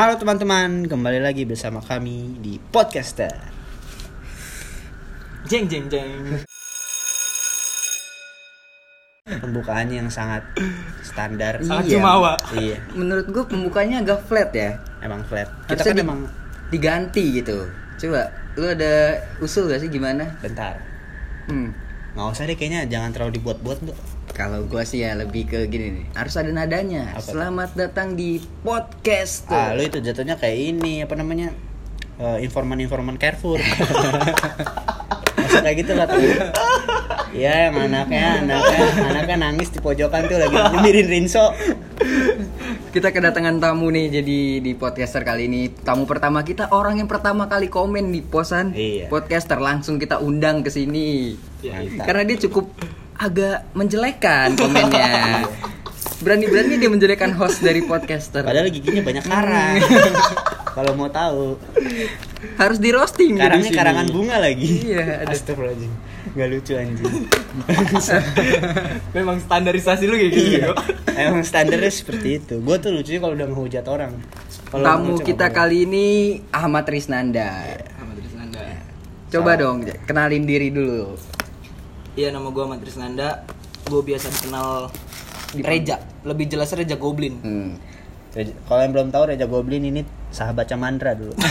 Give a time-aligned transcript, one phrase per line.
[0.00, 3.36] Halo teman-teman, kembali lagi bersama kami di Podcaster.
[5.44, 6.40] Jeng jeng jeng.
[9.28, 10.40] Pembukaannya yang sangat
[11.04, 11.60] standar.
[11.60, 12.00] Sangat Iya.
[12.00, 12.32] jumawa.
[12.56, 14.80] Iya, Menurut gue pembukanya agak flat ya.
[15.04, 15.52] emang flat.
[15.68, 16.20] Kita Harusnya kan di- emang
[16.72, 17.68] diganti gitu.
[18.00, 20.24] Coba, lu ada usul gak sih gimana?
[20.40, 20.80] bentar.
[21.44, 21.76] Hmm.
[22.16, 23.98] Nggak usah deh kayaknya jangan terlalu dibuat-buat tuh.
[24.30, 26.04] Kalau gua sih ya lebih ke gini nih.
[26.14, 27.12] Harus ada nadanya.
[27.12, 27.34] Apa tuh?
[27.36, 29.44] Selamat datang di podcast.
[29.48, 31.52] Ah, lu itu jatuhnya kayak ini apa namanya?
[32.16, 33.58] Eh, informan-informan Carrefour.
[35.40, 36.20] Masa kayak gitu lah tuh.
[37.30, 41.54] Ya, yang anaknya, anaknya, anaknya nangis di pojokan tuh lagi nyemirin rinso.
[42.90, 45.70] Kita kedatangan tamu nih jadi di podcaster kali ini.
[45.70, 49.06] Tamu pertama kita orang yang pertama kali komen di posan Iya.
[49.06, 51.38] podcaster langsung kita undang ke sini.
[51.62, 52.04] Mantap.
[52.04, 52.66] Karena dia cukup
[53.20, 55.44] agak menjelekan komennya.
[56.20, 58.40] Berani-berani dia menjelekan host dari podcaster.
[58.40, 59.76] Padahal giginya banyak karang.
[60.76, 61.58] Kalau mau tahu,
[62.56, 64.86] harus di roasting karangnya karangan bunga lagi.
[64.86, 65.92] Iya, ada- Astagfirullahaladzim.
[66.30, 67.14] Gak lucu anjing.
[69.16, 70.50] Memang standarisasi lu kayak gitu.
[70.56, 70.66] iya.
[71.18, 72.54] Emang standarnya seperti itu.
[72.62, 74.12] Gue tuh lucunya kalau udah ngehujat orang.
[74.70, 76.06] Kalau Tamu kita kali ini
[76.54, 77.50] Ahmad Risnanda.
[77.98, 78.62] Ahmad Trisnanda.
[79.26, 81.18] Coba dong kenalin diri dulu.
[82.12, 83.44] Iya nama gua Ahmad Trisnanda.
[83.82, 84.90] Gue biasa dikenal
[85.56, 85.98] Reja.
[86.22, 87.34] Lebih jelasnya Reja Goblin.
[87.40, 87.70] Hmm.
[88.64, 91.34] Kalau yang belum tahu Reja Goblin ini sahabat Camandra dulu.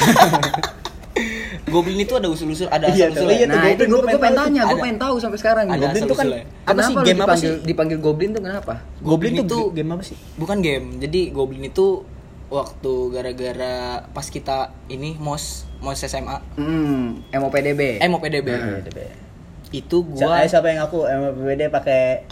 [1.68, 3.36] Goblin itu ada usul-usul, ada Iya, asal-usulnya.
[3.36, 3.46] iya.
[3.46, 5.66] Nah, Goblin, itu gua gue pengen tanya, gue pengen tahu sampai sekarang.
[5.68, 6.46] ada Goblin tuh kan asal-usulnya.
[6.66, 7.66] apa sih game apa dipanggil, sih?
[7.68, 8.73] dipanggil Goblin tuh kenapa?
[9.00, 10.18] Goblin tuh itu- game apa sih?
[10.36, 10.86] Bukan game.
[10.98, 11.88] Jadi Goblin itu
[12.50, 13.76] waktu gara-gara
[14.10, 14.58] pas kita
[14.88, 15.44] ini mos
[15.78, 18.00] mos SMA, Hmm, MOPDB.
[18.00, 18.50] eh mau PDB.
[19.70, 22.25] Itu Gua gua siapa yang aku MPBD pakai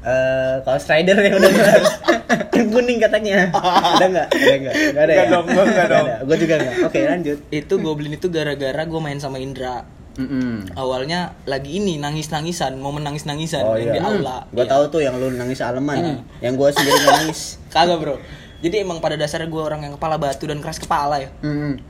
[0.00, 1.52] eh kaos rider ya udah.
[2.56, 3.48] Yang kuning katanya.
[3.52, 4.28] Ada enggak?
[4.30, 4.74] Ada enggak?
[4.74, 5.16] Enggak ada ya?
[5.18, 6.06] Nggak dong, gua nggak dong.
[6.22, 6.74] Gue juga enggak.
[6.86, 7.38] Oke, lanjut.
[7.50, 9.84] itu Goblin itu gara-gara gue main sama Indra.
[10.10, 10.68] Mm-mm.
[10.74, 13.96] Awalnya lagi ini nangis-nangisan, momen nangis-nangisan Oh yang iya.
[13.96, 14.44] di aula.
[14.50, 14.70] Gue Iya.
[14.70, 15.96] tahu tuh yang lu nangis aleman.
[15.96, 16.18] Hmm.
[16.38, 17.40] Yang gue sendiri nggak nangis.
[17.74, 18.14] Kagak bro.
[18.60, 21.30] Jadi emang pada dasarnya gue orang yang kepala batu dan keras kepala ya.
[21.40, 21.80] Mm-mm.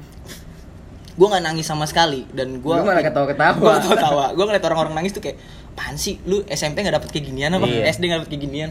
[1.20, 2.72] Gue nggak nangis sama sekali dan gue.
[2.72, 3.53] Lu malah ketawa-ketawa.
[3.60, 4.26] Gue ketawa.
[4.32, 5.36] Gue ngeliat orang-orang nangis tuh kayak,
[5.76, 6.16] apaan sih?
[6.25, 7.69] Lu SMP nggak dapet kayak ginian apa?
[7.69, 7.92] Iya.
[7.92, 8.70] SD nggak dapet kayak ginian?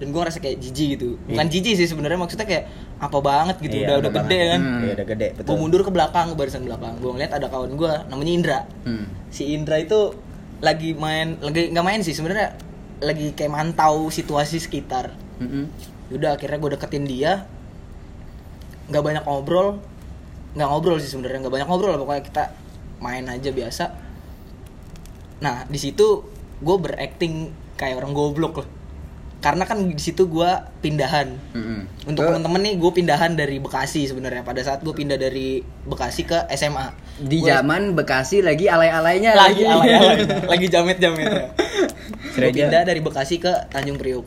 [0.00, 1.20] Dan gue ngerasa kayak jijik gitu.
[1.28, 1.52] Bukan Iya.
[1.52, 2.64] jijik sih sebenarnya maksudnya kayak
[2.96, 3.76] apa banget gitu.
[3.76, 4.48] Iya, udah udah gede banget.
[4.48, 4.60] kan.
[4.64, 4.80] Hmm.
[4.80, 5.48] Iya, udah gede, betul.
[5.52, 6.94] Gue mundur ke belakang ke barisan belakang.
[6.96, 8.58] Gue ngeliat ada kawan gue namanya Indra.
[8.88, 9.04] Hmm.
[9.28, 10.16] Si Indra itu
[10.64, 12.56] lagi main, lagi nggak main sih sebenarnya
[13.04, 15.12] lagi kayak mantau situasi sekitar.
[15.36, 15.68] Mm-mm.
[16.08, 17.44] Udah akhirnya gue deketin dia.
[18.88, 19.80] Nggak banyak ngobrol,
[20.54, 22.44] nggak ngobrol sih sebenarnya nggak banyak ngobrol lah pokoknya kita
[23.02, 23.84] main aja biasa.
[25.42, 26.24] Nah di situ
[26.62, 28.68] gue berakting kayak orang goblok lah.
[29.44, 30.50] Karena kan di situ gue
[30.80, 31.36] pindahan.
[31.52, 32.08] Mm-mm.
[32.08, 36.48] Untuk temen-temen nih gue pindahan dari Bekasi sebenarnya pada saat gue pindah dari Bekasi ke
[36.56, 36.96] SMA.
[37.14, 40.26] di Gua zaman Bekasi lagi alay-alaynya lagi alay-alay,
[40.56, 41.46] lagi jamet-jamet ya.
[42.34, 44.26] Gue pindah dari Bekasi ke Tanjung Priok.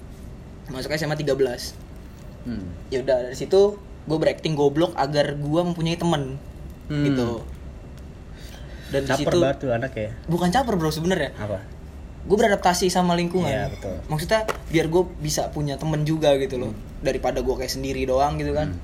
[0.72, 1.34] Masuk SMA 13.
[2.48, 2.64] Hmm.
[2.88, 3.76] Ya udah dari situ
[4.08, 6.40] gue berakting goblok agar gue mempunyai temen
[6.88, 7.04] Hmm.
[7.04, 7.44] gitu.
[8.88, 10.16] Dan Caper situ banget tuh anak ya.
[10.26, 11.36] bukan caper bro sebenarnya.
[11.36, 11.60] Apa?
[12.24, 13.48] Gue beradaptasi sama lingkungan.
[13.48, 14.00] Iya, betul.
[14.08, 16.72] Maksudnya biar gue bisa punya temen juga gitu loh.
[17.00, 18.80] Daripada gue kayak sendiri doang gitu kan.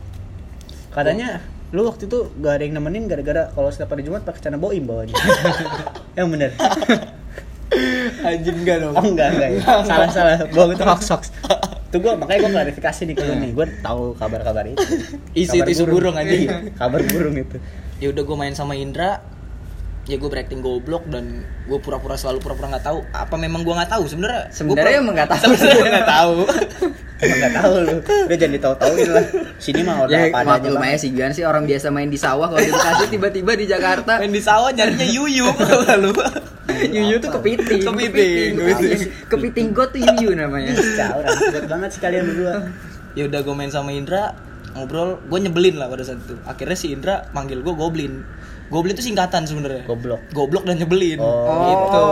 [0.92, 1.40] Katanya
[1.72, 4.84] lu waktu itu gak ada yang nemenin gara-gara kalau setiap hari Jumat pakai celana boim
[4.84, 5.16] bawahnya.
[6.20, 6.52] yang bener.
[8.22, 8.94] Anjing enggak dong.
[8.94, 9.50] Oh enggak enggak.
[9.56, 9.62] ya.
[9.82, 10.36] salah salah.
[10.52, 11.24] Bohong itu hoax hoax.
[11.94, 13.52] Tuh gua makanya gua klarifikasi nih ke lu nih.
[13.54, 14.82] Gua tahu kabar-kabar itu.
[15.38, 16.50] Isu-isu Kabar burung, anjing.
[16.50, 17.58] Iya, kabar burung itu.
[18.02, 19.24] ya udah gue main sama Indra
[20.04, 23.00] ya gue berakting goblok dan gue pura-pura selalu pura-pura nggak tahu.
[23.10, 24.04] Apa memang gue nggak tahu?
[24.06, 25.52] Sebenarnya Sebenarnya pura- emang nggak tahu.
[25.56, 26.36] sebenarnya nggak tahu.
[27.24, 27.96] Emang enggak tahu lu.
[28.04, 29.26] Udah jangan ditahu-tahuin lah.
[29.56, 30.60] Sini mah udah Ya apa adanya.
[30.60, 32.52] maklum aja sih gimana sih orang biasa main di sawah.
[32.52, 34.20] Kalau di Bekasi tiba-tiba di Jakarta.
[34.20, 35.48] Main di sawah nyarinya yuyu.
[35.88, 36.12] Lalu
[36.84, 37.80] Yuyu tuh kepiting.
[37.80, 39.00] Kepiting, kepiting.
[39.32, 39.66] kepiting.
[39.72, 40.76] Got tuh Yuyu namanya.
[40.76, 42.54] Buat banget sih kalian berdua.
[43.14, 44.36] ya udah gue main sama Indra
[44.76, 45.24] ngobrol.
[45.24, 46.36] Gue nyebelin lah pada saat itu.
[46.44, 48.28] Akhirnya si Indra manggil gue goblin
[48.68, 50.22] goblin itu singkatan sebenarnya Goblok.
[50.32, 51.66] goblok dan nyebelin Oh.
[51.66, 52.04] gitu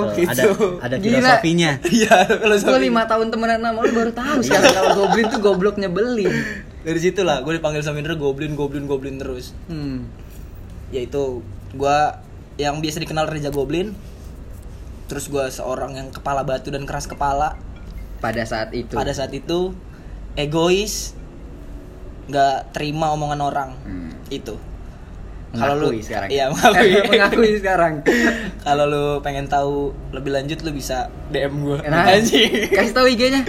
[0.00, 0.80] Oh, ada gitu.
[0.80, 1.12] ada Gila.
[1.12, 1.70] filosofinya.
[1.92, 5.76] iya kalau gue lima tahun temenan sama lu baru tahu sekarang kalau goblin tuh goblok
[5.76, 6.32] nyebelin
[6.80, 10.08] dari situ lah gue dipanggil sama Indra goblin goblin goblin terus hmm.
[10.88, 12.18] yaitu gua
[12.56, 13.92] yang biasa dikenal Reja Goblin
[15.06, 17.54] terus gua seorang yang kepala batu dan keras kepala
[18.18, 19.72] pada saat itu pada saat itu
[20.34, 21.12] egois
[22.26, 24.10] nggak terima omongan orang Hmm.
[24.28, 24.54] itu
[25.50, 27.94] kalau lu sekarang iya mengakui mengakui sekarang
[28.66, 33.42] kalau lu pengen tahu lebih lanjut lu bisa DM gua nah, anjing kasih tahu IG-nya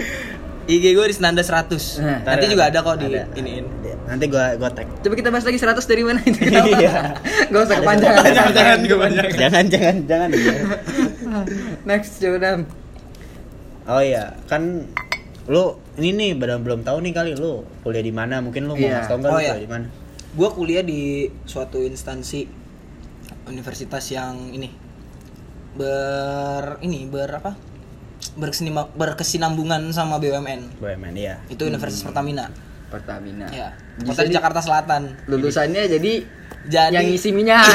[0.62, 3.26] IG gue di Senanda 100 Nah, nanti ada, juga ada kok di ada.
[3.34, 3.66] iniin
[4.02, 4.86] Nanti gua gua tag.
[4.98, 6.38] Coba kita bahas lagi 100 dari mana itu.
[6.74, 7.16] Iya.
[7.48, 8.22] Gak usah kepanjangan.
[8.28, 10.30] Jangan, jangan, jangan jangan jangan.
[11.86, 12.60] Next coba Dam.
[13.88, 14.86] Oh iya, kan
[15.50, 18.38] lu ini nih belum belum tahu nih kali lu kuliah di mana?
[18.38, 19.02] Mungkin lu mau Iya.
[19.02, 19.54] ngasih tau nggak Oh lu iya.
[19.58, 19.86] di mana?
[20.32, 22.48] Gue kuliah di suatu instansi
[23.48, 24.72] universitas yang ini
[25.72, 27.52] ber ini ber apa
[28.36, 31.40] berkesinima, berkesinambungan sama BUMN BUMN iya.
[31.48, 32.48] itu Universitas Pertamina
[32.92, 33.48] Pertamina.
[33.48, 33.72] ya
[34.04, 36.12] kota di di- Jakarta Selatan Lulusannya jadi
[36.62, 37.66] Jadi- yang isi minyak.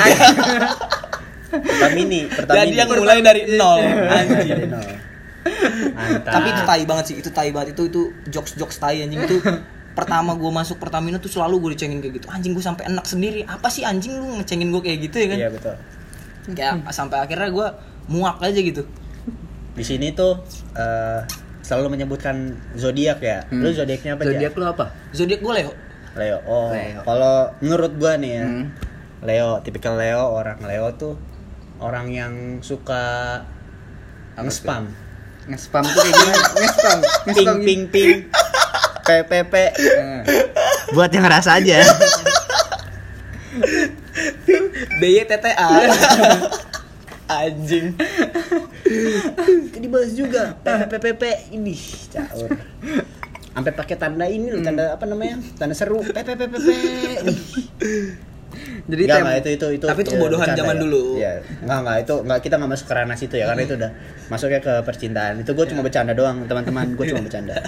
[1.51, 2.59] Pertamini, Pertamini.
[2.63, 4.71] jadi yang mulai dari nol anjing.
[5.97, 6.31] Mantap.
[6.31, 9.37] tapi itu tai banget sih itu tai banget itu itu jokes jokes tai anjing itu
[9.97, 13.41] pertama gue masuk Pertamina tuh selalu gue dicengin kayak gitu anjing gue sampai enak sendiri
[13.43, 15.75] apa sih anjing lu ngecengin gue kayak gitu ya kan Iya betul.
[16.53, 17.67] kayak sampai akhirnya gue
[18.07, 18.85] muak aja gitu
[19.73, 20.37] Di sini tuh
[20.73, 21.21] eh,
[21.61, 23.43] selalu menyebutkan zodiak ya.
[23.51, 24.23] Lu zodiaknya apa?
[24.23, 24.85] Zodiak lu apa?
[25.11, 25.71] zodiak gue Leo
[26.17, 26.37] Leo.
[26.45, 27.01] Oh, Leo.
[27.05, 28.65] kalau menurut gua nih ya, Hmm.
[29.21, 31.13] Leo, tipikal Leo, orang Leo tuh
[31.77, 33.41] orang yang suka
[34.35, 34.89] nge-spam.
[35.45, 36.37] Nge-spam tuh kayak gimana?
[36.57, 36.97] Nge-spam.
[36.97, 37.65] Ping Nge-spam gitu.
[37.65, 38.11] ping ping.
[39.07, 39.53] PPP.
[39.55, 40.21] Eh.
[40.95, 41.79] Buat yang ngerasa aja.
[45.01, 45.51] BYTTA
[47.27, 47.91] anjing
[49.77, 51.75] Dibahas juga PPPP ini
[52.13, 52.49] caur.
[53.51, 55.41] Sampai pakai tanda ini loh, tanda apa namanya?
[55.57, 56.53] Tanda seru PPPP.
[58.87, 59.85] Jadi Enggak, tem- enggak, itu itu itu.
[59.89, 60.81] Tapi itu ya, kebodohan zaman ya.
[60.81, 61.03] dulu.
[61.19, 61.31] Iya.
[61.65, 63.91] Enggak, enggak, itu enggak kita enggak masuk ke ranah situ ya karena itu udah
[64.31, 65.33] masuknya ke percintaan.
[65.43, 66.95] Itu gue cuma bercanda doang, teman-teman.
[66.95, 67.59] Gue cuma bercanda.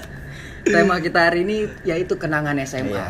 [0.71, 2.93] Tema kita hari ini yaitu kenangan SMA.
[2.93, 3.07] Iya.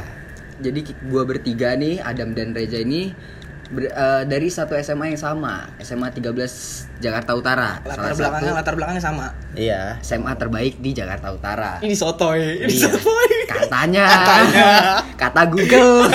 [0.59, 3.15] Jadi gua bertiga nih, Adam dan Reja ini
[3.69, 6.35] ber- eh, dari satu SMA yang sama, SMA 13
[6.97, 7.79] Jakarta Utara.
[7.79, 9.95] latar Salah belakangnya satu latar belakangnya sama Iya.
[10.01, 11.79] SMA terbaik di Jakarta Utara.
[11.79, 12.87] ini sotoy ini Iya.
[12.89, 14.05] sotoy Katanya.
[15.15, 16.05] Kata Google.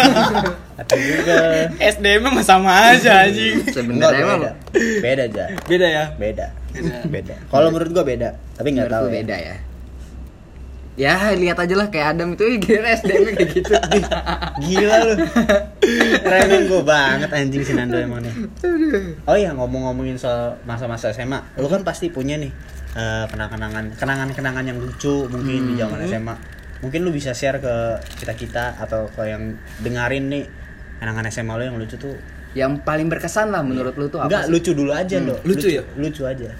[0.75, 4.53] Atau juga SDM mah sama aja anjing Sebenarnya emang beda.
[5.01, 5.45] Beda aja.
[5.65, 6.47] beda ya Beda.
[7.07, 7.35] Beda.
[7.47, 9.07] Kalau menurut gua beda, tapi nggak tahu.
[9.07, 9.13] ya.
[9.15, 9.57] beda ya.
[10.95, 13.73] Ya, lihat aja lah kayak Adam itu kira SDM kayak gitu.
[14.63, 15.15] Gila lu.
[16.23, 18.31] Remen gue banget anjing si Nando emang nih.
[19.25, 22.55] Oh iya ngomong-ngomongin soal masa-masa SMA, lu kan pasti punya nih
[22.95, 26.35] eh, kenang-kenangan, kenangan-kenangan yang lucu mungkin di zaman SMA.
[26.79, 27.75] Mungkin lu bisa share ke
[28.17, 29.51] kita-kita atau ke yang
[29.81, 30.45] dengerin nih
[30.97, 32.15] kenangan SMA lu yang lucu tuh.
[32.55, 34.51] yang paling berkesan lah menurut lu tuh apa Enggak, sih?
[34.55, 35.39] lucu dulu aja, Hmm, Dok.
[35.43, 35.83] lucu ya?
[35.99, 36.55] Lucu aja.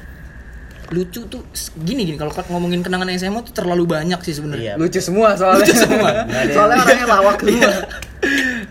[0.95, 1.43] Lucu tuh
[1.77, 4.37] gini gini kalau ngomongin kenangan SMA tuh terlalu banyak sih Iya.
[4.37, 5.59] sebenarnya Lucu semua soalnya.
[5.61, 6.11] Lucu semua.
[6.55, 7.73] Soalnya yang- orangnya lawak semua.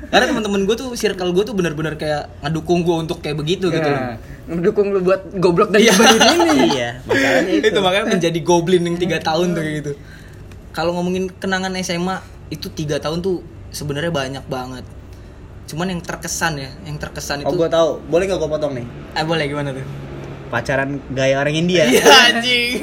[0.08, 3.86] karena teman-teman gue tuh circle gue tuh benar-benar kayak ngedukung gue untuk kayak begitu gitu
[3.86, 4.16] Nah,
[4.46, 5.92] mendukung lu buat goblok dan Iya.
[5.92, 6.68] nyebelin ini.
[6.76, 7.66] iya, masalahnya itu.
[7.68, 9.92] itu makanya menjadi goblin yang tiga tahun tuh kayak gitu
[10.72, 12.18] kalau ngomongin kenangan SMA
[12.50, 14.86] itu tiga tahun tuh sebenarnya banyak banget
[15.64, 17.90] cuman yang terkesan ya yang terkesan itu Oh, gua tahu.
[18.06, 18.86] Boleh nggak gua potong nih?
[19.14, 19.86] eh boleh gimana tuh
[20.54, 21.82] Pacaran gaya orang India.
[21.84, 22.78] iya anjing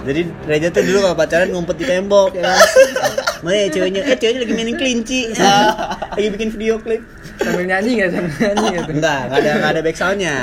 [0.00, 2.56] Jadi Reja tuh dulu kalau pacaran ngumpet di tembok ya kan.
[3.40, 4.00] Mana ya ceweknya?
[4.02, 5.20] Eh ceweknya lagi mainin kelinci.
[6.16, 7.04] lagi bikin video klip.
[7.36, 8.94] Sambil nyanyi enggak sambil nyanyi enggak tuh?
[8.94, 10.36] Enggak, enggak ada enggak ada back soundnya.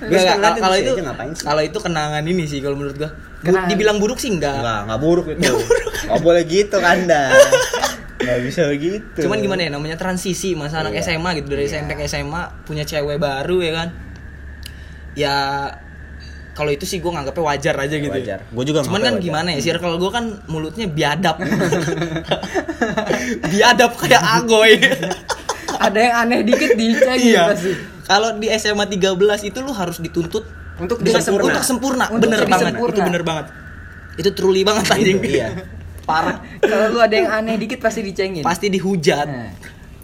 [0.00, 1.44] Nggak, nggak, kalau itu ngapain sih?
[1.44, 3.10] kalau itu kenangan ini sih kalau menurut gua
[3.40, 3.68] Kenangan.
[3.68, 5.54] dibilang buruk sih enggak Enggak, enggak buruk itu.
[6.06, 7.22] Enggak boleh gitu Kanda.
[8.16, 9.18] Enggak bisa begitu.
[9.18, 11.02] cuman gimana ya namanya transisi masa anak Iya.
[11.10, 13.88] SMA gitu dari SMP ke SMA punya cewek baru ya kan
[15.12, 15.34] ya
[16.50, 18.20] kalau itu sih gue nganggapnya wajar aja gitu ya.
[18.36, 18.38] Wajar.
[18.46, 19.22] Gua juga cuman kan wajar.
[19.22, 21.36] gimana ya circle gue kan mulutnya biadab
[23.46, 24.76] biadab kayak agoy
[25.80, 27.72] Ada yang aneh dikit dicengin iya pasti.
[28.04, 30.44] kalau di SMA 13 itu lu harus dituntut
[30.76, 31.48] Untuk bisa sempurna.
[31.50, 32.92] untuk sempurna Untuk bener banget sempurna.
[32.92, 33.46] itu bener banget
[34.12, 35.48] itu truly banget anjing Iya.
[36.08, 38.42] parah Kalau lu ada yang aneh dikit pasti dicengin.
[38.42, 39.48] pasti dihujat Nah,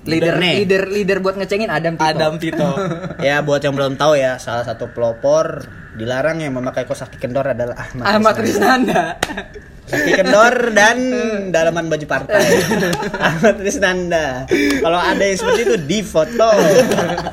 [0.06, 0.54] leader Nih.
[0.62, 2.06] leader leader buat ngecengin Adam Tito.
[2.06, 2.70] Adam Tito
[3.26, 7.44] Ya buat yang belum tahu ya, salah satu pelopor dilarang yang memakai kaos kaki kendor
[7.48, 8.04] adalah Ahmad.
[8.04, 9.16] Ahmad Trisnanda.
[9.20, 9.75] Trisnanda.
[9.86, 10.98] Kaki kendor dan
[11.54, 12.42] dalaman baju partai.
[13.30, 14.44] Ahmad Trisnanda.
[14.82, 16.50] Kalau ada yang seperti itu di foto,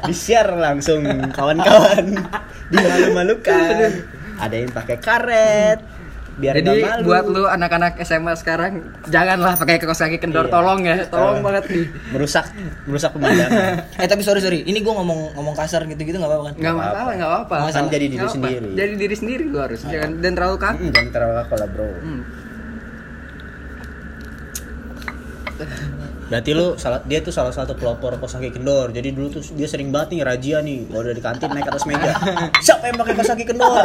[0.06, 1.02] di share langsung
[1.34, 2.14] kawan-kawan,
[2.70, 3.90] dimalu-malukan.
[4.38, 5.80] Ada yang pakai karet,
[6.34, 7.06] biar Jadi malu.
[7.06, 10.52] buat lu anak-anak SMA sekarang janganlah pakai kaos kaki kendor Iya.
[10.52, 11.44] tolong ya, tolong Tolong.
[11.44, 11.86] banget nih.
[12.10, 12.46] merusak
[12.84, 13.86] merusak pemandangan.
[14.02, 16.74] eh tapi sorry sorry ini gue ngomong ngomong kasar gitu gitu nggak apa-apa kan Nggak
[16.74, 17.54] apa-apa, nggak apa-apa.
[17.56, 17.92] Kan masalah.
[17.92, 18.34] jadi diri apa.
[18.34, 18.70] sendiri.
[18.74, 20.80] Jadi diri sendiri lu harus jangan dan terlalu kaku.
[20.80, 21.88] Mm, Jangan terlalu kaku lah bro.
[21.96, 22.22] Hmm.
[26.32, 28.90] Berarti lu salah dia tuh salah satu pelopor kaos kaki kendor.
[28.96, 31.84] Jadi dulu tuh dia sering banget nih razia nih kalau udah di kantin naik atas
[31.84, 32.12] meja.
[32.66, 33.84] Siapa yang pakai kaos kaki kendor?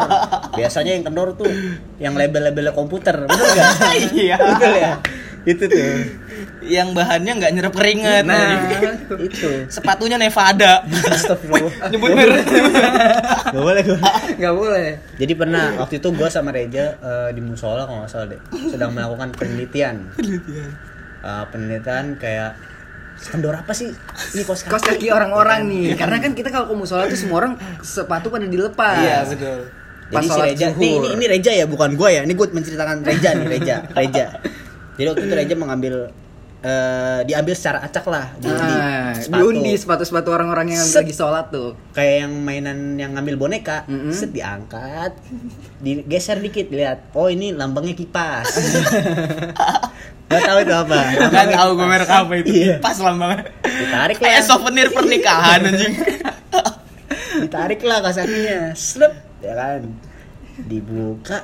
[0.54, 1.50] Biasanya yang kendor tuh
[1.98, 3.70] yang label-labelnya komputer, betul gak?
[4.14, 4.36] Iya.
[4.38, 4.92] Betul ya.
[5.48, 5.86] Itu tuh.
[6.68, 8.60] yang bahannya nggak nyerap keringet Nah,
[9.16, 12.44] itu sepatunya Nevada Astagfirullah nyebut merek
[13.48, 13.98] Gak boleh gue
[14.36, 14.88] nggak boleh.
[15.16, 18.92] Jadi pernah waktu itu gue sama Reja eh, di musola kalau nggak salah deh sedang
[18.92, 20.12] melakukan penelitian.
[20.18, 20.97] Penelitian.
[21.22, 22.54] Penelitian kayak
[23.18, 23.90] kendor apa sih?
[24.34, 27.42] Ini kos kaki, Kos kaki orang-orang nih, karena kan kita kalau ke musola tuh semua
[27.42, 29.02] orang sepatu pada dilepas.
[29.02, 29.66] iya betul.
[30.08, 32.20] Pas Jadi si Reja, nih, ini, ini Reja ya bukan gue ya.
[32.24, 34.26] Ini gue menceritakan Reja nih Reja, Reja.
[34.96, 35.94] Jadi waktu itu Reja mengambil
[36.60, 39.38] eh, diambil secara acak lah di, di Nah, sepatu.
[39.40, 41.00] diundi sepatu-sepatu orang-orang yang Set.
[41.00, 41.78] lagi sholat tuh.
[41.90, 44.10] Kayak yang mainan yang ngambil boneka, Mm-mm.
[44.10, 45.14] set diangkat,
[45.78, 47.10] digeser dikit lihat.
[47.12, 48.46] Oh ini lambangnya kipas.
[50.28, 50.98] Gak tahu itu apa.
[51.30, 52.74] kan tahu gue merek apa itu Iya.
[52.78, 54.46] pas lambangnya Ditarik kayak lah.
[54.46, 55.94] souvenir pernikahan anjing
[57.38, 59.88] ditarik lah kasakinya slep ya kan
[60.60, 61.38] dibuka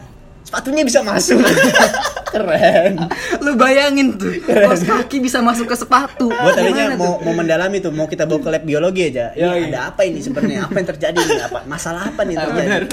[0.55, 1.43] sepatunya bisa masuk.
[2.35, 2.99] Keren.
[3.43, 6.31] Lu bayangin tuh, kos kaki bisa masuk ke sepatu.
[6.31, 7.31] gue tadinya mau tuh?
[7.31, 9.35] mau mendalami tuh mau kita bawa ke lab biologi aja.
[9.35, 10.67] Ini ada apa ini sebenarnya?
[10.67, 12.87] Apa yang terjadi nih apa masalah apa nih yang terjadi?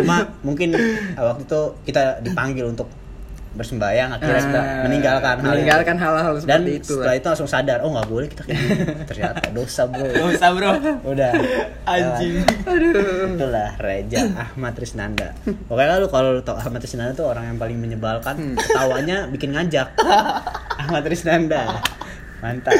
[0.00, 0.76] cuma mungkin
[1.16, 2.88] waktu itu kita dipanggil untuk
[3.56, 6.92] bersembayang akhirnya kita Ah, meninggalkan meninggalkan hal-hal dan seperti itu.
[6.94, 8.76] setelah itu langsung sadar oh nggak boleh kita kayak gini.
[9.10, 10.06] Ternyata dosa bro.
[10.28, 10.70] Usah bro.
[11.02, 11.32] Udah.
[11.84, 12.34] Anjing.
[12.62, 13.32] Aduh.
[13.32, 15.32] itulah Reja Ahmad Trisnanda
[15.66, 19.88] pokoknya lu kalau lu tau Ahmad Trisnanda tuh orang yang paling menyebalkan ketawanya bikin ngajak.
[20.82, 21.80] Ahmad Trisnanda
[22.36, 22.76] mantap.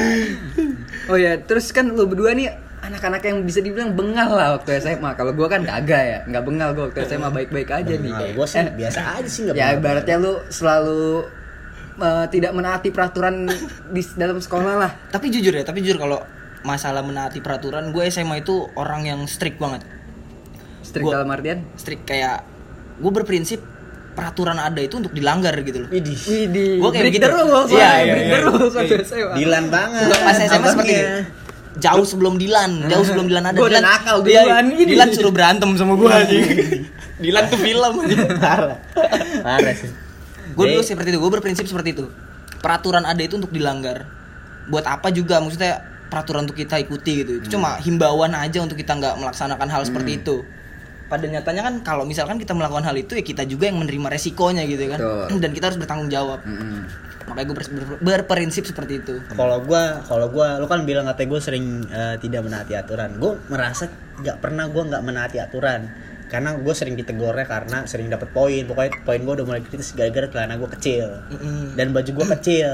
[1.07, 2.53] Oh ya, terus kan lu berdua nih
[2.87, 5.11] anak-anak yang bisa dibilang bengal lah waktu SMA.
[5.13, 8.11] Kalau gua kan kagak ya, nggak bengal gua waktu SMA baik-baik aja nih.
[8.31, 11.27] gue sih biasa aja sih nggak Ya ibaratnya lu selalu
[11.97, 13.49] eh, tidak menaati peraturan
[13.89, 14.91] di dalam sekolah lah.
[15.07, 16.21] tapi jujur ya tapi jujur kalau
[16.59, 19.81] masalah menaati peraturan gue SMA itu orang yang strict banget
[20.79, 21.65] Strict Gua- dalam artian.
[21.73, 22.45] strict kayak
[22.97, 23.59] gue berprinsip
[24.13, 27.23] peraturan ada itu untuk dilanggar gitu loh Widih, Widih, Gua kayak break begitu.
[27.23, 29.01] the rules, Iya, iya, iya.
[29.03, 29.33] SMA.
[29.35, 31.09] Dilan banget Gua pas SMA seperti itu.
[31.77, 33.55] Jauh sebelum Dilan, jauh sebelum Dilan ada.
[33.55, 34.83] Gua udah Dilan- nakal Iya, duluan, ini.
[34.89, 36.43] Dilan suruh berantem sama gue anjing.
[37.17, 37.93] Dilan tuh film
[38.43, 38.77] parah
[39.41, 39.89] parah sih
[40.53, 42.09] Gue dulu seperti itu, gue berprinsip seperti itu.
[42.57, 44.09] Peraturan ada itu untuk dilanggar.
[44.65, 45.79] Buat apa juga maksudnya
[46.09, 47.31] peraturan untuk kita ikuti gitu.
[47.37, 50.41] Itu cuma himbauan aja untuk kita nggak melaksanakan hal seperti itu.
[51.07, 54.65] Pada nyatanya kan kalau misalkan kita melakukan hal itu ya kita juga yang menerima resikonya
[54.65, 54.99] gitu kan.
[54.99, 55.37] Betul.
[55.45, 56.41] Dan kita harus bertanggung jawab.
[56.41, 56.81] Mm-mm.
[57.27, 57.57] Makanya gue
[57.99, 59.19] berprinsip seperti itu.
[59.35, 63.35] kalau gua kalau gua lu kan bilang katanya gue sering eh, tidak menaati aturan gue
[63.51, 63.91] merasa
[64.23, 65.91] nggak pernah gua nggak menaati aturan
[66.27, 68.63] karena gue sering ditegornya karena sering dapat poin.
[68.67, 71.07] Pokoknya poin gue udah mulai kritis gara-gara celana gue kecil.
[71.31, 71.75] Mm-mm.
[71.79, 72.71] dan baju gue kecil.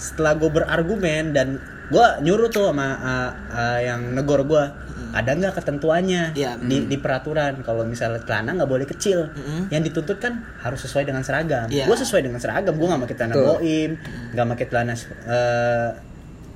[0.00, 4.64] Setelah gue berargumen dan gue nyuruh tuh sama uh, uh, yang negor gue
[5.08, 7.64] ada nggak ketentuannya Iya, di, di peraturan?
[7.64, 9.32] Kalau misalnya celana nggak boleh kecil.
[9.32, 9.72] Mm-mm.
[9.72, 11.68] yang dituntut kan harus sesuai dengan seragam.
[11.72, 11.88] Iya.
[11.88, 13.90] gue sesuai dengan seragam gue nggak pakai celana boim
[14.36, 14.94] nggak pakai celana
[15.28, 15.88] eh,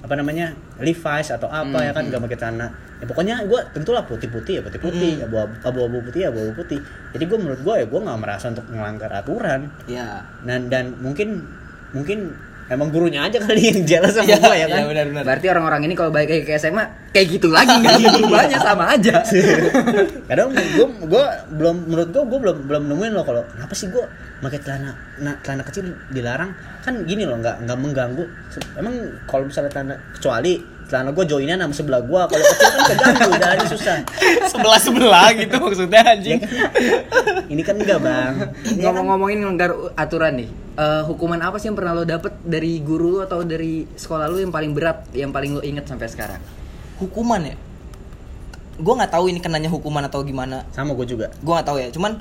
[0.03, 0.51] apa namanya
[0.83, 2.67] Levi's atau apa ya kan nggak pakai celana.
[2.99, 6.43] Ya pokoknya gue tentulah putih putih ya putih putih abu abu abu putih ya abu
[6.43, 6.83] abu putih.
[7.15, 9.71] Jadi gue menurut gue ya gue nggak merasa untuk melanggar aturan.
[9.87, 10.27] Ya.
[10.43, 11.47] dan dan mungkin
[11.95, 12.35] mungkin
[12.73, 15.23] emang gurunya aja kali yang jelas sama Iya, gue ya kan iya, benar-benar.
[15.29, 18.85] Berarti orang-orang ini kalau balik lagi ke SMA kayak gitu lagi nggak ada berubahnya sama
[18.97, 19.15] aja.
[20.33, 21.25] kadang gue gue
[21.55, 24.05] belum menurut gue gue belum belum nemuin loh kalau kenapa sih gue
[24.43, 24.91] pakai celana
[25.23, 26.51] nah, celana kecil dilarang
[26.83, 28.25] kan gini loh nggak nggak mengganggu
[28.75, 28.95] emang
[29.31, 30.59] kalau misalnya celana kecuali
[30.93, 33.95] celana gue joinan sama sebelah gue kalau kecil kan keganggu udah ini susah
[34.45, 36.37] sebelah sebelah gitu maksudnya anjing.
[37.49, 41.93] ini kan enggak bang kan- Ngomong-ngomongin ngelanggar aturan nih, eh, hukuman apa sih yang pernah
[41.93, 45.63] lo dapet dari guru lu atau dari sekolah lu yang paling berat, yang paling lo
[45.63, 46.41] inget sampai sekarang?
[46.99, 47.57] Hukuman ya.
[48.75, 50.65] Gue nggak tahu ini kenanya hukuman atau gimana.
[50.71, 51.89] sama gue juga Gue nggak tahu ya.
[51.89, 52.21] Cuman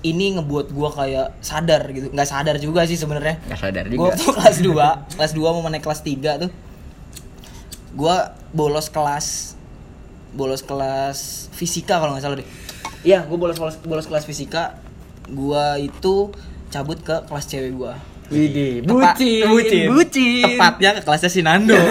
[0.00, 2.08] ini ngebuat gue kayak sadar gitu.
[2.08, 3.36] Nggak sadar juga sih sebenarnya.
[3.46, 4.04] Gak sadar Gue juga.
[4.10, 6.50] waktu kelas 2 kelas 2 mau naik kelas 3 tuh.
[7.92, 8.16] Gue
[8.50, 9.56] bolos kelas
[10.30, 11.18] bolos kelas
[11.50, 12.48] fisika kalau nggak salah deh.
[13.00, 14.78] Iya, gue bolos, bolos bolos kelas fisika.
[15.24, 16.30] Gue itu
[16.68, 17.94] cabut ke kelas cewek gue.
[18.30, 19.86] Widih, Tepat- bucin, bucin.
[19.90, 20.44] bucin.
[20.54, 21.74] Tepatnya ke kelasnya si Nando.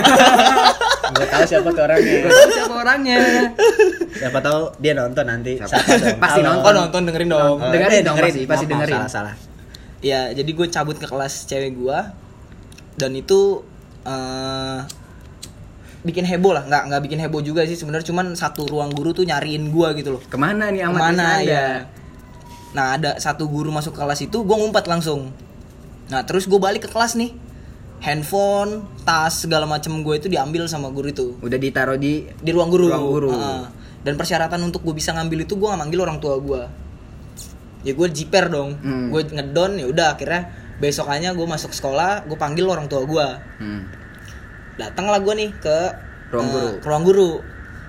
[1.10, 3.18] gue tahu siapa tuh orangnya Gak tahu siapa orangnya.
[4.13, 5.82] siapa tahu dia nonton nanti Siapa?
[6.15, 6.62] Pasti Halo.
[6.62, 7.58] Oh nonton dengerin dong.
[7.58, 8.96] Oh, Dengerin eh, dong, pasti- pasti Maaf, maaf, dengerin.
[9.01, 9.36] salah salah
[10.00, 11.98] Ya, jadi gue cabut ke kelas cewek gue
[12.96, 13.65] dan itu
[14.06, 14.79] eh
[16.00, 19.27] bikin heboh lah, nggak nggak bikin heboh juga sih sebenarnya cuman satu ruang guru tuh
[19.27, 20.22] nyariin gue gitu loh.
[20.24, 21.68] Ke mana nih Ahmad Ke mana ya?
[22.72, 25.34] Nah ada satu guru masuk kelas itu, gue ngumpet langsung.
[26.08, 27.36] Nah terus gue balik ke kelas nih,
[28.00, 32.72] handphone, tas segala macem gue itu diambil sama guru itu Udah ditaruh di di ruang
[32.72, 32.88] guru.
[32.88, 33.32] Ruang guru.
[33.32, 33.63] Heeh.
[34.00, 36.62] dan persyaratan untuk gue bisa ngambil itu gue nggak manggil orang tua gue.
[37.84, 39.12] Ya gue jiper dong, Hmm.
[39.12, 40.48] gue ngedon ya udah akhirnya
[40.79, 43.27] besokannya gue masuk sekolah, gue panggil orang tua gue.
[43.60, 43.84] Hmm.
[44.79, 45.77] Datanglah gue nih ke
[46.29, 46.69] Ruang eh, guru.
[46.77, 47.29] ke ruang guru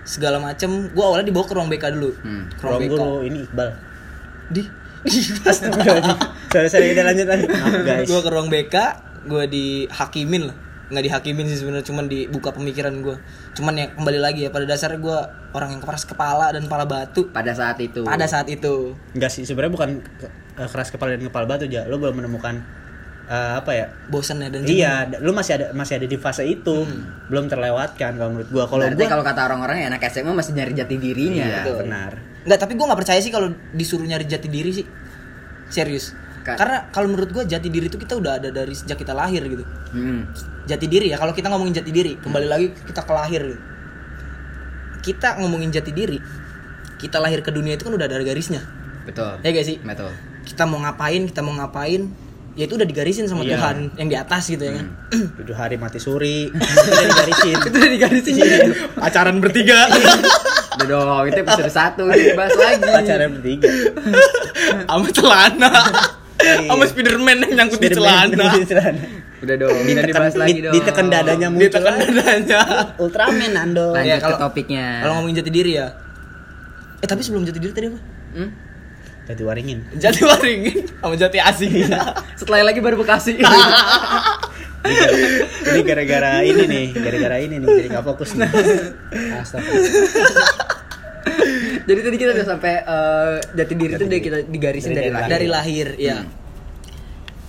[0.03, 2.45] segala macem gue awalnya dibawa ke ruang BK dulu Hmm.
[2.49, 3.69] ke ruang Ruang BK guru ini Iqbal.
[4.51, 4.63] di
[6.51, 7.49] sorry sorry udah lanjut lanjut.
[7.83, 8.05] Guys.
[8.05, 8.77] gue ke ruang BK
[9.23, 10.57] gue dihakimin lah
[10.91, 13.15] nggak dihakimin sih sebenarnya cuman dibuka pemikiran gue
[13.55, 15.19] cuman ya kembali lagi ya pada dasarnya gue
[15.53, 19.47] orang yang keras kepala dan kepala batu pada saat itu pada saat itu Enggak sih
[19.47, 19.91] sebenarnya bukan
[20.59, 21.87] eh, keras kepala dan kepala batu aja.
[21.87, 22.59] Lu belum menemukan
[23.31, 23.87] eh, apa ya?
[24.07, 26.83] bosan ya dan Iya, da- lu masih ada masih ada di fase itu.
[27.27, 28.67] Belum terlewatkan kalau menurut gua.
[28.67, 31.77] Kalau gua kalau kata orang-orang ya anak SMA masih nyari jati dirinya Iya, Betul.
[31.81, 32.13] benar.
[32.41, 34.87] Nggak, tapi gue nggak percaya sih kalau disuruh nyari jati diri sih.
[35.69, 36.11] Serius.
[36.41, 39.45] Ka- Karena kalau menurut gue jati diri itu kita udah ada dari sejak kita lahir
[39.45, 39.63] gitu.
[39.93, 40.25] Hmm.
[40.65, 43.61] Jati diri ya, kalau kita ngomongin jati diri, kembali lagi kita ke lahir gitu.
[45.03, 46.19] Kita ngomongin jati diri,
[46.97, 48.61] kita lahir ke dunia itu kan udah ada garisnya.
[49.01, 49.81] betul Ya gak sih?
[49.81, 52.09] betul Kita mau ngapain, kita mau ngapain,
[52.61, 53.57] ya itu udah digarisin sama Iya.
[53.57, 54.87] Tuhan yang di atas gitu ya kan.
[55.41, 56.53] Tujuh hari mati suri.
[56.85, 57.57] Udah digarisin.
[57.57, 58.37] itu udah digarisin
[58.93, 59.89] Pacaran bertiga.
[60.71, 63.69] udah dong itu episode satu itu dibahas lagi Pacaran bertiga.
[64.85, 65.73] Sama celana.
[66.39, 66.69] Iya.
[66.69, 68.45] Sama Spiderman yang nyangkut di Spiderman celana.
[68.55, 69.03] di celana.
[69.41, 71.73] udah dong udah dibahas Ditekan, lagi dong ditekan dadanya muncul.
[71.73, 72.61] tekan dadanya.
[72.99, 73.87] Ultraman Ando.
[73.91, 75.87] lanjut Iya, ke kalau- topiknya Kalau ngomongin jati diri ya.
[76.99, 78.01] Eh tapi sebelum jati diri tadi apa?
[78.31, 78.51] Hmm?
[79.31, 79.79] Jadi waringin.
[79.95, 81.87] Jati waringin sama jati asing.
[82.41, 83.39] setelah lagi baru bekasi
[85.71, 88.51] Ini gara-gara ini nih, gara-gara ini nih jadi nggak fokus nih.
[89.39, 89.71] Astaga.
[91.89, 95.31] jadi tadi kita udah sampai eh, jati diri itu udah kita digarisin Dari dari, lahir
[95.31, 96.19] Dari lahir, ya.
[96.25, 96.39] Hmm.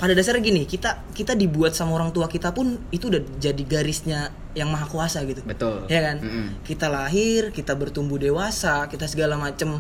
[0.02, 4.34] Pada dasarnya gini, kita kita dibuat sama orang tua kita pun itu udah jadi garisnya
[4.58, 5.46] yang maha kuasa gitu.
[5.46, 6.18] betul Ya kan?
[6.20, 6.66] Mm-mm.
[6.66, 9.78] Kita lahir, kita bertumbuh dewasa, kita segala macem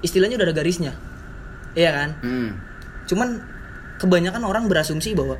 [0.00, 0.92] istilahnya udah ada garisnya.
[1.74, 2.08] Iya kan?
[2.22, 2.50] Hmm.
[3.06, 3.28] Cuman
[3.96, 5.36] kebanyakan orang berasumsi bahwa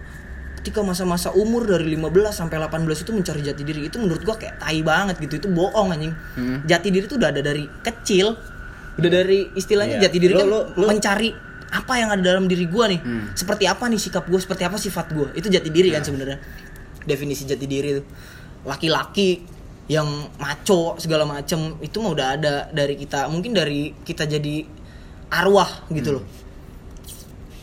[0.60, 4.60] ketika masa-masa umur dari 15 sampai 18 itu mencari jati diri itu menurut gua kayak
[4.60, 5.40] tai banget gitu.
[5.40, 6.12] Itu bohong anjing.
[6.36, 6.58] Hmm.
[6.64, 8.36] Jati diri itu udah ada dari kecil.
[9.00, 10.10] Udah dari istilahnya Iya.
[10.10, 11.32] jati diri Lu- kan lu- lu- mencari
[11.70, 13.00] apa yang ada dalam diri gua nih.
[13.00, 13.32] Hmm.
[13.32, 15.30] Seperti apa nih sikap gua, seperti apa sifat gua.
[15.32, 16.36] Itu jati diri kan sebenarnya.
[17.06, 18.02] Definisi jati diri itu.
[18.66, 19.40] Laki-laki
[19.88, 23.26] yang maco segala macem itu mah udah ada dari kita.
[23.26, 24.62] Mungkin dari kita jadi
[25.30, 26.24] arwah gitu loh.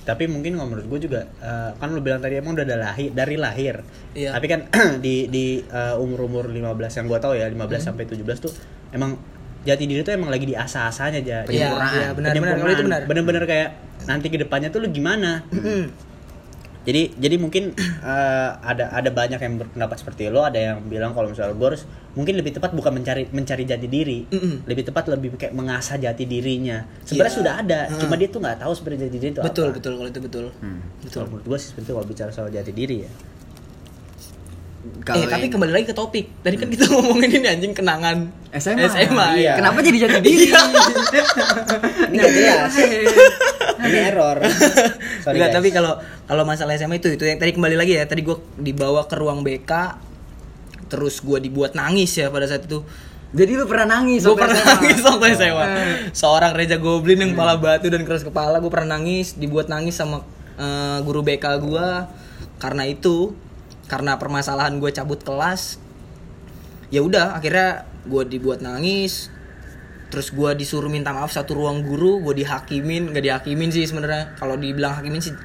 [0.01, 3.11] Tapi mungkin kalau menurut gue juga eh, kan lu bilang tadi emang udah ada lahir
[3.11, 3.83] dari lahir.
[4.15, 4.31] Iya.
[4.31, 4.59] Tapi kan
[5.05, 6.63] di di eh, umur-umur 15
[6.95, 7.79] yang gua tahu ya 15 Hmm.
[7.83, 8.51] sampai 17 tuh
[8.95, 9.19] emang
[9.67, 11.37] jati diri tuh emang lagi di asa-asanya aja.
[11.43, 11.91] Penyempurnaan.
[11.91, 13.01] iya benar benar itu benar.
[13.03, 13.69] Bener-bener kayak
[14.07, 15.43] nanti ke depannya tuh lu gimana.
[16.87, 21.27] Jadi jadi mungkin eh, ada ada banyak yang berpendapat seperti lo, ada yang bilang kalau
[21.27, 21.83] misalnya gue harus
[22.15, 24.63] mungkin lebih tepat bukan mencari mencari jati diri, Mm-mm.
[24.63, 26.87] lebih tepat lebih kayak mengasah jati dirinya.
[27.03, 27.37] Sebenarnya Iya.
[27.37, 27.99] sudah ada, Hmm.
[27.99, 29.75] cuma dia tuh nggak tahu sebenarnya jati diri itu betul apa.
[29.75, 30.79] betul kalau itu betul Hmm.
[30.97, 33.11] betul Kalau menurut gue sih sebenarnya kalau bicara soal jati diri ya.
[34.99, 38.87] Kalau eh tapi kembali lagi ke topik tadi kan kita ngomongin ini anjing kenangan SMA.
[38.87, 39.43] SMA Iya.
[39.43, 40.47] ya Kenapa jadi jati diri?
[42.07, 42.73] Ini nggak jelas.
[43.79, 44.37] Ini error.
[45.21, 48.21] Sorry Enggak, tapi kalau kalau masalah SMA itu itu yang tadi kembali lagi ya tadi
[48.21, 49.71] gue dibawa ke ruang BK
[50.87, 52.79] terus gue dibuat nangis ya pada saat itu
[53.27, 54.71] Jadi lu pernah nangis gue pernah SMA?
[54.73, 55.95] nangis waktu SMA Eh.
[56.11, 60.23] seorang Reja Goblin yang kepala batu dan keras kepala gue pernah nangis dibuat nangis sama
[60.55, 61.87] eh, guru BK gue
[62.57, 63.35] karena itu
[63.87, 65.79] karena permasalahan gue cabut kelas
[66.91, 69.31] ya udah akhirnya gue dibuat nangis
[70.07, 74.55] terus gue disuruh minta maaf satu ruang guru gue dihakimin nggak dihakimin sih sebenarnya kalau
[74.55, 75.35] dibilang hakimin sih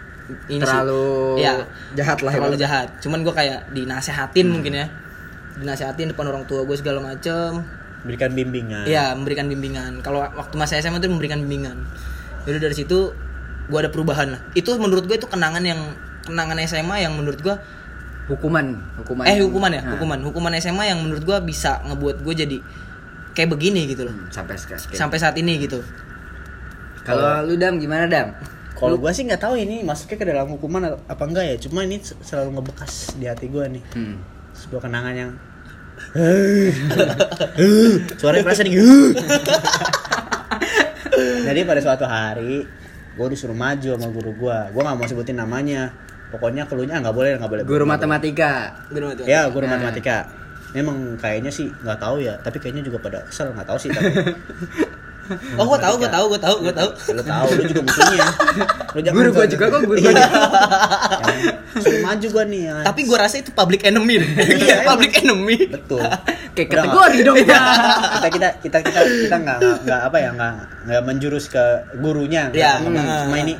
[0.46, 1.02] ini Terlalu
[1.38, 1.66] sih, ya,
[1.98, 2.62] jahat lah terlalu ibaratnya.
[2.62, 4.86] jahat cuman gue kayak dinasehatin mungkin ya
[5.58, 7.66] dinasehatin depan orang tua gue segala macem
[8.02, 8.84] berikan bimbingan.
[8.86, 10.02] Iya, memberikan bimbingan.
[10.02, 11.86] Kalau waktu masa SMA itu memberikan bimbingan.
[12.46, 13.14] Jadi dari situ
[13.70, 14.40] gua ada perubahan lah.
[14.58, 15.80] Itu menurut gue itu kenangan yang
[16.26, 17.62] kenangan SMA yang menurut gua
[18.26, 18.66] hukuman,
[18.98, 19.24] hukuman.
[19.26, 20.18] eh hukuman ya, Nah, hukuman.
[20.22, 22.56] Hukuman SMA yang menurut gua bisa ngebuat gue jadi
[23.32, 24.14] kayak begini gitu loh.
[24.14, 24.82] hmm, sampai sekarang.
[24.92, 25.82] Sampai saat ini gitu.
[27.02, 28.34] Kalau lu Dam gimana Dam?
[28.72, 31.56] Kalau gue sih nggak tahu ini masuknya ke dalam hukuman apa enggak ya.
[31.58, 33.82] Cuma ini selalu ngebekas di hati gue nih.
[33.94, 34.16] Hmm.
[34.54, 35.30] Sebuah kenangan yang
[38.18, 38.74] suaranya kerasa nih.
[41.46, 42.66] Jadi pada suatu hari
[43.12, 44.58] gue disuruh maju sama guru gue.
[44.72, 45.92] Gue nggak mau sebutin namanya.
[46.32, 47.62] Pokoknya keluhnya nggak boleh nggak boleh.
[47.62, 48.72] Guru matematika.
[48.88, 49.28] Guru matematika.
[49.28, 49.76] Ya guru Nah.
[49.76, 50.16] matematika.
[50.72, 52.34] Memang kayaknya sih nggak tahu ya.
[52.38, 53.88] Tapi kayaknya juga pada kesel nggak tahu sih.
[53.88, 54.08] Tapi
[55.54, 56.90] Oh, gua tahu, gua tahu, gua tahu, gua tahu.
[57.08, 58.26] lu tahu lu juga musuhnya.
[58.90, 60.24] Lu jangan Guru gua juga kok, guru Iya.
[61.78, 62.62] Suruh maju gua nih.
[62.66, 62.74] ya.
[62.82, 64.18] Tapi gua rasa itu public enemy.
[64.18, 64.28] deh.
[64.58, 65.56] Iya, public enemy.
[65.70, 66.02] betul.
[66.52, 67.36] Kayak kategori dong.
[67.38, 67.56] kita
[68.28, 70.52] kita kita kita kita nggak nggak apa ya nggak
[70.84, 71.64] nggak menjurus ke
[71.96, 72.92] gurunya Ya, hmm.
[73.24, 73.54] cuma ini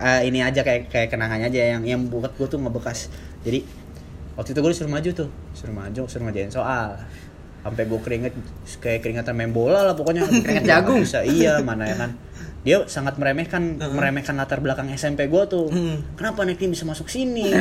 [0.00, 3.12] eh, ini aja kayak kayak kenangannya aja yang yang buat gue tuh ngebekas.
[3.46, 3.62] Jadi
[4.34, 5.28] waktu itu gue disuruh maju tuh.
[5.54, 6.98] Suruh maju suruh ngajain soal.
[7.64, 8.32] Sampai gue keringet
[8.82, 10.26] kayak keringatan main bola lah pokoknya.
[10.44, 11.00] Keringet jagung.
[11.00, 11.24] bisa.
[11.24, 12.10] Iya mana ya kan.
[12.64, 15.68] Dia sangat meremehkan meremehkan latar belakang SMP gue tuh.
[16.16, 17.52] Kenapa nih tim bisa masuk sini?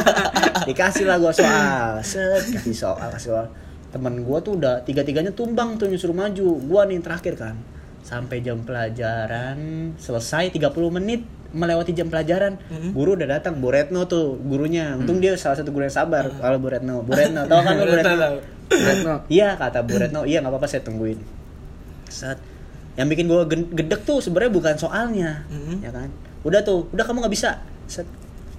[0.68, 2.02] Dikasih lah gue soal.
[2.02, 3.46] Set kasih soal kasih soal.
[3.94, 6.48] Temen gue tuh udah tiga tiganya tumbang tuh nyuruh maju.
[6.58, 7.54] Gue nih terakhir kan.
[8.02, 12.58] Sampai jam pelajaran selesai 30 menit melewati jam pelajaran.
[12.90, 14.98] Guru udah datang Bu Retno tuh gurunya.
[14.98, 16.26] Untung dia salah satu guru yang sabar.
[16.28, 17.00] Kalau Bu Retno.
[17.06, 19.14] Bu Retno tau kan Bu Retno Retno.
[19.30, 21.22] iya kata Bu Retno iya nggak apa-apa saya tungguin.
[22.10, 22.42] Saat
[22.94, 23.42] yang bikin gue
[23.74, 25.46] gedek tuh sebenarnya bukan soalnya
[25.80, 26.10] ya kan?
[26.42, 27.62] Udah tuh udah kamu nggak bisa.
[27.86, 28.04] Set.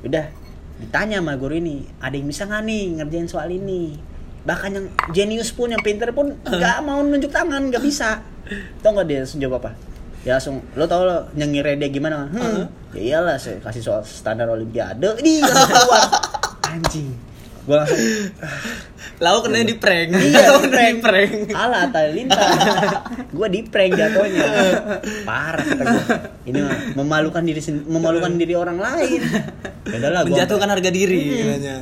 [0.02, 0.32] Udah
[0.76, 4.00] ditanya sama guru ini ada yang bisa nggak nih ngerjain soal ini?
[4.46, 8.24] Bahkan yang jenius pun yang pinter pun nggak mau nunjuk tangan nggak bisa.
[8.80, 9.95] Tau nggak dia jawab apa
[10.26, 12.26] ya langsung lo tau lo nyengir dia gimana?
[12.28, 15.06] Hmm, ya iyalah saya kasih soal standar olimpiade.
[15.18, 16.04] Di keluar
[16.68, 17.14] anjing.
[17.64, 18.02] Gue langsung
[19.16, 20.12] Lau kena di prank.
[20.12, 21.50] iya di di prank.
[21.50, 22.36] Alah Talinta
[23.32, 24.46] gue di prank jatuhnya.
[25.24, 26.04] Parah kata gue
[26.46, 29.22] ini mah memalukan diri sen- memalukan diri orang lain.
[29.88, 31.78] Ya udahlah gue Menjatuhkan harga diri katanya.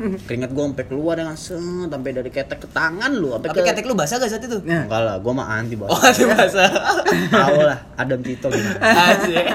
[0.26, 3.68] keringat gue sampai keluar dengan set sampai dari ketek ke tangan lu sampai Tapi ke
[3.68, 4.58] ketek lu basah gak saat itu?
[4.64, 4.88] Nah.
[4.88, 6.70] enggak lah gue mah anti bos Oh, itu basah.
[7.44, 8.78] tahu lah Adam Tito gimana
[9.12, 9.46] Asik.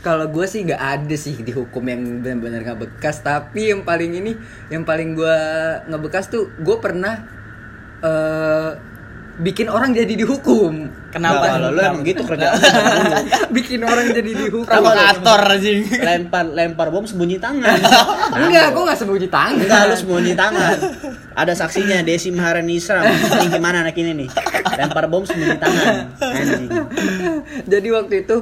[0.00, 3.20] Kalau gue sih nggak ada sih di hukum yang benar-benar nggak bekas.
[3.20, 4.32] Tapi yang paling ini,
[4.72, 5.38] yang paling gue
[5.92, 7.20] ngebekas tuh, gue pernah
[8.00, 8.70] eh
[9.40, 10.92] bikin orang jadi dihukum.
[11.10, 11.42] Kenapa?
[11.42, 12.60] Nah, kalau lu emang gitu kerjaan
[13.56, 14.68] bikin orang jadi dihukum.
[14.68, 15.82] Provokator anjing.
[15.90, 17.80] lempar lempar bom sembunyi tangan
[18.46, 19.64] Enggak, gue nggak sembunyi tangan.
[19.64, 20.76] Enggak, lu sembunyi tangan.
[21.34, 23.02] Ada saksinya Desi Maharenisra.
[23.42, 24.28] Ini gimana anak ini nih?
[24.78, 25.94] Lempar bom sembunyi tangan.
[26.20, 26.68] Anjing.
[27.66, 28.36] Jadi waktu itu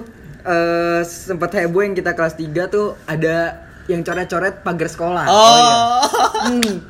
[0.48, 5.24] eh sempat heboh yang kita kelas 3 tuh ada yang coret-coret pagar sekolah.
[5.30, 6.04] Oh.
[6.52, 6.84] Hmm.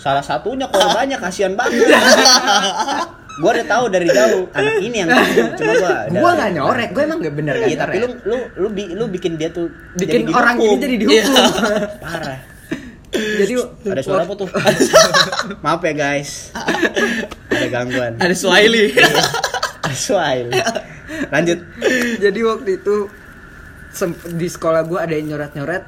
[0.00, 1.86] Salah satunya korbannya kasihan banget.
[3.40, 5.08] gua udah tahu dari jauh anak ini yang
[5.58, 8.68] cuma gua udah- Gua nggak nyorek, gue emang nggak bener Iya, tapi lu lu lu
[8.68, 11.34] bi- lu bikin dia tuh bikin jadi orang ini jadi dihukum.
[12.04, 12.38] parah.
[13.10, 13.52] jadi
[13.84, 14.48] Ada suara apa tuh?
[15.64, 16.54] Maaf ya guys.
[17.50, 18.12] Ada gangguan.
[18.16, 18.94] Ada Swahili.
[19.82, 20.62] Ada suara.
[21.28, 21.58] Lanjut.
[22.18, 22.96] jadi waktu itu
[24.30, 25.82] di sekolah gue ada yang nyoret-nyoret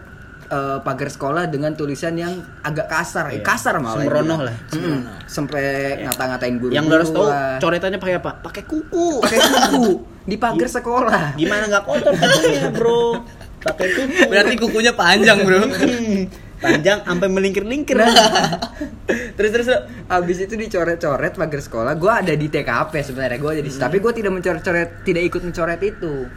[0.53, 3.41] eh, pagar sekolah dengan tulisan yang agak kasar, Iya.
[3.41, 4.05] kasar malah.
[4.05, 4.57] Sembrono lah.
[4.77, 5.01] Mm-mm.
[5.25, 5.65] Sampai
[6.05, 6.73] ngata-ngatain guru.
[6.77, 7.27] Yang harus tahu
[7.59, 8.31] coretannya pakai apa?
[8.45, 9.25] Pakai kuku.
[9.25, 9.87] pakai kuku
[10.31, 11.41] di pagar sekolah.
[11.41, 13.25] Gimana nggak kotor kukunya, Bro?
[13.65, 14.21] Pakai kuku.
[14.29, 15.59] Berarti kukunya panjang, Bro.
[15.73, 16.29] Hmm,
[16.61, 17.97] panjang sampai melingkir-lingkir.
[19.37, 19.69] terus terus
[20.07, 24.33] abis itu dicoret-coret pagar sekolah gue ada di TKP sebenarnya gue jadi tapi gue tidak
[24.37, 26.29] mencoret-coret tidak ikut mencoret itu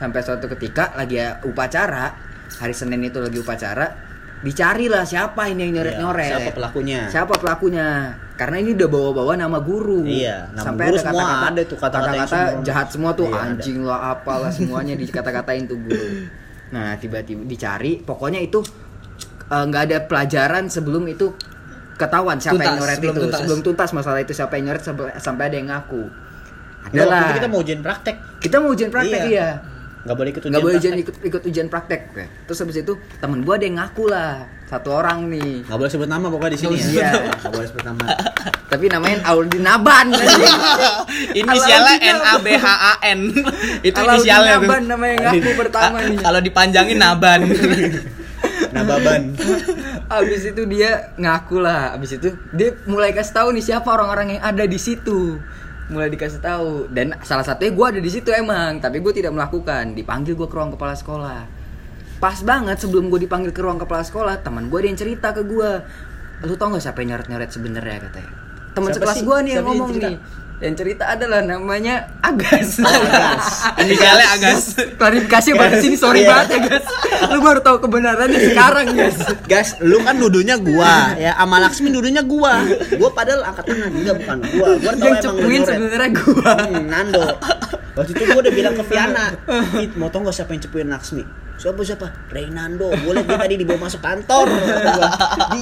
[0.00, 3.86] sampai suatu ketika lagi ya upacara hari Senin itu lagi upacara
[4.40, 7.00] dicari lah siapa ini yang nyoret-nyoret Iya, siapa pelakunya?
[7.06, 7.86] siapa pelakunya
[8.34, 11.76] karena ini udah bawa-bawa nama guru Iya, nama sampai guru ada semua kata-kata ada tuh
[11.76, 13.44] kata-kata yang kata-kata jahat semua tuh Iya, ada.
[13.46, 16.08] anjing lah apalah semuanya dikata-katain tuh guru
[16.70, 18.64] nah tiba-tiba dicari pokoknya itu
[19.46, 21.36] eh, nggak ada pelajaran sebelum itu
[21.94, 23.38] ketahuan siapa yang Tuntas, nyoret sebelum itu tuntas.
[23.38, 24.82] sebelum tuntas masalah itu siapa yang nyoret
[25.14, 26.02] sampai, ada yang ngaku
[26.80, 28.16] Nah, adalah itu kita mau ujian praktek.
[28.40, 29.28] kita mau ujian praktek Iya.
[29.28, 29.48] iya
[30.00, 32.00] Nggak boleh ikut ujian nggak boleh ujian ikut ikut ujian praktek
[32.48, 36.08] terus habis itu temen gua ada yang ngaku lah satu orang nih Nggak boleh sebut
[36.08, 37.10] nama pokoknya di sini ya.
[37.10, 37.34] boleh.
[37.42, 38.04] Nggak boleh sebut nama.
[38.70, 40.06] tapi namanya Audin Naban.
[41.42, 43.20] Inisialnya N A B H A N.
[43.90, 44.62] Itu inisialnya.
[44.62, 47.40] Naban namanya yang ngaku pertama nih Kalau dipanjangin Naban.
[48.70, 49.34] Nababan.
[50.06, 51.98] Abis itu dia ngaku lah.
[51.98, 55.42] Abis itu dia mulai kasih tahu nih siapa orang-orang yang ada di situ.
[55.90, 59.92] Mulai dikasih tahu dan salah satunya gue ada di situ emang, tapi gue tidak melakukan.
[59.98, 61.42] Dipanggil gue ke ruang kepala sekolah.
[62.22, 65.42] Pas banget sebelum gue dipanggil ke ruang kepala sekolah, teman gue ada yang cerita ke
[65.42, 65.70] gue.
[66.46, 68.32] Lu tau gak siapa yang nyoret-nyoret sebenarnya katanya?
[68.70, 70.16] Teman sekelas gue nih yang Siapa ngomong nih.
[70.60, 72.76] Yang cerita adalah namanya Agas.
[72.84, 73.44] Agas.
[73.80, 74.60] Inisialnya Agas.
[75.00, 76.28] Klarifikasi banget sini, sorry Iya.
[76.28, 76.84] banget ya Gas.
[77.32, 79.16] Lu baru tahu kebenarannya sekarang Gas.
[79.48, 82.60] Gas, lu kan nuduhnya gua, ya sama Laksmi nuduhnya gua.
[83.00, 84.68] Gua padahal angkat tangan, enggak bukan gua.
[84.76, 86.52] Gua tahu Yang cepuin sebenarnya gua.
[86.60, 87.24] Hmm, Nando.
[87.96, 89.24] Waktu itu gua udah bilang ke Viana,
[89.96, 91.24] mau tau gak siapa yang cepuin Laksmi?
[91.60, 92.08] Siapa siapa?
[92.32, 92.88] Reynando.
[93.04, 94.48] Boleh dia tadi dibawa masuk kantor.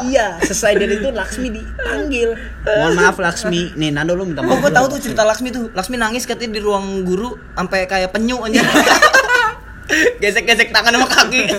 [0.07, 0.39] Dia.
[0.39, 2.39] Selesai dari itu Laksmi dipanggil.
[2.63, 3.75] Mohon maaf Laksmi.
[3.75, 4.63] Nih Nando lu minta Oh, maaf.
[4.63, 5.75] gue tahu tuh cerita Laksmi tuh.
[5.75, 8.63] Laksmi nangis katanya di ruang guru sampai kayak penyu aja.
[10.23, 11.51] Gesek-gesek tangan sama kaki.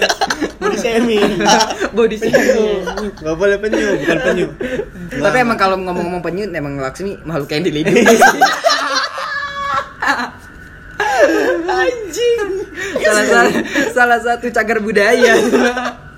[0.56, 1.44] Body shaming.
[1.98, 2.86] Body shaming.
[3.20, 4.48] Gak boleh penyu, bukan penyu.
[5.10, 8.16] Tapi emang kalau ngomong-ngomong penyu emang Laksmi makhluk yang dilindungi.
[11.70, 12.42] Anjing.
[13.00, 13.52] salah, salah,
[13.92, 15.34] salah satu cagar budaya.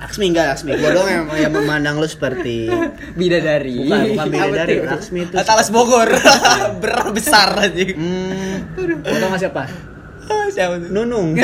[0.02, 0.72] Laksmi enggak Laksmi.
[0.76, 2.68] Gua doang yang, yang memandang lu seperti
[3.14, 3.86] Bidadari.
[3.86, 4.90] bukan bukan beda Apa dari tuh?
[4.92, 5.36] Laksmi itu.
[5.38, 6.10] Talas Bogor.
[6.82, 7.84] Ber besar aja.
[7.92, 9.64] Hmm, gua tau nggak siapa?
[10.50, 10.90] Siapa tuh?
[10.90, 11.36] Nunung.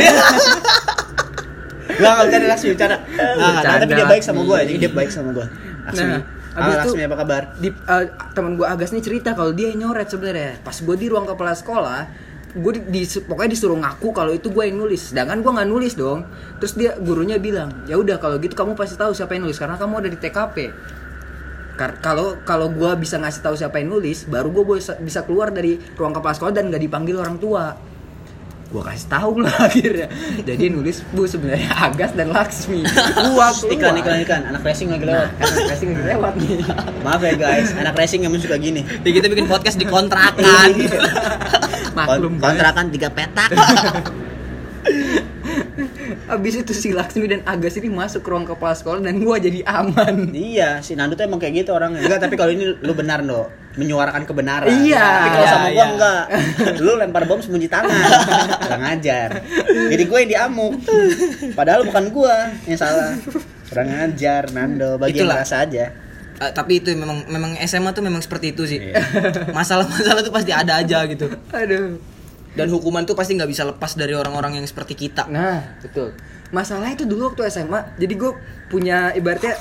[1.98, 2.98] Gua enggak bercanda Laksmi, bercanda.
[3.18, 4.70] Nah, tapi dia baik sama gua, Laksmi.
[4.70, 5.48] jadi dia baik sama gua.
[5.88, 6.06] Laksmi.
[6.06, 7.42] Nah, Ah, abis itu Laksmi apa kabar?
[7.56, 10.58] Di eh, teman gua Agas nih cerita kalau dia nyoret sebenarnya.
[10.60, 12.00] Pas gua di ruang kepala sekolah,
[12.58, 15.14] gue di, di- pokoknya disuruh ngaku kalau itu gue yang nulis.
[15.14, 16.26] Sedangkan gua nggak nulis dong.
[16.58, 19.78] Terus dia gurunya bilang, "Ya udah kalau gitu kamu pasti tahu siapa yang nulis karena
[19.78, 20.58] kamu ada di TKP."
[21.78, 25.78] Kalau kalau gua bisa ngasih tahu siapa yang nulis, baru gue bisa, bisa keluar dari
[25.94, 27.78] ruang kepala sekolah dan nggak dipanggil orang tua.
[28.68, 30.10] Gua kasih tahu lah akhirnya.
[30.42, 32.82] Jadi nulis bu sebenarnya Agas dan Laksmi.
[33.30, 33.54] Gua.
[33.70, 35.30] Iklan iklan iklan, anak racing lagi lewat.
[35.38, 36.58] Nah, kan casting lagi lewat nih.
[37.06, 38.82] Maaf ya guys, anak racing yang suka gini.
[39.06, 40.74] Ya kita bikin podcast di kontrakan.
[41.98, 43.50] Maklum Kon- kontrakan tiga petak.
[46.28, 49.64] Abis itu si Laksmi dan Agas ini masuk ke ruang kepala sekolah dan gua jadi
[49.64, 50.32] aman.
[50.32, 52.04] iya, si Nando tuh emang kayak gitu orangnya.
[52.04, 53.48] Enggak, tapi kalau ini lu benar, Do.
[53.76, 54.68] Menyuarakan kebenaran.
[54.68, 54.98] Iya.
[55.00, 55.86] Tapi kalau Iya, sama gua iya.
[55.88, 56.24] enggak.
[56.84, 57.94] Lu lempar bom sembunyi tangan.
[58.58, 59.30] Kurang ajar.
[59.70, 60.74] Jadi gue yang diamuk.
[61.54, 63.14] Padahal bukan gua yang salah.
[63.70, 64.98] Kurang ajar, Nando.
[64.98, 65.46] Bagi Itulah.
[65.46, 65.94] merasa aja.
[66.38, 68.78] Eh, tapi itu memang memang SMA tuh memang seperti itu sih.
[68.80, 69.02] Iya.
[69.58, 71.26] Masalah-masalah tuh pasti ada aja gitu.
[71.50, 71.98] Aduh.
[72.54, 75.26] Dan hukuman tuh pasti nggak bisa lepas dari orang-orang yang seperti kita.
[75.28, 76.14] Nah, betul.
[76.50, 78.32] Masalahnya itu dulu waktu SMA, jadi gue
[78.68, 79.58] punya ibaratnya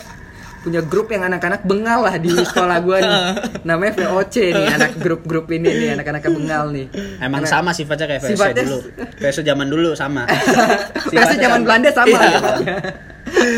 [0.61, 3.21] punya grup yang anak-anak bengal lah di sekolah gua nih.
[3.71, 6.91] Namanya VOC nih, anak grup-grup ini nih, anak-anak bengal nih.
[7.23, 8.79] Emang Anak- sama sifatnya kayak VSO Sifatnya- dulu.
[9.15, 10.27] VSO zaman dulu sama.
[11.15, 12.39] Biasa zaman Belanda sama Iya.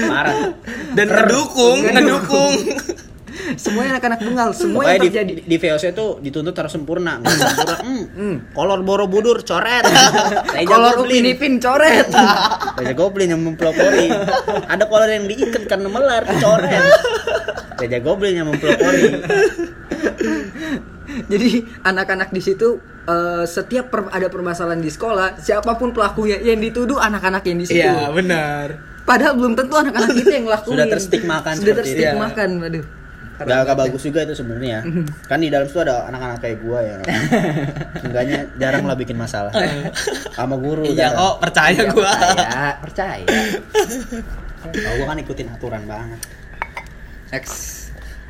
[0.04, 0.36] Parah.
[0.92, 2.52] Dan ngedukung, ngedukung.
[3.56, 5.32] Semuanya anak-anak bengal, semua yang di, terjadi.
[5.38, 7.16] di, di VOC itu dituntut harus sempurna.
[7.22, 9.84] Nggak sempurna, hmm, kolor Borobudur coret.
[10.68, 11.22] Kolor Goblin.
[11.22, 12.08] Upin Ipin coret.
[12.78, 14.10] Reja Goblin yang mempelopori.
[14.68, 16.84] Ada kolor yang diikat karena melar, coret.
[17.78, 19.02] Reja Goblin yang mempelopori.
[21.28, 21.48] Jadi
[21.82, 27.00] anak-anak di situ eh, setiap per- ada permasalahan di sekolah, siapa pun pelakunya yang dituduh
[27.00, 27.80] anak-anak yang di situ.
[27.80, 28.66] Iya, benar.
[29.08, 30.74] Padahal belum tentu anak-anak itu yang ngelakuin.
[30.76, 31.96] Sudah terstigmakan Sudah seperti itu.
[32.04, 32.84] terstigmakan, waduh.
[33.40, 34.82] Gak, gak bagus juga itu sebenarnya.
[35.30, 36.96] Kan di dalam situ ada anak-anak kayak gua ya.
[38.06, 39.54] Enggaknya jarang lah bikin masalah.
[40.32, 40.82] Sama guru.
[40.84, 42.12] Iya, kok percaya Iya, gua.
[42.12, 43.26] Percaya, percaya.
[44.74, 46.20] Kalau gua kan ikutin aturan banget.
[47.30, 47.78] Next.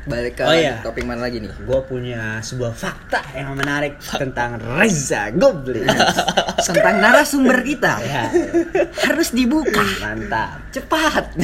[0.01, 0.79] Balik ke Oh, iya.
[0.81, 1.51] topik mana lagi nih?
[1.59, 5.85] Gue punya sebuah fakta yang menarik tentang Reza Goblin.
[6.57, 7.99] Tentang narasumber kita.
[7.99, 8.25] ya,
[9.05, 9.83] Harus dibuka.
[10.01, 10.65] mantap.
[10.71, 11.35] Cepat.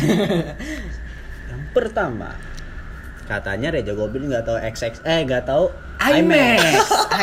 [1.46, 2.34] Yang pertama,
[3.26, 5.66] katanya Reza Goblin nggak tahu XX, eh nggak tahu
[5.98, 6.62] IMAX.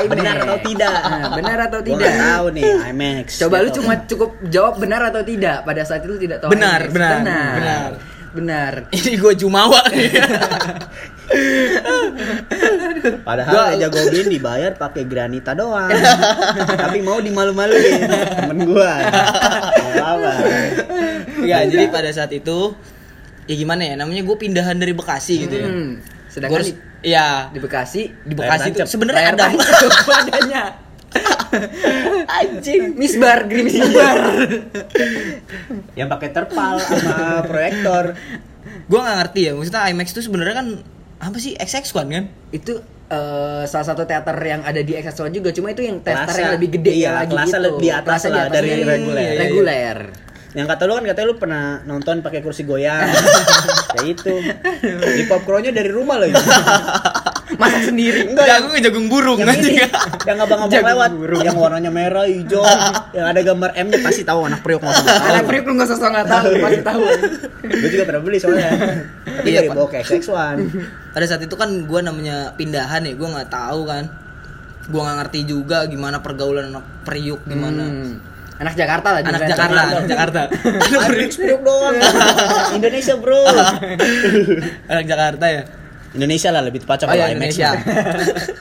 [0.09, 0.91] Benar atau tidak?
[0.91, 2.09] Nah, benar atau Gua tidak?
[2.09, 3.27] nggak tahu nih IMAX.
[3.39, 3.77] Coba lu Gitu.
[3.79, 5.63] cuma cukup jawab benar atau tidak.
[5.63, 6.51] Pada saat itu tidak tahu.
[6.51, 6.93] Benar, IMAX.
[6.93, 7.53] benar, benar.
[7.55, 7.91] benar.
[8.33, 8.73] Benar.
[8.91, 9.77] Ini gue jumawa.
[13.23, 15.91] Padahal Gua- Reza Goblin dibayar pakai granita doang.
[16.57, 18.93] Tapi mau dimalu-maluin temen gua.
[19.85, 20.33] Nggak apa.
[21.43, 22.73] ya, jadi pada saat itu
[23.51, 25.69] ya gimana ya namanya gue pindahan dari Bekasi gitu ya.
[25.69, 25.99] Hmm.
[25.99, 30.65] Gua Sedangkan harus- di, Iya di Bekasi di Bekasi itu sebenarnya ada tancap badannya.
[32.41, 34.19] Anjing, misbar, gerimis misbar.
[35.93, 38.17] Yang pakai terpal sama proyektor.
[38.63, 40.67] gue nggak ngerti ya maksudnya IMAX itu sebenarnya kan
[41.23, 42.25] apa sih XX1 kan
[42.55, 42.79] itu
[43.11, 46.79] eh, salah satu teater yang ada di Exxon juga cuma itu yang teater yang lebih
[46.81, 47.69] gede iya, lagi kelasnya gitu.
[47.75, 49.33] lebih atas di lah atas dari reguler.
[49.39, 49.99] Reguler
[50.53, 53.09] Yang kata lu kan katanya lu pernah nonton pakai kursi goyang.
[53.97, 54.35] ya itu.
[55.17, 56.37] Di popcornnya dari rumah lagi.
[57.61, 58.33] masak sendiri.
[58.33, 59.85] Enggak, jagung jagung burung yang ini
[60.25, 61.43] yang abang-abang Jagung lewat burung.
[61.45, 62.65] yang warnanya merah hijau
[63.17, 65.29] yang ada gambar M nya pasti tahu anak priok nggak tahu.
[65.29, 67.03] Anak priuk lu nggak usah nggak tahu pasti tahu.
[67.63, 68.71] Gue juga pernah beli soalnya.
[69.23, 70.59] Tapi Iya, dari bawa ke XX1
[71.13, 74.05] pada saat itu kan gue namanya pindahan ya gue nggak tahu kan.
[74.89, 77.85] Gue nggak ngerti juga gimana pergaulan anak periuk gimana.
[77.87, 78.32] Hmm.
[78.63, 79.41] Anak Jakarta lah anak.
[79.45, 80.41] Jakarta anak Jakarta.
[80.47, 81.95] Anak doang
[82.79, 83.41] Indonesia bro.
[84.93, 85.63] Anak Jakarta ya?
[86.13, 87.69] Indonesia lah lebih tepatnya Oh, kalau iya, IMAX Indonesia.
[87.73, 87.81] mah.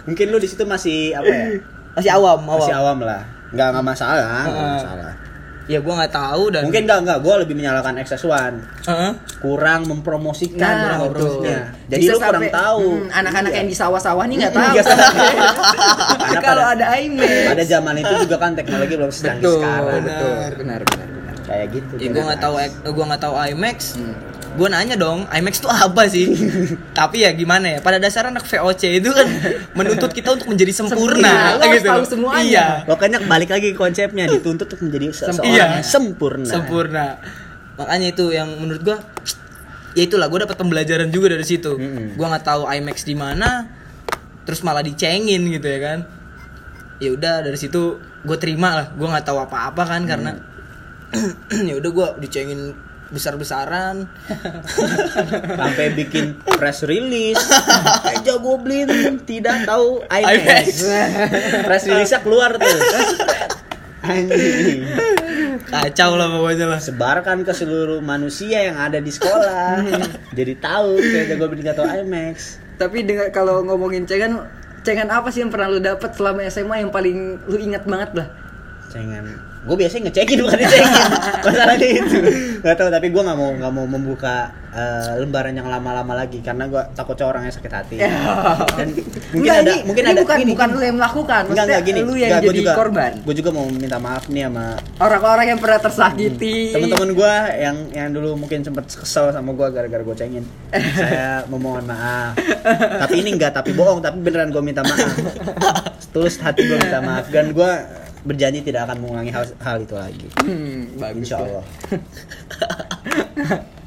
[0.08, 1.46] mungkin lu di situ masih apa ya?
[1.94, 2.60] Masih awam awam.
[2.60, 3.22] Masih awam lah.
[3.52, 4.76] Nggak nggak masalah nggak Heeh.
[4.80, 5.12] masalah
[5.71, 7.19] ya gue nggak tahu dan mungkin nggak nggak.
[7.21, 8.53] Gue lebih menyalahkan XX1
[8.84, 9.12] Heeh.
[9.39, 11.07] kurang mempromosikan Nah, kurang betul.
[11.31, 12.86] mempromosinya jadi Bisa lu kurang sampai, tahu.
[12.91, 13.57] hmm, anak-anak Iya.
[13.57, 14.73] yang di sawah-sawah nih nggak tahu.
[14.73, 14.84] Iya.
[16.21, 20.03] Tapi kalau ada IMAX pada zaman itu juga kan teknologi belum secanggih betul sekarang.
[20.03, 20.31] betul.
[20.60, 21.36] Benar benar benar.
[21.41, 22.53] Kayak gitu ya gue nggak tahu
[22.86, 23.77] gue nggak tahu IMAX.
[23.95, 24.15] Hmm.
[24.52, 26.28] Gue nanya dong IMAX itu apa sih?
[27.00, 29.28] Tapi ya gimana ya pada dasarnya anak VOC itu kan
[29.74, 31.88] menuntut kita untuk menjadi Sempurna, sempurna, harus gitu.
[31.88, 32.44] tahu semuanya.
[32.44, 32.68] iya.
[32.84, 35.68] Pokoknya balik lagi ke konsepnya dituntut untuk menjadi seseorang Iya.
[35.82, 36.46] sempurna.
[36.46, 37.06] sempurna.
[37.76, 38.98] Makanya itu yang menurut gue
[39.92, 41.72] ya itulah gue dapat pembelajaran juga dari situ.
[41.76, 42.20] Mm-mm.
[42.20, 43.72] gue nggak tahu IMAX di mana
[44.44, 46.00] terus malah dicengin gitu ya kan.
[47.00, 48.86] Ya udah dari situ gue terima lah.
[48.92, 50.36] Gue nggak tahu apa-apa kan karena
[51.72, 54.08] ya udah gue dicengin besar-besaran.
[55.60, 57.39] Sampai bikin press release.
[58.15, 60.88] Eja Goblin tidak tahu IMAX.
[61.67, 62.78] Press release keluar tuh.
[64.02, 64.89] Anjing.
[65.69, 66.80] kacau lah pokoknya lah.
[66.82, 69.84] Sebarkan ke seluruh manusia yang ada di sekolah.
[70.34, 74.50] Jadi tahu kayak Goblin nggak tahu IMAX Tapi dengan kalau ngomongin cengan,
[74.82, 78.28] cengan apa sih yang pernah lu dapat selama SMA yang paling lu ingat banget lah?
[78.91, 80.89] cengen gue biasanya ngecekin bukan dicengin
[81.45, 82.17] masalahnya itu
[82.65, 86.65] nggak tahu tapi gue nggak mau nggak mau membuka eh, lembaran yang lama-lama lagi karena
[86.65, 88.89] gue takutnya orangnya sakit hati dan
[89.32, 91.84] mungkin Enggak, ada ini, mungkin ini ada bukan gini, bukan lu yang melakukan, Enggak, enggak
[91.86, 92.00] gini.
[92.02, 93.12] lu yang Enggak, jadi juga, korban.
[93.21, 94.65] Gue juga mau minta maaf nih sama
[95.00, 96.56] Orang-orang yang pernah tersakiti.
[96.76, 100.45] teman-teman gue yang yang dulu mungkin sempet kesel sama gue gara-gara gue cengin.
[100.74, 102.36] Saya memohon maaf.
[103.08, 105.00] tapi ini enggak, tapi bohong, tapi beneran gue minta maaf.
[106.13, 107.71] Tulus hati gue minta maaf dan gue
[108.21, 110.27] berjanji tidak akan mengulangi hal, hal itu lagi.
[110.41, 111.25] Hmm, bagus.
[111.25, 111.45] Insya tuh.
[111.47, 111.65] Allah.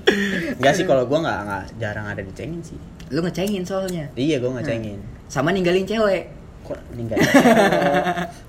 [0.59, 2.79] Enggak sih kalau gue nggak nggak jarang ada dicengin sih.
[3.15, 4.11] Lu ngecengin soalnya.
[4.15, 5.01] Iya gue nggak cengin.
[5.31, 6.31] Sama ninggalin cewek.
[6.65, 7.21] Kok meninggal?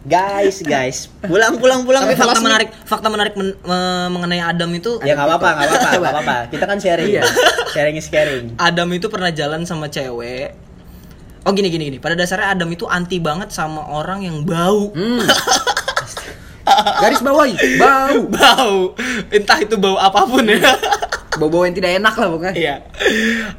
[0.08, 2.08] guys, guys, pulang pulang pulang.
[2.08, 5.90] tapi fakta menarik fakta menarik men- me- mengenai Adam itu Ya nggak apa-apa, nggak apa-apa,
[6.00, 6.38] nggak apa-apa.
[6.48, 7.12] Kita kan sharing.
[7.12, 7.24] Iya.
[7.76, 8.56] Sharing is caring.
[8.56, 10.56] Adam itu pernah jalan sama cewek
[11.46, 11.98] Oh gini gini gini.
[12.02, 14.90] Pada dasarnya Adam itu anti banget sama orang yang bau.
[14.98, 15.22] Hmm.
[17.02, 18.18] Garis bawahi, bau.
[18.30, 18.78] bau.
[19.30, 20.60] Entah itu bau apa pun ya.
[21.36, 22.54] Bau-bau yang tidak enak lah pokoknya.
[22.56, 22.76] Iya.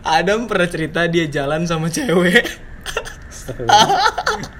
[0.02, 2.44] Adam pernah cerita dia jalan sama cewek.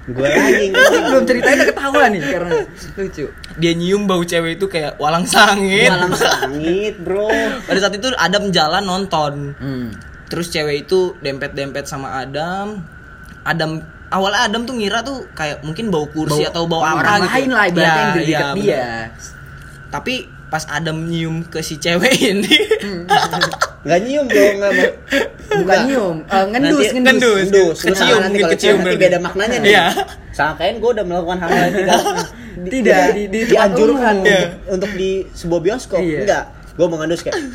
[0.07, 2.53] Gue lagi Lu belum ceritain udah ketawa nih karena
[2.95, 3.25] lucu.
[3.59, 5.91] Dia nyium bau cewek itu kayak walang sangit.
[5.91, 7.27] malam sangit, bro.
[7.67, 9.57] Pada saat itu Adam jalan nonton.
[9.59, 9.91] Hmm.
[10.31, 12.83] Terus cewek itu dempet-dempet sama Adam.
[13.43, 16.97] Adam awalnya Adam tuh ngira tuh kayak mungkin bau kursi Bau- atau bau bau apa
[16.97, 17.29] orang gitu.
[17.29, 18.63] lain lah ibaratnya yang iya, dekat bener.
[18.63, 18.85] dia.
[19.87, 20.15] Tapi
[20.47, 22.55] pas Adam nyium ke si cewek ini
[23.83, 24.87] Nggak nyium dong, nggak mau.
[25.57, 26.97] Bukan nyium, eh, ngendus, Nanti- ngendus.
[26.97, 27.45] ngendus.
[27.47, 27.77] Ngendus.
[27.81, 29.01] Kecium, nanti mungkin kalau kecium nanti berarti.
[29.01, 29.69] beda maknanya nih.
[29.69, 29.85] Iya.
[30.29, 31.99] Sangkain gue udah melakukan hal yang tidak
[32.57, 35.99] Tidak, di- di dianjurkan untuk, untuk di sebuah bioskop.
[35.99, 36.19] Iya.
[36.23, 36.43] Enggak.
[36.73, 37.37] Gue mau ngendus kayak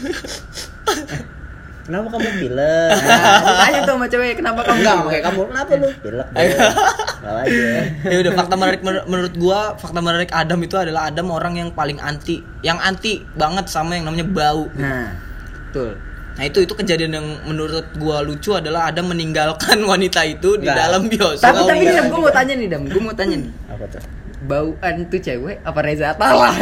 [1.82, 2.90] Kenapa kamu pilek?
[3.02, 5.88] Nah, tanya tuh sama cewek kenapa kamu Enggak, kayak kamu kenapa lu?
[5.98, 6.28] Pilek.
[6.30, 7.68] Enggak aja.
[8.04, 11.68] ya udah fakta menarik menur- menurut gua fakta menarik Adam itu adalah Adam orang yang
[11.70, 15.10] paling anti yang anti banget sama yang namanya bau Nah,
[15.64, 15.98] betul.
[16.32, 20.78] nah itu itu kejadian yang menurut gua lucu adalah Adam meninggalkan wanita itu di Enggak.
[20.80, 22.02] dalam bioskop Tapi tapi iya.
[22.04, 23.52] gue mau tanya nih Dam, gue mau tanya nih.
[23.68, 24.02] Apa tuh?
[24.42, 26.50] Bauan tuh cewek apa Reza Atala?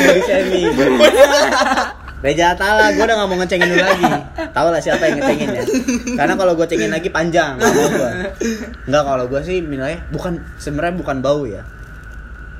[0.00, 0.60] Bisa ini.
[2.20, 4.04] Reja Atala, gue udah gak mau ngecengin lu lagi
[4.50, 5.62] Tahu lah siapa yang ngecengin ya
[6.14, 8.10] Karena kalau gue cengin lagi panjang Gak mau gue
[8.84, 11.64] Enggak, kalau gue sih nilainya Bukan, sebenarnya bukan bau ya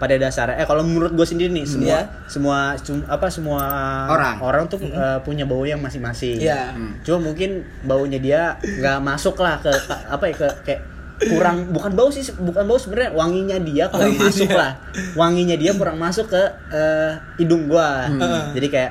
[0.01, 2.01] pada dasarnya eh kalau menurut gue sendiri nih semua Iya.
[2.25, 3.61] semua cum- apa semua
[4.09, 4.41] Orang.
[4.41, 6.73] orang tuh eh, punya bau yang masing-masing Iya.
[7.05, 9.69] cuma mungkin baunya dia nggak masuk lah ke
[10.09, 10.81] apa ya ke kayak
[11.29, 14.57] kurang bukan bau sih bukan bau sebenarnya wanginya dia kurang Wanginya masuk dia.
[14.57, 14.73] lah
[15.13, 18.57] wanginya dia kurang masuk ke eh, hidung gua Hmm.
[18.57, 18.91] jadi kayak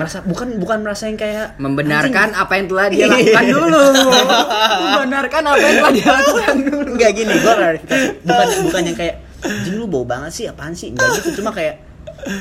[0.00, 2.40] merasa bukan bukan merasa yang kayak Membenarkan anjing.
[2.40, 3.82] apa yang telah dia lakukan dulu.
[4.80, 6.90] Membenarkan apa yang telah dia lakukan dulu.
[6.96, 8.06] Enggak gini, klarifikasi.
[8.22, 10.90] Bukan bukan yang kayak anjing lu bau banget sih apaan sih?
[10.90, 11.76] Enggak gitu, cuma kayak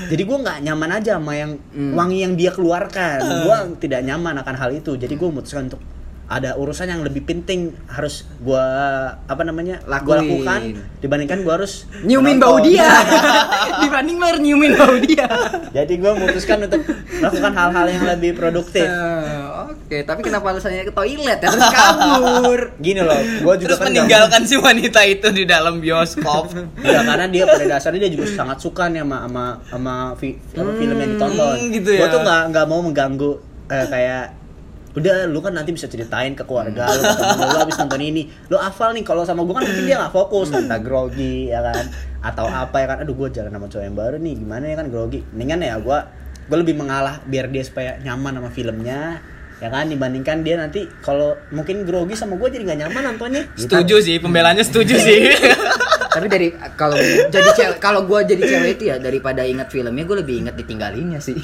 [0.07, 1.95] jadi gua nggak nyaman aja sama yang Hmm.
[1.95, 3.19] wangi yang dia keluarkan.
[3.43, 4.95] Gua tidak nyaman akan hal itu.
[4.95, 5.79] Jadi gua memutuskan untuk
[6.29, 8.61] ada urusan yang lebih penting harus gua
[9.25, 10.45] apa namanya gua Lakuin.
[10.45, 10.61] lakukan
[11.01, 12.85] dibandingkan gua harus Nyiumin bau dia.
[13.83, 15.25] Dibanding lo harus nyiumin bau dia.
[15.73, 16.85] Jadi gua memutuskan untuk
[17.17, 18.85] melakukan hal-hal yang lebih produktif.
[18.85, 22.61] Eh, Oke, tapi kenapa alasannya ke toilet ya terus kabur?
[22.77, 26.53] Gini loh, gua juga terus kan meninggalkan si wanita itu di dalam bioskop
[26.85, 30.97] Ya karena dia pada dasarnya dia juga sangat suka nih sama sama sama apa, film
[30.97, 31.55] yang ditonton.
[31.57, 32.13] Hmm, gitu Gua ya.
[32.13, 33.31] tuh nggak nggak mau mengganggu
[33.69, 34.25] eh, kayak
[34.97, 38.23] udah lu kan nanti bisa ceritain ke keluarga lu ke temen lu, habis nonton ini.
[38.49, 41.85] Lu hafal nih kalau sama gua kan mungkin dia nggak fokus entah grogi ya kan?
[42.25, 42.97] Atau apa ya kan?
[43.05, 45.21] Aduh gua jalan sama cowok yang baru nih gimana ya kan grogi?
[45.29, 46.09] Mendingan ya gua
[46.49, 49.21] gua lebih mengalah biar dia supaya nyaman sama filmnya
[49.59, 53.61] ya kan dibandingkan dia nanti kalau mungkin grogi sama gua jadi nggak nyaman nontonnya Gitu.
[53.67, 55.19] setuju sih pembelanya setuju sih.
[56.09, 56.97] Tapi dari kalau
[57.29, 61.21] jadi cewek kalau gua jadi cewek itu ya daripada ingat filmnya gue lebih ingat ditinggalinnya
[61.21, 61.37] sih.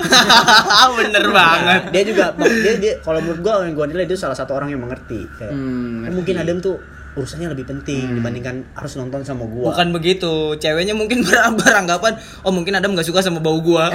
[0.97, 1.81] Bener banget.
[1.91, 4.81] Dia juga dia dia kalau menurut gua yang gua nilai itu salah satu orang yang
[4.81, 5.29] mengerti.
[5.37, 6.35] Kayak Hmm, "Oh, mungkin.
[6.35, 6.81] Adam tuh
[7.15, 9.71] urusannya lebih penting dibandingkan harus nonton sama gua.
[9.71, 13.87] Bukan begitu, ceweknya mungkin ber- beranggapan oh mungkin Adam nggak suka sama bau gua.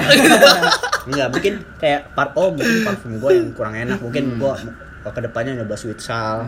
[1.08, 4.56] Enggak, mungkin kayak par oh mungkin parfum gua yang kurang enak, mungkin gua
[5.00, 6.44] ke ke depannya nyoba sweet sal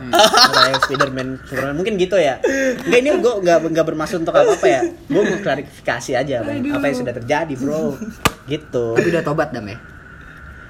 [0.53, 2.37] kayak Spiderman Superman mungkin gitu ya.
[2.83, 4.81] Enggak ini gua nggak nggak bermaksud untuk apa apa ya.
[5.07, 7.97] Gua mau klarifikasi aja apa, yang- apa yang sudah terjadi bro?
[8.45, 8.85] Gitu.
[8.93, 9.77] Tapi udah tobat dam ya.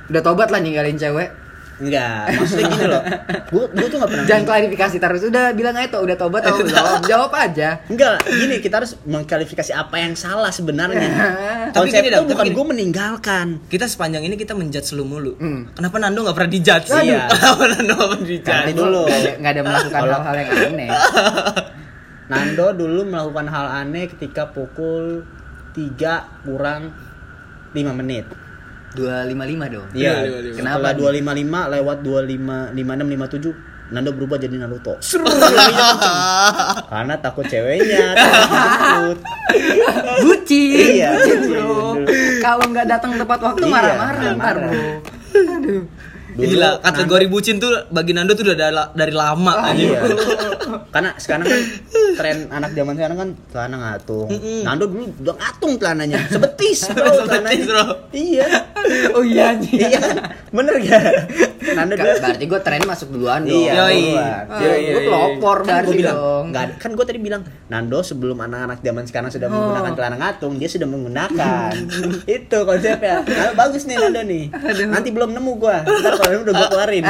[0.08, 1.41] Udah tobat lah ninggalin cewek.
[1.80, 3.02] Enggak maksudnya gini loh
[3.52, 5.20] gua gua tuh nggak pernah Jangan klarifikasi terus.
[5.28, 7.04] Udah bilang aja tuh udah tobat atau belum.
[7.04, 7.68] Jawab aja.
[7.92, 11.10] Enggak, gini kita harus mengklarifikasi apa yang salah sebenarnya.
[11.76, 13.46] Tapi Konsep gini, tapi bukan gue meninggalkan.
[13.68, 15.32] Kita sepanjang ini kita menjudge lu mulu.
[15.40, 15.72] Hmm.
[15.72, 16.88] Kenapa Nando nggak pernah dijudge?
[16.92, 17.22] Iya.
[17.32, 18.52] Kenapa Nando nggak pernah dijudge?
[18.52, 19.02] Nanti dulu.
[19.08, 20.90] Nggak ada, melakukan hal-hal yang aneh.
[22.28, 25.24] Nando dulu melakukan hal aneh ketika pukul
[25.72, 26.92] 3 kurang
[27.72, 28.28] 5 menit.
[28.94, 29.86] 255 dong.
[29.92, 30.56] Iya, 255.
[30.56, 34.96] setelah Kenapa 255 lewat 25 56 57 Nando berubah jadi Naruto.
[36.92, 39.18] Karena takut ceweknya, takut.
[40.24, 40.96] Bucin.
[40.96, 41.60] Iya, bucin, bro.
[41.60, 42.08] dulu.
[42.40, 44.72] Kalau nggak datang tepat waktu Iya, marah-marah ntar marah-marah.
[44.72, 45.52] bro.
[45.60, 45.82] Aduh.
[46.32, 49.76] Dulu Gila, kategori bucin tuh bagi Nando tuh udah dari, dari lama aja.
[49.76, 50.00] Iya.
[50.88, 51.60] Karena sekarang kan
[52.14, 54.28] tren anak zaman sekarang kan celana ngatung.
[54.62, 56.18] Nando dulu udah ngatung celananya.
[56.26, 57.64] Sebetis, bro, Sebetis, celananya.
[57.66, 57.84] bro.
[58.10, 58.46] Iya.
[59.12, 59.78] Oh iya anjing.
[59.78, 60.00] iya.
[60.48, 61.02] Bener gak?
[61.72, 63.52] Nando dulu Berarti gue tren masuk duluan dong.
[63.54, 64.00] Iya, Yoi.
[64.10, 64.44] duluan.
[64.44, 65.08] Ah, Iya, iya, gue iya.
[65.08, 66.18] pelopor kan berarti gue bilang
[66.50, 69.54] ada- kan gue tadi bilang Nando sebelum anak-anak zaman sekarang sudah Oh.
[69.54, 71.70] menggunakan celana ngatung dia sudah menggunakan
[72.36, 74.44] itu konsepnya nah, bagus nih Nando nih
[74.86, 77.04] nanti belum nemu gue ntar kalau nemu udah gue keluarin.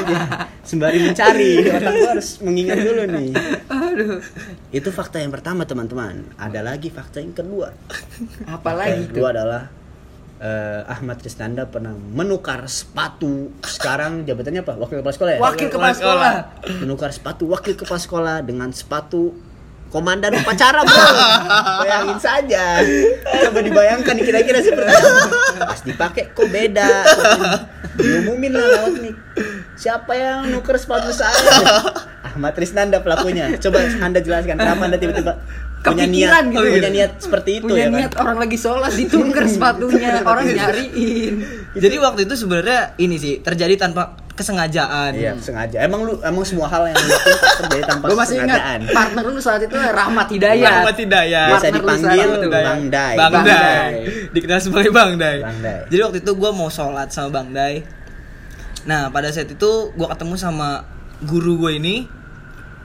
[0.68, 1.52] Sembari mencari.
[1.68, 3.30] Otak gue harus mengingat dulu nih.
[3.68, 4.18] Aduh.
[4.72, 6.24] itu fakta yang pertama teman-teman.
[6.40, 7.76] Ada lagi fakta yang kedua.
[8.48, 9.10] Apalagi Fakta yang tuh?
[9.12, 9.62] kedua adalah
[10.40, 13.52] eh, Ahmad Krisnanda pernah menukar sepatu.
[13.60, 14.74] Sekarang jabatannya apa?
[14.80, 15.40] Wakil kepala sekolah ya?
[15.44, 16.32] Wakil kepala sekolah.
[16.80, 19.36] menukar sepatu wakil kepala sekolah dengan sepatu
[19.90, 21.04] komandan upacara bro.
[21.82, 22.78] Bayangin saja.
[23.46, 25.10] Coba dibayangkan nih kira-kira seperti apa?
[25.66, 26.90] Pas dipakai kok beda?
[27.98, 29.14] Diumumin lah lewat nih.
[29.74, 31.34] Siapa yang nuker sepatu saya?
[32.22, 33.50] Ahmad Trisnanda pelakunya.
[33.58, 35.42] Coba anda jelaskan kenapa anda tiba-tiba
[35.80, 36.60] punya niat gitu.
[36.60, 36.72] ya?
[36.76, 37.98] punya niat seperti itu Punya ya kan?
[38.04, 40.20] niat orang lagi sholat ditukar sepatunya.
[40.22, 41.34] Orang nyariin.
[41.74, 45.12] Jadi waktu itu sebenarnya ini sih terjadi tanpa kesengajaan.
[45.12, 45.76] Iya, sengaja.
[45.84, 47.16] Emang lu emang semua hal yang lu
[47.60, 48.80] terjadi tanpa Gue masih ingat kesengajaan.
[48.90, 50.72] partner lu saat itu Rahmat Hidayat.
[50.80, 51.48] Rahmat Hidayat.
[51.52, 52.28] Biasa dipanggil.
[52.48, 53.14] Bang Dai.
[53.14, 53.32] Bang.
[53.44, 53.92] Dai.
[54.32, 55.38] Dikenal sebagai Bang Dai.
[55.38, 55.80] Bang Dai.
[55.86, 57.84] Jadi waktu itu gue mau sholat sama Bang Dai.
[58.88, 60.88] Nah pada saat itu gue ketemu sama
[61.20, 62.08] guru gue ini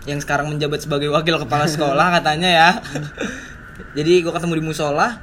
[0.05, 2.69] yang sekarang menjabat sebagai wakil kepala sekolah katanya ya.
[3.95, 5.17] Jadi gue ketemu di musola,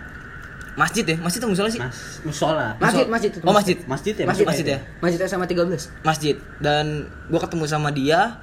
[0.73, 1.81] masjid ya, masjid atau musola sih?
[1.81, 2.67] Mas, musola.
[2.81, 3.45] Masjid, masjid itu.
[3.45, 4.25] Oh masjid, Masjid ya?
[4.25, 4.79] Masjid, Masjid ya?
[5.05, 5.93] Masjid SMA 13.
[6.01, 6.37] masjid.
[6.65, 8.41] Dan gue ketemu sama dia.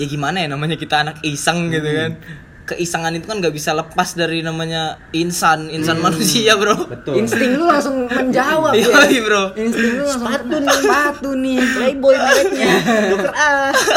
[0.00, 2.16] Ya gimana ya namanya kita anak iseng gitu kan.
[2.72, 6.88] Keisangan itu kan nggak bisa lepas dari namanya insan, insan manusia bro.
[6.88, 7.20] Betul.
[7.20, 9.20] Insting lu langsung menjawab Iya ya.
[9.20, 9.42] bro.
[9.54, 10.72] Insting lu langsung Sepatu nih.
[10.74, 11.56] Sepatu nih.
[11.60, 12.72] Playboy mereknya.
[13.10, 13.50] Dokter A.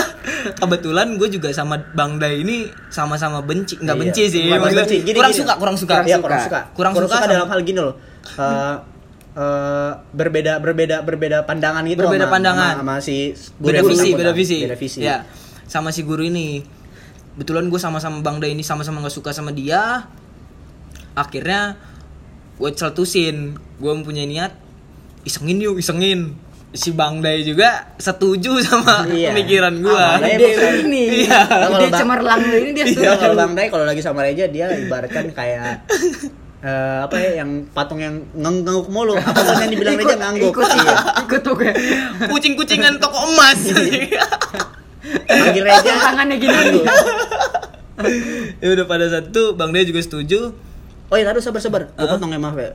[0.59, 4.01] kebetulan gue juga sama Bang Dai ini sama-sama benci nggak Iya.
[4.03, 4.97] benci sih Bukan maksudnya benci.
[5.01, 5.39] Gini, kurang gini.
[5.39, 6.59] suka kurang suka Iya, kurang suka.
[6.71, 7.95] Kurang suka sama- dalam hal gini loh.
[8.27, 8.75] Eh,
[9.35, 13.15] eh, berbeda berbeda berbeda pandangan gitu berbeda sama- pandangan sama, sama si
[13.55, 15.17] beda guru visi beda visi beda visi ya
[15.65, 16.61] sama si guru ini
[17.35, 20.07] betulan gue sama-sama Bang Dai ini sama-sama nggak suka sama dia
[21.13, 21.75] akhirnya
[22.55, 23.37] gue celtusin
[23.75, 24.51] gue mempunyai niat
[25.23, 26.35] isengin yuk isengin
[26.71, 29.31] si Bang Dai juga setuju sama Iya.
[29.31, 30.73] pemikiran gue Ah, Bang Dai Ide bukan.
[30.85, 31.03] ini.
[31.23, 31.39] Iya.
[31.69, 33.11] Bang- cemerlang ini dia Iya, setuju.
[33.17, 35.87] kalau Bang Dai kalau lagi sama Reja dia ibaratkan kayak
[36.61, 39.13] eh, apa ya yang patung yang ngang- ngangguk mulu.
[39.13, 40.51] Apa sih yang dibilang Reja ngangguk?
[40.51, 40.95] Ikut, Iya.
[41.21, 41.71] ikut tuh gue.
[42.27, 43.59] kucing-kucingan toko emas
[45.25, 46.79] Panggil Reja Yang tangannya gini.
[48.59, 50.51] ya udah pada saat itu Bang Dai juga setuju
[51.05, 51.93] Oh iya, taruh sabar-sabar.
[51.93, 52.73] Gue potong ya maaf ya.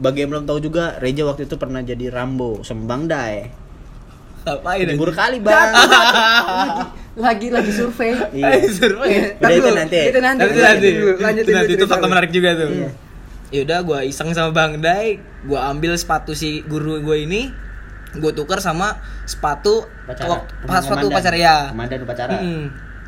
[0.00, 3.52] Bagi yang belum tahu juga, Reja waktu itu pernah jadi Rambo sama Bang Dai.
[4.44, 5.72] ngapain Libur kali, Bang.
[7.20, 8.16] lagi lagi survei.
[8.32, 8.64] Iya.
[8.68, 9.36] Survei.
[9.36, 9.98] Udah, itu nanti.
[10.08, 10.40] Itu nanti.
[10.44, 10.88] Nanti nanti.
[11.20, 12.68] Lanjut itu nanti itu fakta menarik juga tuh.
[12.72, 12.90] Iya.
[13.54, 17.52] Yaudah gue iseng sama Bang Dai, gue ambil sepatu si guru gue ini,
[18.14, 18.94] gue tukar sama
[19.24, 20.28] sepatu Upacara.
[20.30, 21.56] wak- pas sepatu upacara ya.
[21.68, 22.34] Komandan upacara.
[22.36, 22.62] Mm-mm.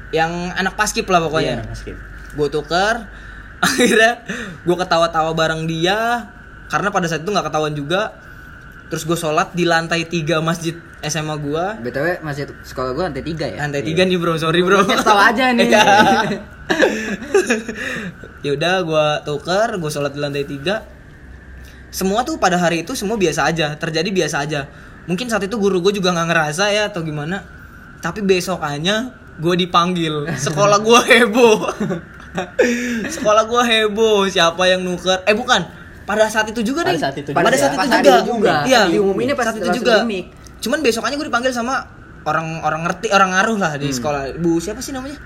[0.09, 1.55] Yang anak paskip lah Iya, pokoknya.
[1.77, 1.97] Kim.
[2.33, 3.09] gue tukar,
[3.65, 4.23] akhirnya
[4.61, 6.29] gue ketawa-tawa bareng dia,
[6.67, 8.13] karena pada saat itu nggak ketahuan juga.
[8.87, 11.65] Terus gue sholat di lantai tiga masjid SMA gue.
[11.83, 13.59] BTW masih sekolah gua lantai 3 ya.
[13.61, 14.79] Lantai tiga nih bro, sorry bro.
[14.83, 15.67] Tahu aja nih.
[15.67, 15.85] Iya.
[18.43, 20.83] ya udah gue tuker gue sholat di lantai tiga
[21.89, 24.67] semua tuh pada hari itu semua biasa aja terjadi biasa aja
[25.07, 27.43] mungkin saat itu guru gue juga nggak ngerasa ya atau gimana
[27.99, 28.97] tapi besokannya
[29.37, 31.59] gue dipanggil sekolah gue heboh
[33.17, 35.63] sekolah gue heboh siapa yang nuker eh bukan
[36.03, 37.59] pada saat itu juga Pada nih saat itu pada juga.
[37.59, 40.07] saat itu juga, iya Diumuminnya pas saat itu juga
[40.57, 41.83] cuman besokannya gue dipanggil sama
[42.23, 43.83] orang orang ngerti orang ngaruh lah Hmm.
[43.83, 45.19] di sekolah bu siapa sih namanya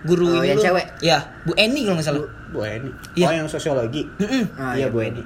[0.00, 0.64] guru Oh, ini yang loh.
[0.64, 0.86] cewek?
[1.04, 2.90] ya bu Eni kalau nggak salah Bu Eni.
[3.14, 3.26] Iya.
[3.26, 4.02] Oh yang sosiologi.
[4.18, 4.58] Mm-mm.
[4.58, 5.22] Ah, iya iya, Bu Eni.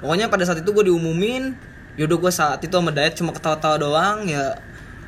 [0.00, 1.52] Pokoknya pada saat itu gue diumumin,
[1.94, 4.54] yaudah gue saat itu sama Dayat cuma ketawa-tawa doang, ya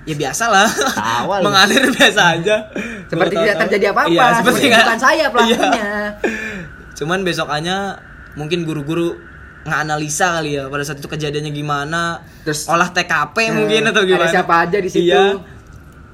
[0.03, 2.57] ya biasa lah, Tawa mengalir biasa aja.
[3.05, 4.09] Seperti tidak terjadi apa-apa.
[4.09, 5.59] Iya, seperti nggak- bukan saya pelakunya.
[5.69, 5.99] Iya.
[6.95, 7.77] Cuman besokannya
[8.35, 9.19] mungkin guru-guru
[9.63, 14.01] nggak analisa kali ya pada saat itu kejadiannya gimana, Terus- olah TKP Hmm, mungkin atau
[14.01, 14.31] ada gimana?
[14.31, 15.11] siapa aja di situ.
[15.11, 15.43] Iya.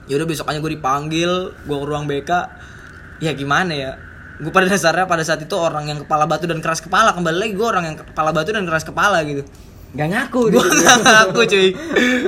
[0.09, 2.31] Yaudah besokannya gue dipanggil, gue ke ruang BK,
[3.20, 3.93] ya gimana ya?
[4.41, 7.53] Gue pada dasarnya pada saat itu orang yang kepala batu dan keras kepala kembali lagi
[7.53, 9.45] gue orang yang kepala batu dan keras kepala gitu.
[9.93, 11.68] Gak ngaku gue nggak ngaku cuy.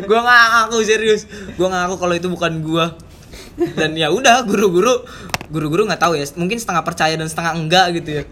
[0.04, 1.24] Gue nggak ngaku serius.
[1.56, 2.86] Gue nggak ngaku kalau itu bukan gue
[3.78, 5.06] dan ya udah guru-guru
[5.48, 6.28] guru-guru nggak tahu ya.
[6.36, 8.24] Mungkin setengah percaya dan setengah enggak gitu ya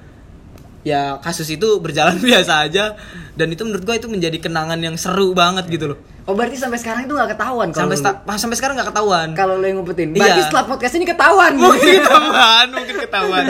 [0.82, 2.98] ya kasus itu berjalan biasa aja
[3.32, 6.78] dan itu menurut gue itu menjadi kenangan yang seru banget gitu loh Oh berarti sampai
[6.78, 10.14] sekarang itu gak ketahuan kalau sampai lu- sampai sekarang nggak ketahuan kalau lo yang ngumpetin.
[10.14, 10.22] Iya.
[10.22, 11.52] Berarti setelah podcast ini ketahuan.
[11.58, 13.42] mungkin ketahuan mungkin ketahuan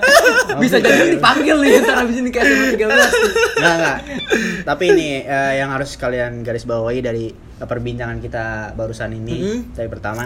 [0.64, 2.88] Bisa jadi dipanggil nih ntar abis ini kayak SMA 13.
[2.88, 3.12] Enggak,
[3.60, 3.96] enggak.
[4.64, 7.24] Tapi ini eh, yang harus kalian garis bawahi dari
[7.60, 9.36] perbincangan kita barusan ini.
[9.36, 9.58] Mhm.
[9.76, 10.24] Dari pertama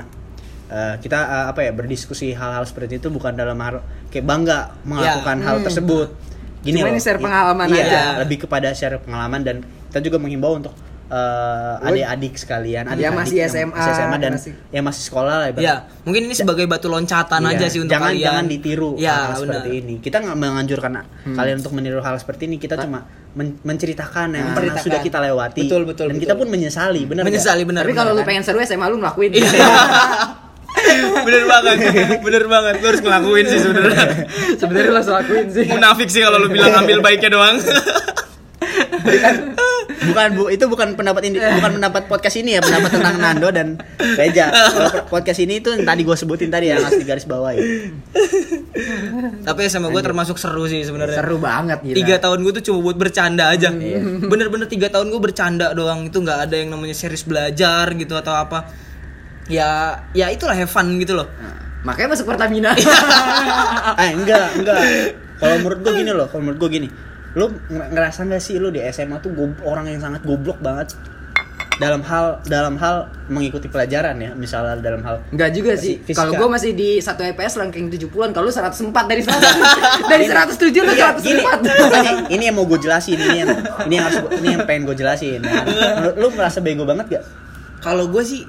[0.70, 3.82] eh, kita eh, apa ya berdiskusi hal-hal seperti itu bukan dalam hal
[4.14, 6.29] kayak bangga melakukan hal tersebut.
[6.60, 6.92] Gini Cuma loh.
[6.92, 8.02] ini share pengalaman iya, aja.
[8.20, 9.56] lebih kepada share pengalaman dan
[9.88, 10.76] kita juga menghimbau untuk
[11.10, 15.46] eh, adik-adik sekalian, adik-adik masih yang SMA, masih SMA dan masih- yang masih sekolah lah
[15.48, 15.64] ibarat.
[15.64, 19.10] ya mungkin ini sebagai batu loncatan Iya, aja sih untuk jangan kalian jangan ditiru ya
[19.10, 19.94] hal benar seperti ini.
[19.98, 20.92] Kita nggak menganjurkan
[21.32, 22.56] kalian untuk meniru hal seperti ini.
[22.56, 25.66] Kita cuma men- menceritakan yang pernah sudah kita lewati.
[25.66, 26.24] Betul, betul, Dan betul.
[26.28, 29.32] kita pun menyesali, benar menyesali benar Tapi kalau lu pengen seru SMA lu ngelakuin.
[30.90, 31.22] Iya.
[31.26, 31.76] bener banget
[32.18, 34.04] bener banget lu harus ngelakuin sih sebenarnya
[34.56, 35.66] Sebenarnya lo harus lakuin sih.
[35.66, 37.56] munafik sih kalau lu bilang ambil baiknya doang
[40.00, 43.68] bukan bu, itu bukan pendapat ini, bukan pendapat podcast ini ya, pendapat tentang Nando dan
[44.16, 44.48] Reja.
[44.48, 47.60] Kalau podcast ini itu yang tadi gue sebutin tadi yang harus digaris bawahi.
[49.42, 51.96] tapi sama gue termasuk seru sih sebenarnya Seru banget gila.
[51.96, 53.68] tiga tahun gue tuh cuma buat bercanda aja
[54.22, 58.32] bener-bener tiga tahun gue bercanda doang itu nggak ada yang namanya serius belajar gitu atau
[58.32, 58.70] apa
[59.50, 59.68] ya
[60.10, 61.26] ya itulah have fun gitu loh
[61.80, 62.76] Makanya masuk Pertamina.
[64.00, 64.80] Eh enggak, enggak.
[65.34, 66.88] Kalau menurut gue gini loh, kalau menurut gue gini.
[67.32, 70.92] Lu nger- ngerasa nggak sih lu di SMA tuh gob- orang yang sangat goblok banget
[71.76, 76.04] dalam hal dalam hal mengikuti pelajaran ya, misalnya dalam hal Enggak juga sih.
[76.04, 78.68] Kalau gue masih di 1 EPS ranking 70-an, kalau lu 104
[79.08, 79.40] dari 100.
[80.12, 82.28] dari 107 lu Iya, gini, 104.
[82.28, 83.48] ini yang mau gue jelasin ini yang
[83.88, 85.40] ini yang harus ini yang pengen gue jelasin.
[85.40, 85.64] ya.
[85.96, 87.24] Menurut lu merasa bego banget gak?
[87.80, 88.44] kalau gue sih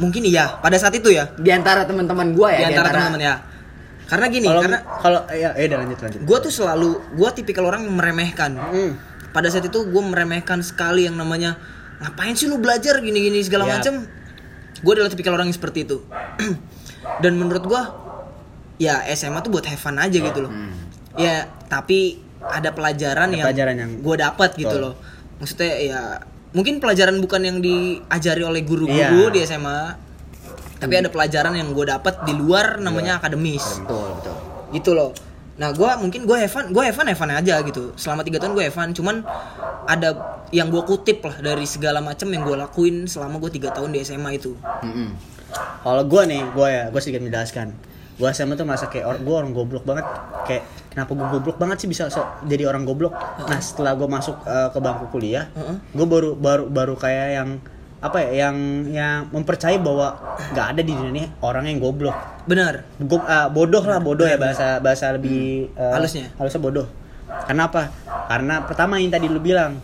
[0.00, 1.30] mungkin iya pada saat itu ya.
[1.36, 3.34] Di antara teman-teman gue ya, di antara teman-teman ya.
[4.04, 6.20] Karena gini Kalau karena kalau ya, udah lanjut lanjut.
[6.20, 8.58] gue tuh selalu gue tipikal orang meremehkan.
[8.58, 8.92] Hmm.
[9.30, 11.54] pada saat itu gue meremehkan sekali yang namanya
[12.00, 13.78] ngapain sih lu belajar gini-gini segala Ya.
[13.78, 14.02] macem?
[14.82, 16.02] Gue adalah tipikal orang yang seperti itu.
[17.22, 17.82] Dan menurut gue
[18.80, 20.50] ya SMA tuh buat have fun aja gitu loh.
[21.14, 24.98] Ya tapi ada pelajaran Ada yang, pelajaran yang- gue dapat gitu loh.
[25.38, 26.00] Maksudnya ya
[26.50, 29.30] mungkin pelajaran bukan yang diajari oleh guru-guru Iya.
[29.30, 29.80] di SMA
[30.80, 34.34] tapi ada pelajaran yang gue dapat di luar namanya akademis Betul, betul.
[34.72, 35.10] gitu loh
[35.54, 38.96] nah gue mungkin gue fun gue have fun aja gitu selama tiga tahun gue fun
[38.96, 39.20] cuman
[39.84, 43.92] ada yang gue kutip lah dari segala macam yang gue lakuin selama gue tiga tahun
[43.92, 45.10] di SMA itu Mm-mm.
[45.82, 47.74] Kalau gue nih, gue ya, gue sedikit menjelaskan.
[48.14, 50.06] Gue SMA tuh merasa kayak orang gue orang goblok banget.
[50.46, 53.14] Kayak kenapa gue goblok banget sih bisa so- jadi orang goblok.
[53.40, 55.46] Nah setelah gue masuk uh, ke bangku kuliah,
[55.88, 57.50] gue baru baru baru kayak yang
[58.00, 58.56] apa ya, yang
[58.88, 60.16] yang mempercayai bahwa
[60.50, 62.16] nggak ada di dunia ini orang yang goblok.
[62.42, 62.82] benar.
[62.98, 66.32] Go- uh, bodoh lah bodoh ya bahasa bahasa lebih uh, Halusnya.
[66.34, 66.86] halusnya bodoh.
[67.46, 67.92] Kenapa
[68.26, 69.78] karena pertama yang tadi lu bilang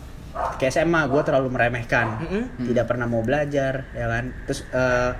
[0.57, 2.19] ke SMA gue terlalu meremehkan.
[2.19, 2.43] Mm-mm.
[2.67, 4.33] tidak pernah mau belajar ya kan?
[4.43, 5.13] Terus uh,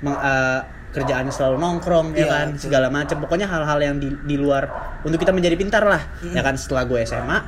[0.00, 2.62] meng- uh, kerjaannya selalu nongkrong ya Iya, kan betul.
[2.64, 4.64] segala macam pokoknya hal-hal yang di, di luar
[5.00, 6.54] untuk kita menjadi pintar lah ya kan.
[6.54, 7.38] Setelah gue SMA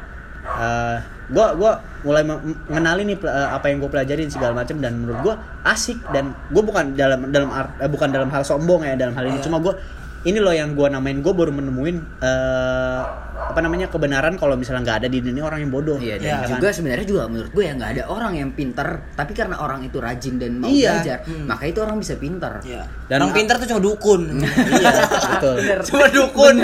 [0.43, 4.99] uh, gue gua mulai me- mengenali nih uh, apa yang gue pelajarin segala macam dan
[4.99, 8.95] menurut gue asik dan gue bukan dalam dalam art- eh, bukan dalam hal sombong ya
[8.95, 9.37] dalam hal ini.
[9.37, 9.45] Iya.
[9.45, 9.75] cuma gue
[10.21, 13.01] ini loh yang gue namain gue baru menemuin eh,
[13.41, 15.97] apa namanya kebenaran kalau misalnya nggak ada di dunia orang yang bodoh.
[15.97, 19.33] Iya, dan Iya, juga sebenarnya juga menurut gue ya nggak ada orang yang pinter, tapi
[19.33, 21.01] karena orang itu rajin dan mau Iya.
[21.01, 21.47] belajar, Hmm.
[21.49, 22.53] maka itu orang bisa pinter.
[22.63, 24.23] ya Dan orang pintar tuh cuma dukun.
[24.77, 24.93] Iya
[25.35, 25.57] betul.
[25.89, 26.55] cuma dukun.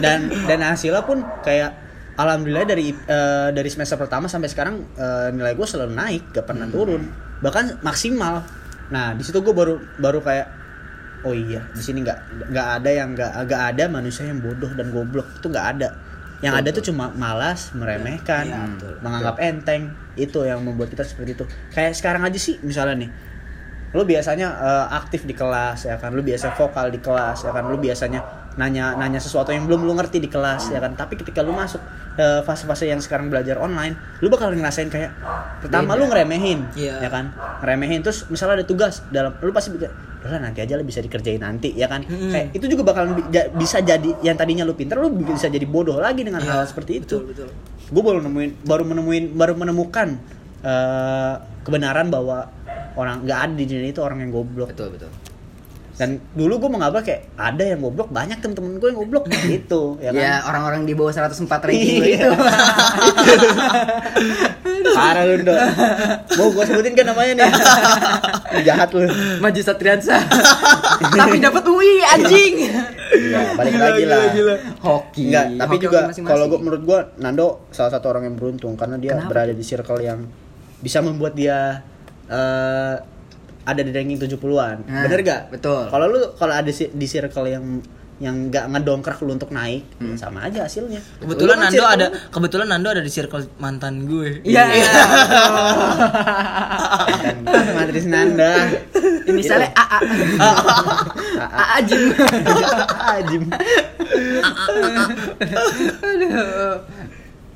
[0.00, 0.18] Dan
[0.48, 1.70] dan hasilnya pun kayak
[2.14, 6.66] alhamdulillah dari eh, dari semester pertama sampai sekarang eh, nilai gue selalu naik gak pernah
[6.66, 7.04] turun.
[7.38, 8.42] Bahkan maksimal.
[8.88, 10.61] Nah di situ gue baru baru kayak
[11.22, 12.18] oh iya di sini nggak
[12.50, 15.26] nggak ada yang nggak nggak ada manusia yang bodoh dan goblok.
[15.38, 15.88] Itu nggak ada.
[16.42, 18.92] Yang ada tuh cuma malas meremehkan Iya, betul.
[18.98, 19.82] menganggap enteng.
[20.14, 21.44] Itu yang membuat kita seperti itu.
[21.70, 23.10] Kayak sekarang aja sih misalnya nih.
[23.92, 26.10] Lu biasanya eh, aktif di kelas ya kan?
[26.10, 27.70] Lu biasa vokal di kelas ya kan?
[27.70, 28.20] Lu biasanya
[28.52, 30.92] nanya nanya sesuatu yang belum lu ngerti di kelas ya kan?
[30.92, 31.78] Tapi ketika lu masuk
[32.18, 35.14] eh, fase-fase yang sekarang belajar online lu bakal ngerasain kayak
[35.62, 37.00] pertama lu ngeremehin Iya.
[37.00, 37.30] ya kan?
[37.62, 39.70] Ngeremehin terus misalnya ada tugas dalam lu pasti
[40.24, 42.30] udah nanti aja lah bisa dikerjain nanti ya kan Mm-mm.
[42.30, 45.64] kayak itu juga bakal bi- ja- bisa jadi yang tadinya lu pinter lu bisa jadi
[45.64, 47.48] bodoh lagi dengan Iya, hal seperti itu betul, betul.
[47.88, 50.08] gue baru nemuin baru menemuin baru menemukan
[50.60, 52.48] eh, kebenaran bahwa
[52.94, 55.10] orang nggak ada di dunia itu orang yang goblok betul betul
[56.02, 59.30] dan dulu gue menganggap kayak ada yang goblok banyak temen-temen gue yang goblok.
[59.30, 60.18] Gitu ya kan?
[60.18, 62.18] ya orang-orang di bawah 104 ranking Iya.
[62.18, 62.30] itu.
[64.98, 65.54] Parah lu Ndo.
[66.34, 67.50] mau gue sebutin kan namanya nih?
[68.66, 69.06] Jahat lu.
[69.38, 70.18] Maju Satriansa.
[71.22, 72.66] Tapi dapat UI anjing.
[73.30, 74.26] Ya, balik lagi lah.
[74.82, 75.30] hoki.
[75.30, 78.98] Enggak, tapi Hoki juga kalau gue menurut gue Nando salah satu orang yang beruntung karena
[78.98, 79.30] dia Kenapa?
[79.30, 80.26] berada di circle yang
[80.82, 81.86] bisa membuat dia
[82.26, 82.96] eh,
[83.64, 84.76] ada di ranking 70-an.
[84.84, 85.42] Nah, Bener gak?
[85.50, 85.86] betul.
[85.86, 87.64] Kalau lu kalau ada si- di circle yang
[88.18, 90.14] yang nggak ngedongkrak lu untuk naik, Hmm.
[90.14, 91.02] ya sama aja hasilnya.
[91.18, 94.38] Kebetulan Lu kan Nando ada lu- kebetulan Nando ada di circle mantan gue.
[94.44, 94.62] Iya.
[97.18, 97.36] dan
[97.74, 98.52] Matris Nanda.
[99.24, 99.82] Inisialnya Gitu.
[99.82, 99.98] AA.
[101.42, 102.02] AA Jim.
[103.10, 103.42] Ajim.
[106.00, 106.76] Aduh.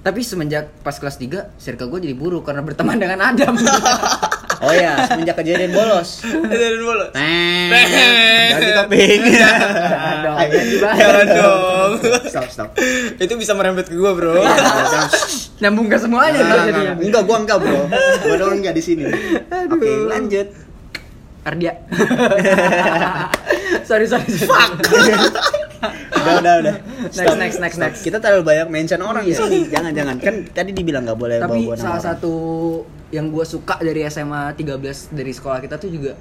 [0.03, 3.55] Tapi semenjak pas kelas 3, circle gue jadi buruk karena berteman dengan Adam.
[4.65, 6.25] Oh ya, semenjak kejadian bolos.
[6.25, 6.41] Dan
[6.81, 7.11] bolos.
[8.47, 8.63] Jangan
[10.23, 10.49] dong, Ayo.
[10.73, 10.95] jangan.
[10.97, 11.91] Jangan dong.
[12.27, 12.69] Stop, stop.
[13.17, 14.41] Itu bisa merembet ke gue, Bro.
[15.61, 16.93] Nyambung ke semuanya tuh enggak, jadinya.
[16.99, 17.79] enggak, gua enggak, Bro.
[18.23, 19.05] Gua doang enggak di sini.
[19.67, 20.49] Oke, lanjut.
[21.43, 21.73] Ardia.
[23.83, 25.15] sorry, sorry, sorry.
[26.17, 26.75] Udah, udah, udah.
[27.07, 27.87] Next, Stop, next, next, stop.
[27.87, 28.01] next.
[28.03, 29.39] Kita terlalu banyak mention orang di Iya.
[29.39, 29.59] sini.
[29.71, 30.17] Jangan, jangan.
[30.19, 32.07] Kan tadi dibilang enggak boleh Tapi bawa nama salah orang.
[32.19, 32.33] satu
[33.09, 34.77] yang gue suka dari SMA 13
[35.13, 36.13] dari sekolah kita tuh juga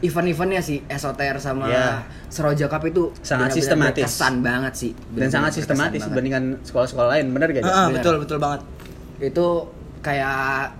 [0.00, 2.00] event-eventnya sih Esoter sama Iya.
[2.26, 4.00] Seroja Cup itu Sangat sistematis.
[4.00, 7.60] berkesan banget sih dan Benar-benar sangat sistematis dibandingkan sekolah-sekolah lain, bener gak?
[7.60, 7.94] Heeh, Benar.
[7.94, 8.60] betul, betul banget.
[9.20, 9.46] itu
[10.00, 10.72] kayak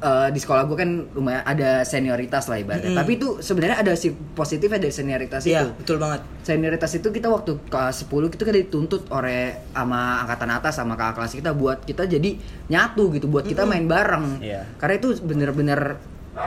[0.00, 2.98] eh, di sekolah gue kan lumayan ada senioritas lah ibaratnya Mm-mm.
[2.98, 6.20] tapi itu sebenarnya ada si positifnya dari senioritas Iya, itu betul banget.
[6.40, 9.40] senioritas itu kita waktu kelas 10 itu kan dituntut oleh
[9.70, 12.30] sama angkatan atas sama kakak kelas kita buat kita jadi
[12.66, 14.64] nyatu gitu buat kita main bareng Iya.
[14.76, 16.00] karena itu bener-bener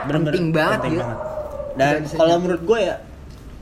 [0.04, 1.04] penting banget penting gitu.
[1.04, 1.18] banget.
[1.74, 2.96] Dan kalau menurut gue ya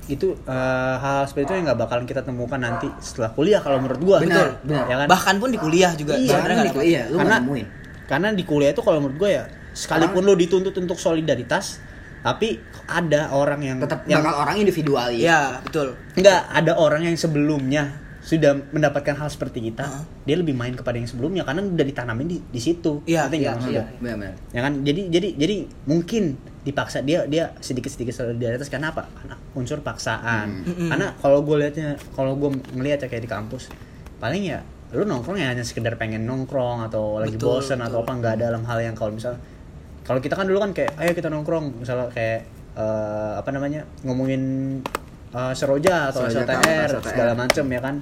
[0.05, 4.01] itu eh, hal seperti itu yang nggak bakalan kita temukan nanti setelah kuliah kalau menurut
[4.01, 4.85] gue Benar, benar.
[4.85, 6.15] ya kan Bahkan pun di kuliah juga.
[6.15, 6.85] Iya, Bener nggak nggak?
[6.85, 7.67] iya lu karena nemuin
[8.03, 11.81] karena di kuliah itu kalau menurut gue ya sekalipun lo dituntut untuk solidaritas
[12.21, 12.55] tapi
[12.85, 15.99] ada orang yang tetap yang bakal orang individualis Iya, betul.
[16.15, 20.05] nggak ada orang yang sebelumnya sudah mendapatkan hal seperti kita Heeh.
[20.25, 23.83] dia lebih main kepada yang sebelumnya karena udah ditanamin di, di situ Iya, iya iya
[23.83, 23.99] gue?
[23.99, 26.23] benar-benar ya kan jadi jadi jadi mungkin
[26.63, 30.95] dipaksa dia dia sedikit sedikit solidaritas karena apa karena unsur paksaan Hmm.
[30.95, 33.67] karena kalau gue lihatnya kalau gue ngelihat ya kayak di kampus
[34.17, 34.63] paling ya
[34.93, 38.21] lu nongkrong ya hanya sekedar pengen nongkrong atau lagi Betul, bosen atau apa betul.
[38.23, 39.35] nggak dalam hal yang kalau misal
[40.03, 44.43] kalau kita kan dulu kan kayak ayo kita nongkrong misalnya kayak eh, apa namanya ngomongin
[45.31, 46.45] eh, seroja atau Seroja
[46.89, 46.91] SOTR.
[47.03, 47.97] segala macem ya kan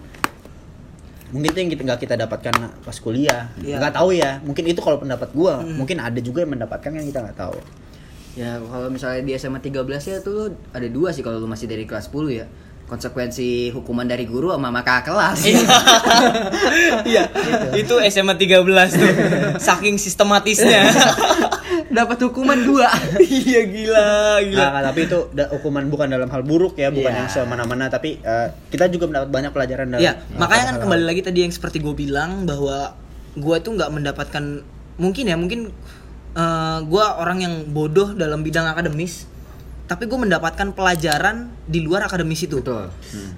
[1.31, 3.79] mungkin itu yang kita nggak kita dapatkan pas kuliah Iya.
[3.79, 5.79] nggak tahu ya mungkin itu kalau pendapat gua Hmm.
[5.79, 7.59] mungkin ada juga yang mendapatkan yang kita nggak tahu
[8.31, 11.83] Ya kalau misalnya di SMA 13 ya tuh ada dua sih kalau lu masih dari
[11.83, 12.47] kelas 10 ya
[12.87, 15.39] konsekuensi hukuman dari guru sama kakak kelas.
[17.05, 17.23] Iya.
[17.83, 19.11] Itu SMA 13 tuh.
[19.63, 20.91] Saking sistematisnya.
[21.91, 22.87] Dapat hukuman dua.
[23.21, 24.09] Iya gila,
[24.41, 24.67] gila.
[24.71, 27.19] Nah, tapi itu da- hukuman bukan dalam hal buruk ya bukan Iya.
[27.19, 31.21] yang semena-mena tapi eh, kita juga mendapat banyak pelajaran dalam Iya, makanya kan kembali lagi
[31.21, 32.95] tadi yang seperti gue bilang bahwa
[33.33, 34.45] gue tuh nggak mendapatkan
[34.97, 35.75] mungkin ya mungkin
[36.33, 39.27] eh, gue orang yang bodoh dalam bidang akademis,
[39.85, 42.63] tapi gue mendapatkan pelajaran di luar akademis itu.
[42.63, 42.87] Betul.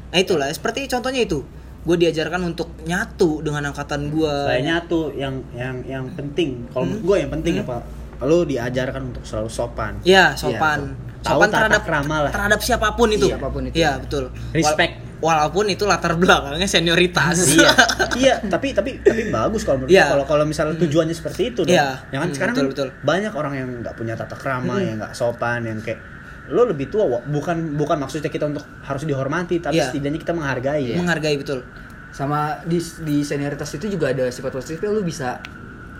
[0.06, 1.40] Nah itulah, seperti contohnya itu,
[1.82, 4.34] gue diajarkan untuk nyatu dengan angkatan gue.
[4.46, 7.00] Kayaknya tuh yang yang yang penting kalau Hmm.
[7.00, 7.80] gue yang penting apa
[8.22, 12.30] lo diajarkan untuk selalu sopan Ya sopan, Tahu sopan tata terhadap krama lah.
[12.30, 13.24] terhadap siapa pun itu.
[13.24, 13.74] Iya, siapa pun itu.
[13.76, 14.24] Iya betul.
[14.50, 14.94] Respect.
[14.94, 17.46] Wal- walaupun itu latar belakangnya senioritas.
[17.48, 17.70] iya
[18.22, 20.02] iya tapi tapi tapi bagus kalau menurut Iya.
[20.02, 20.10] gue.
[20.12, 22.02] kalau kalau misalnya tujuannya seperti itu dong Iya.
[22.04, 22.88] ya kan Hmm, sekarang betul, kan betul.
[23.00, 26.02] banyak orang yang nggak punya tata krama yang nggak sopan yang kayak
[26.44, 29.88] lo lebih tua bukan bukan maksudnya kita untuk harus dihormati tapi Iya.
[29.88, 31.62] setidaknya kita menghargai ya Menghargai betul.
[32.10, 35.38] Sama di di senioritas itu juga ada sifat positifnya lu bisa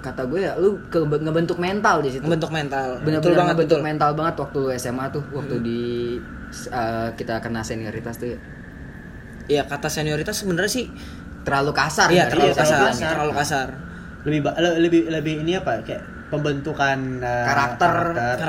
[0.02, 2.26] kata gue ya lu ke ngebentuk mental di situ.
[2.26, 2.98] Membentuk mental.
[2.98, 3.88] betul Bener-bener banget ngebentuk betul.
[3.88, 5.80] mental banget waktu lu SMA tuh, waktu di
[6.68, 8.38] uh, kita kena senioritas tuh ya.
[9.46, 10.86] Iya, kata senioritas sebenarnya sih
[11.42, 12.10] terlalu kasar.
[12.10, 12.58] iya nggak terlalu sih?
[12.58, 13.10] terlalu kasar, kasar.
[13.14, 13.68] terlalu kasar.
[14.22, 14.40] lebih
[14.78, 17.92] lebih lebih ini apa kayak pembentukan eh, Karakter.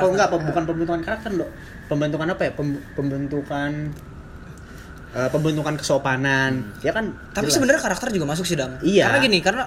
[0.02, 1.50] Oh enggak, pem- bukan pembentukan karakter loh.
[1.90, 2.52] Pembentukan apa ya?
[2.54, 3.70] Pem- pembentukan
[5.14, 6.62] eh, pembentukan kesopanan.
[6.82, 8.78] Ya kan Tapi sebenarnya karakter juga masuk sih dam.
[8.80, 9.10] Iya.
[9.10, 9.64] Karena gini, karena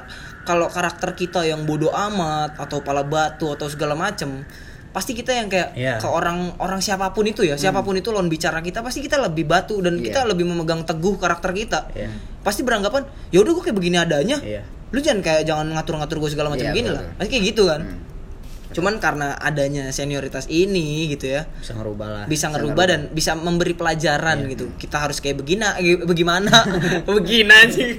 [0.47, 4.47] kalau karakter kita yang bodoh amat atau pala batu atau segala macem,
[4.89, 5.99] pasti kita yang kayak Iya.
[5.99, 9.19] ke orang orang siapa pun itu ya, siapa pun itu lawan bicara kita, pasti kita
[9.19, 10.09] lebih batu dan Iya.
[10.09, 11.91] kita lebih memegang teguh karakter kita.
[11.91, 12.09] Iya.
[12.41, 14.39] Pasti beranggapan, ya udah gue kayak begini adanya.
[14.39, 14.63] Iya.
[14.89, 16.97] Lu jangan kayak jangan ngatur-ngatur gue segala macam Iya, gini betul.
[16.97, 17.03] lah.
[17.19, 17.81] Pasti kayak gitu kan.
[17.83, 17.99] Hmm.
[18.77, 22.25] Cuman karena adanya senioritas ini gitu ya, bisa ngerubah lah.
[22.29, 24.53] bisa ngerubah dan bisa memberi pelajaran Iya.
[24.53, 24.65] gitu.
[24.77, 26.61] Kita harus kayak begina, eh, bagaimana,
[27.09, 27.97] begina sih.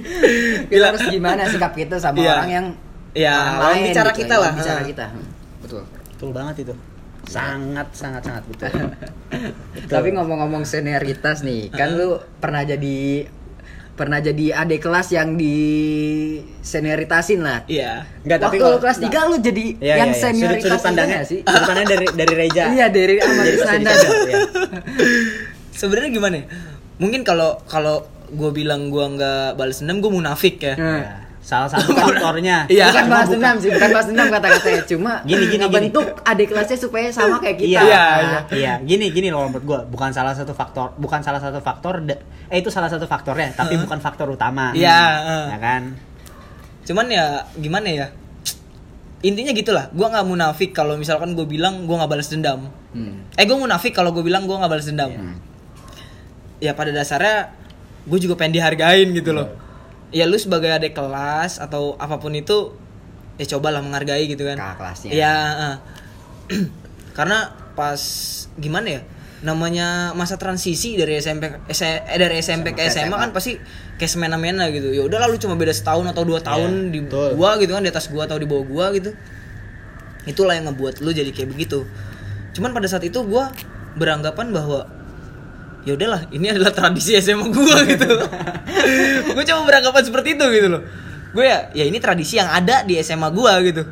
[0.65, 2.31] Kita harus gimana sikap kita sama Iya.
[2.33, 2.67] orang yang
[3.11, 4.55] Iya, orang lawan lain bicara gitu, kita lawan lah.
[4.55, 5.05] Bicara kita.
[5.59, 5.83] Betul.
[6.15, 6.73] Betul banget itu.
[7.27, 8.71] Sangat sangat sangat betul.
[8.71, 8.89] Betul.
[9.91, 13.27] Tapi ngomong-ngomong senioritas nih, kan lu pernah jadi
[13.99, 15.55] pernah jadi adik kelas yang di
[16.61, 17.67] senioritasin lah.
[17.67, 18.07] Iya.
[18.23, 20.23] Enggak, tapi Waktu kalau- kelas 3 lu jadi Iya, yang iya, iya.
[20.23, 21.39] senioritas sudut, sudut pandangnya sih?
[21.45, 22.63] Sudut pandangnya dari dari Reja.
[22.69, 23.91] Iya, dari Ahmad Jadi Iskandar.
[23.91, 24.39] jadi sadar, ya.
[25.79, 26.45] Sebenarnya gimana ya?
[26.97, 27.95] Mungkin kalau kalau
[28.29, 30.75] gue bilang gue nggak balas dendam, gue munafik ya.
[30.75, 31.03] Hmm.
[31.49, 32.69] Salah satu faktornya.
[32.69, 32.93] Iya.
[32.93, 37.09] bukan balas dendam sih, bukan balas dendam kata-katanya, cuma Gini, gini, ngebentuk adik kelasnya supaya
[37.09, 37.69] sama kayak kita.
[37.73, 38.73] Iya, Iya, iya, iya.
[38.85, 42.05] Gini, gini loh menurut gua, bukan salah satu faktor, bukan salah satu faktor,
[42.53, 44.77] eh itu salah satu faktornya, tapi bukan faktor utama.
[44.77, 45.01] Iya,
[45.49, 45.97] ya kan?
[46.85, 48.07] Cuman ya gimana ya?
[49.25, 49.89] Intinya gitulah.
[49.91, 52.71] Gue nggak munafik kalau misalkan gue bilang gue nggak balas dendam.
[52.95, 53.25] Hmm.
[53.35, 55.11] Eh gue munafik kalau gue bilang gue nggak balas dendam.
[56.63, 57.51] Ya pada dasarnya
[58.07, 59.68] gue juga pengen dihargain gitu loh.
[60.09, 62.73] Ya lu sebagai adik kelas atau apa pun itu
[63.37, 64.57] ya cobalah menghargai gitu kan.
[64.57, 65.11] Kakak kelasnya.
[65.13, 65.35] Iya.
[65.55, 65.75] eh.
[67.17, 68.01] Karena pas
[68.57, 69.01] gimana ya?
[69.39, 73.55] Namanya masa transisi dari SMP S- eh, dari SMP ke SMA kan pasti
[73.95, 74.91] kayak semena-mena gitu.
[74.91, 77.39] Ya udah lalu cuma beda setahun atau dua tahun di betul.
[77.39, 79.15] gua gitu kan di atas gua atau di bawah gua gitu.
[80.27, 81.87] Itulah yang ngebuat lu jadi kayak begitu.
[82.51, 83.55] Cuman pada saat itu gua
[83.95, 84.83] beranggapan bahwa
[85.83, 88.07] ya udahlah ini adalah tradisi SMA gua gitu.
[89.29, 90.81] gue cuma beranggapan seperti itu gitu loh.
[91.29, 93.83] Gue ya ya ini tradisi yang ada di SMA gua gitu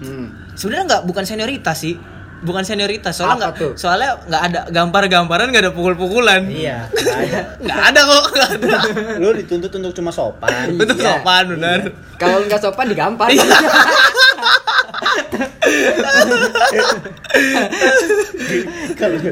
[0.00, 0.32] Hmm.
[0.56, 1.92] sebenarnya nggak bukan senioritas sih
[2.40, 7.40] bukan senioritas soalnya nggak soalnya nggak ada gampar-gamparan nggak ada pukul-pukulan Iya, nggak ada.
[7.58, 8.76] nggak ada kok nggak ada
[9.16, 10.66] Lu dituntut untuk cuma sopan.
[10.74, 11.14] untuk Iya.
[11.14, 11.78] sopan benar
[12.16, 13.28] Kalau nggak sopan digampar.
[13.28, 13.44] Iya.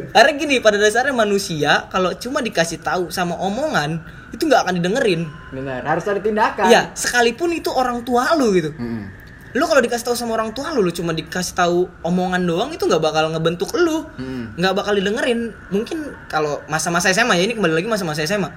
[0.09, 3.99] karena gini pada dasarnya manusia kalau cuma dikasih tahu sama omongan
[4.31, 6.69] itu nggak akan didengerin Benar, harus ada tindakan.
[6.69, 8.71] Iya, sekalipun itu orang tua lu gitu.
[8.75, 9.09] Hmm.
[9.57, 12.85] Lu kalau dikasih tahu sama orang tua lu, lu cuma dikasih tahu omongan doang itu
[12.85, 14.05] nggak bakal ngebentuk lu.
[14.21, 14.53] Hmm.
[14.61, 15.57] nggak bakal didengerin.
[15.73, 18.51] Mungkin kalau masa-masa SMA ya ini kembali lagi masa-masa SMA.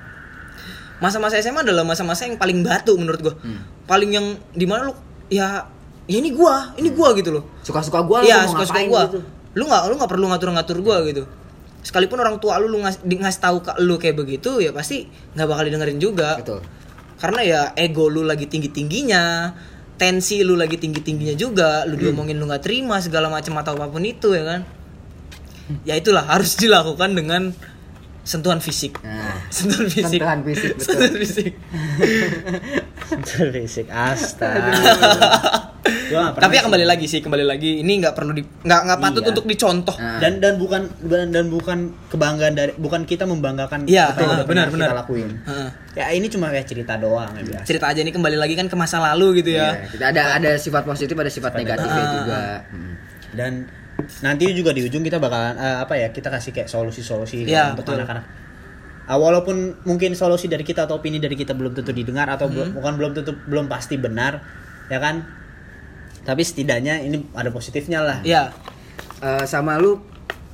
[0.99, 3.35] Masa-masa SMA adalah masa-masa yang paling batu menurut gua.
[3.39, 3.63] Hmm.
[3.87, 4.93] Paling yang di mana lu
[5.31, 5.63] ya
[6.11, 7.43] ya ini gua, ini gua gitu loh.
[7.63, 9.01] Suka-suka gua mau suka-suka gua.
[9.07, 9.19] gitu.
[9.55, 11.23] Lu nggak lu nggak perlu ngatur-ngatur gua gitu.
[11.81, 15.47] Sekalipun orang tua lu lu ngas, ngasih tahu ke lu kayak begitu ya pasti nggak
[15.49, 16.61] bakal didengerin juga Betul.
[17.17, 19.49] karena ya ego lu lagi tinggi tingginya
[20.01, 23.85] tensi lu lagi tinggi tingginya juga lu diomongin lu nggak terima segala macam atau apa
[23.85, 24.61] pun itu ya kan?
[25.85, 27.53] Ya itulah harus dilakukan dengan
[28.21, 30.85] sentuhan fisik Nah, sentuhan fisik sentuhan fisik, betul.
[30.85, 31.51] sentuhan fisik
[33.11, 33.85] Sentuhan fisik.
[33.89, 34.71] Astaga.
[36.11, 39.29] Tapi ya kembali lagi sih kembali lagi ini nggak perlu di nggak nggak patut Iya.
[39.31, 40.19] untuk dicontoh Nah.
[40.19, 44.45] dan dan bukan dan, dan bukan kebanggaan dari bukan kita membanggakan Iya, apa yang ah,
[44.45, 44.87] benar, benar.
[44.87, 45.29] kita lakuin.
[45.41, 45.69] Heeh.
[45.93, 47.65] Ya ini cuma kayak cerita doang ya biasa.
[47.65, 50.51] cerita aja ini kembali lagi kan ke masa lalu gitu ya Iya, kita ada ada
[50.55, 52.11] sifat positif, ada sifat negatifnya Ah.
[52.13, 52.41] juga.
[52.69, 52.93] Hmm.
[53.31, 53.51] dan
[54.21, 57.89] nanti juga di ujung kita bakalan eh, apa ya kita kasih kayak solusi-solusi Iya, untuk
[57.89, 58.25] anak-anak.
[59.03, 62.53] Ah, walaupun mungkin solusi dari kita atau opini dari kita belum tentu didengar atau Hmm.
[62.53, 64.39] belum bukan belum tentu belum pasti benar
[64.87, 65.25] ya kan?
[66.21, 68.17] Tapi setidaknya ini ada positifnya lah.
[68.21, 68.53] Iya.
[69.19, 69.97] Eh, sama lu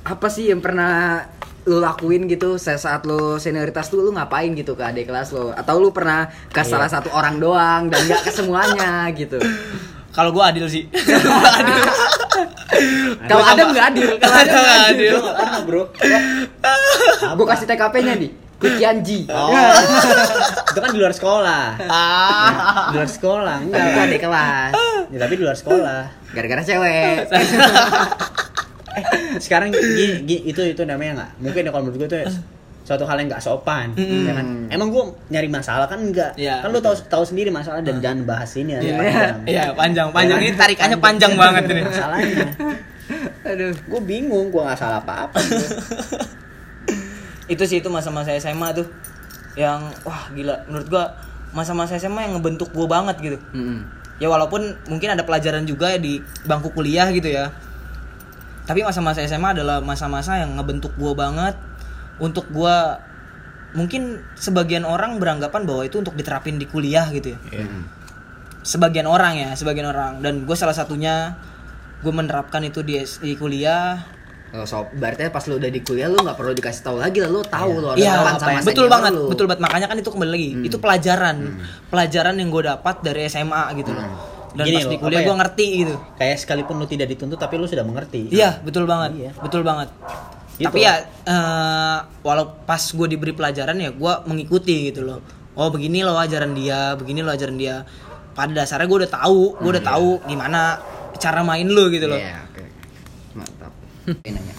[0.02, 1.22] apa sih yang pernah
[1.64, 4.00] lu lakuin gitu sa- saat lu senioritas tuh?
[4.00, 5.52] Lu ngapain gitu ke adik kelas lo?
[5.52, 6.66] Atau lu pernah ke Iya.
[6.66, 9.36] salah satu orang doang dan nggak ke semuanya gitu
[10.18, 10.82] kalau gua adil sih.
[13.30, 14.08] Kalau ada nggak adil.
[14.20, 15.14] Kalau ada Nggak adil.
[15.18, 15.82] Pernah bro.
[17.34, 18.30] Gue kasih TKP-nya nih.
[18.58, 19.54] Kukianji oh.
[20.74, 21.78] Itu kan di luar sekolah.
[21.86, 22.90] Ah.
[22.90, 23.56] Di luar sekolah.
[23.62, 24.06] Enggak tapi itu lah.
[24.10, 24.70] adik kelas.
[25.08, 26.00] Ya, tapi di luar sekolah.
[26.34, 27.16] Gara-gara cewek.
[29.44, 31.30] Sekarang gini, gini, itu itu namanya nggak?
[31.38, 32.18] Mungkin ya kalau menurut gue tuh
[32.88, 34.24] suatu hal yang nggak sopan Mm-mm.
[34.24, 34.46] ya kan?
[34.72, 38.24] Emang gue nyari masalah kan enggak Iya, kan lu tahu tahu sendiri masalah dan jangan
[38.24, 39.36] bahas ini ya Iya, panjang.
[39.52, 41.82] iya, panjang, panjang ini tarikannya panjang banget ini.
[41.84, 42.46] masalahnya.
[43.48, 43.72] Aduh.
[43.72, 45.36] gue bingung gue nggak salah apa apa
[47.48, 48.84] itu sih itu masa-masa SMA tuh
[49.56, 50.64] yang wah gila.
[50.68, 51.04] Menurut gua
[51.50, 53.38] masa-masa SMA yang ngebentuk gua banget gitu.
[53.52, 53.84] Mm-mm.
[54.18, 57.48] ya walaupun mungkin ada pelajaran juga ya di bangku kuliah gitu ya.
[58.64, 61.56] Tapi masa-masa SMA adalah masa-masa yang ngebentuk gua banget
[62.18, 62.98] untuk gua
[63.70, 64.02] mungkin
[64.34, 67.38] sebagian orang beranggapan bahwa itu untuk diterapin di kuliah gitu ya.
[68.60, 70.20] Sebagian orang ya sebagian orang.
[70.20, 71.36] Dan gue salah satunya
[71.98, 74.02] gue menerapkan itu di, di kuliah.
[74.48, 77.28] Oh, so, berarti pas lu udah di kuliah lu nggak perlu dikasih tahu lagi lah.
[77.28, 79.24] Lu tahu lu harus Iya, kapan sama betul banget, lu.
[79.28, 79.60] betul banget.
[79.60, 81.36] Makanya kan itu kembali lagi, itu pelajaran,
[81.86, 84.04] pelajaran yang gue dapat dari SMA gitu loh.
[84.48, 85.40] Dan Gini pas loh, di kuliah apa gue ya?
[85.44, 85.94] ngerti gitu.
[86.16, 88.32] kayak sekalipun lu tidak dituntut tapi lu sudah mengerti.
[88.32, 89.30] Iya, betul banget, Iya.
[89.36, 89.92] betul banget.
[90.58, 90.66] Gitu.
[90.66, 95.22] Tapi ya, eh, walau pas gue diberi pelajaran ya, gue mengikuti gitu loh.
[95.54, 97.86] Oh begini loh ajaran dia, begini loh ajaran dia.
[98.34, 100.82] Pada dasarnya gue udah tahu, gue udah tahu gimana
[101.18, 102.18] cara main lu gitu loh.
[102.18, 102.62] Iya, oke.
[103.38, 103.72] Mantap.
[104.26, 104.54] Nanya.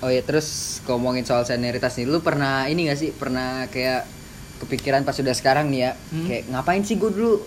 [0.00, 3.10] Oh ya, terus ngomongin soal senioritas nih, lu pernah ini gak sih?
[3.14, 4.06] Pernah kayak
[4.64, 6.26] kepikiran pas udah sekarang nih ya, Hmm.
[6.26, 7.38] kayak ngapain sih gue dulu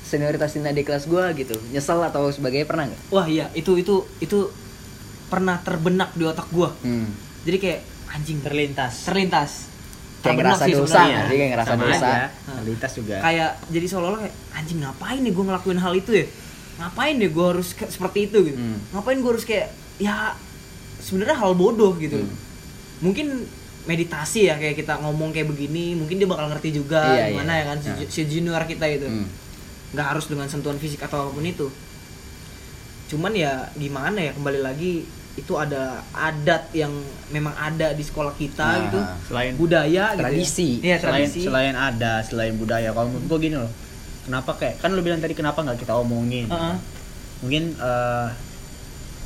[0.00, 1.56] senioritasin adik kelas gue gitu?
[1.70, 3.00] Nyesel atau sebagainya pernah nggak?
[3.12, 4.48] Wah iya, itu itu itu
[5.30, 6.68] pernah terbenak di otak gue.
[6.82, 7.06] Hmm.
[7.40, 9.50] Jadi kayak anjing terlintas terlintas.
[10.20, 11.32] Kayak ngerasa sih dosa nggak sih?
[11.32, 11.96] Kayak ngerasa Sama dosa.
[12.04, 16.26] aja, terlintas juga kayak jadi seolah-olah kayak anjing ngapain nih gue ngelakuin hal itu ya
[16.76, 18.78] ngapain deh gue harus ke- seperti itu gitu Hmm.
[18.90, 20.36] ngapain gue harus kayak ya
[20.98, 22.36] sebenarnya hal bodoh gitu Hmm.
[23.00, 23.48] mungkin
[23.82, 27.56] meditasi ya kayak kita ngomong kayak begini mungkin dia bakal ngerti juga Iya, gimana iya.
[27.56, 27.96] ya kan si, Nah.
[28.06, 29.24] si junior kita itu Hmm.
[29.90, 31.64] nggak harus dengan sentuhan fisik atau apa pun itu
[33.08, 35.02] cuman ya gimana ya kembali lagi
[35.32, 36.90] itu ada adat yang
[37.28, 40.24] memang ada di sekolah kita Nah, gitu selain budaya gitu ya.
[40.24, 40.68] Tradisi.
[40.80, 43.70] iya selain tradisi selain ada selain budaya kalau menurut gua gini loh
[44.22, 46.74] kenapa kayak kan lu bilang tadi kenapa nggak kita omongin Heeh.
[47.40, 48.28] mungkin eh,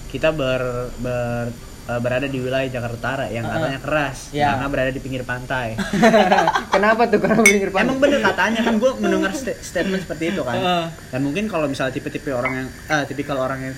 [0.08, 0.60] kita ber,
[0.96, 1.50] ber
[1.84, 4.52] eh, berada di wilayah Jakarta Utara yang katanya keras Ya.
[4.52, 5.74] karena berada di pinggir pantai
[6.74, 7.86] Kenapa tuh karena pinggir pantai?
[7.86, 10.60] emang bener katanya kan gue mendengar sta- statement seperti itu kan
[11.08, 13.76] dan mungkin kalau misalnya tipe-tipe orang yang eh, tipikal orang yang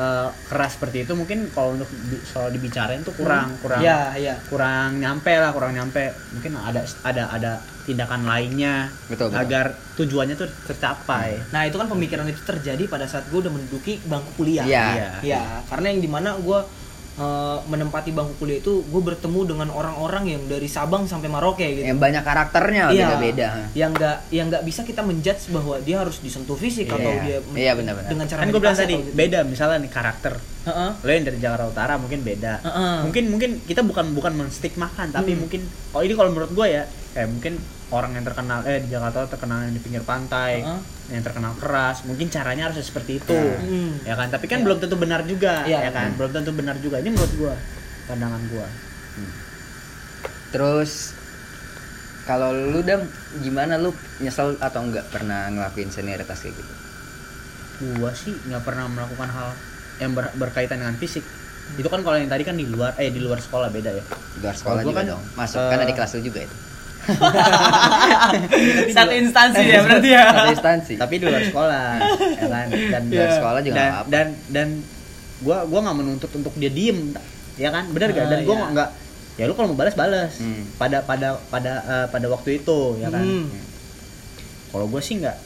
[0.00, 1.90] eh, keras seperti itu mungkin kalau untuk
[2.24, 4.34] soal dibicarain tuh kurang kurang Iya, iya.
[4.48, 7.52] kurang nyampe lah kurang nyampe mungkin ada ada ada
[7.84, 9.40] tindakan lainnya Betul, betul.
[9.44, 9.66] agar
[9.98, 14.30] tujuannya tuh tercapai Nah itu kan pemikiran itu terjadi pada saat gue udah menduduki bangku
[14.38, 14.64] kuliah.
[14.64, 14.86] Iya.
[14.94, 15.10] Iya.
[15.26, 16.58] Ya, karena yang di mana gue
[17.12, 21.82] eh, menempati bangku kuliah itu gue bertemu dengan orang-orang yang dari Sabang sampai Maroke gitu.
[21.82, 23.06] Yang banyak karakternya Iya.
[23.08, 23.48] beda-beda.
[23.72, 26.96] Yang nggak yang nggak bisa kita menjudge bahwa dia harus disentuh fisik Iya.
[26.96, 28.08] atau dia men- Iya, benar-benar.
[28.08, 29.12] dengan cara kan gue bilang tadi gitu.
[29.12, 30.90] beda misalnya nih karakter Heeh.
[30.96, 32.96] lo yang dari Jakarta Utara mungkin beda Heeh.
[33.02, 35.40] mungkin mungkin kita bukan bukan menstigmakan tapi Hmm.
[35.40, 37.54] mungkin oh ini kalau menurut gue ya kayak mungkin
[37.90, 40.80] orang yang terkenal eh di Jakarta terkenal yang di pinggir pantai Heeh.
[41.10, 43.98] Yang terkenal keras mungkin caranya harus seperti itu Hmm.
[44.02, 44.64] ya kan tapi kan Ya.
[44.64, 45.86] belum tentu benar juga Iya.
[45.86, 47.54] ya kan belum tentu benar juga ini menurut gue
[48.06, 48.66] pandangan gue
[50.50, 51.14] Terus
[52.22, 53.06] kalau lu dam
[53.38, 56.72] gimana lu nyesel atau enggak pernah ngelakuin senioritas kayak gitu?
[57.80, 59.48] gue sih nggak pernah melakukan hal
[59.96, 61.24] yang ber- berkaitan dengan fisik
[61.72, 64.42] itu kan kalau yang tadi kan di luar eh di luar sekolah beda ya Di
[64.42, 65.22] luar sekolah gua juga kan, dong.
[65.32, 66.56] Masuk eh, kan ada kelas lu juga itu.
[68.92, 70.24] Satu instansi ya berarti ya.
[70.28, 70.92] Satu instansi.
[70.96, 71.84] tapi di luar sekolah
[72.36, 74.08] ya kan dan Di luar dan- sekolah juga dan, apa-apa.
[74.08, 74.68] dan dan
[75.40, 77.16] gua gua nggak menuntut untuk dia diem
[77.56, 78.66] ya kan benar gak Ah, dan gua iya.
[78.70, 78.88] nggak
[79.32, 80.64] ya lu kalau mau balas balas Hmm.
[80.76, 83.48] pada pada pada eh, pada waktu itu ya kan Hmm.
[84.68, 85.36] kalau gue sih nggak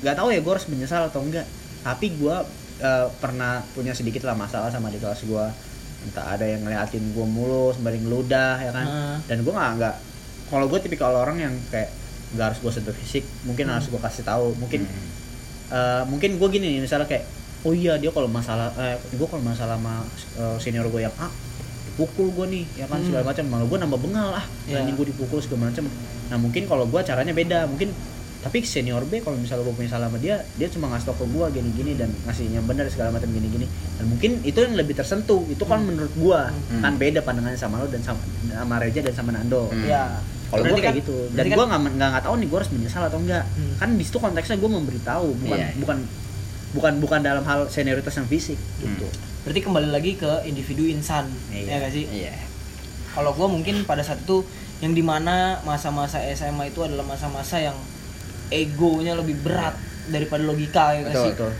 [0.00, 1.46] nggak tahu ya gue harus menyesal atau enggak
[1.80, 2.36] tapi gue
[2.76, 5.44] eh, pernah punya sedikit lah masalah sama di kelas gue
[6.04, 9.16] entah ada yang ngeliatin gue mulu sembari ngeludah ya kan Ah.
[9.24, 9.94] dan gue nggak nggak
[10.54, 11.90] kalau gue tipikal orang yang kayak
[12.30, 14.54] nggak harus gue sentuh fisik mungkin harus gue kasih tahu.
[14.56, 15.10] Mungkin Hmm.
[15.70, 17.26] eh, mungkin gue gini nih misalnya kayak
[17.62, 21.26] oh iya dia kalau masalah eh, gue kalau masalah sama eh, senior gue yang A
[21.86, 23.06] dipukul gue nih ya kan Hmm.
[23.08, 23.44] segala macam.
[23.44, 25.84] Malah gue nambah bengal ah anjing gue dipukul segala macam.
[26.26, 27.66] Nah mungkin kalau gue caranya beda.
[27.66, 27.90] Mungkin
[28.40, 31.24] tapi senior B kalau misalnya gue punya salah sama dia dia cuma ngasih tau ke
[31.24, 33.64] gue gini-gini dan ngasih yang benar segala macam gini-gini.
[33.96, 35.48] Dan mungkin itu yang lebih tersentuh.
[35.48, 36.82] Itu kan menurut gue Hmm.
[36.82, 39.70] kan beda pandangannya sama lo dan sama sama Reja dan sama Nando.
[39.70, 39.86] Hmm.
[39.86, 40.20] Ya.
[40.46, 42.70] Kalau gue kayak kan- gitu dan gue kan- nggak nggak nggak tahu nih gue harus
[42.70, 43.74] menyesal atau enggak Hmm.
[43.76, 45.78] kan di situ konteksnya gue memberitahu bukan Iya, iya.
[45.78, 45.96] bukan
[46.72, 49.06] bukan bukan dalam hal senioritas yang fisik gitu
[49.40, 51.68] Berarti kembali lagi ke individu insan, Iya.
[51.70, 52.08] ya gak sih?
[52.08, 52.32] Iya.
[53.10, 54.40] Kalau gue mungkin pada saat itu
[54.80, 57.76] yang di mana masa-masa SMA itu adalah masa-masa yang
[58.48, 59.76] egonya lebih berat
[60.06, 61.32] daripada logika ya gak Betul, sih?
[61.34, 61.52] betul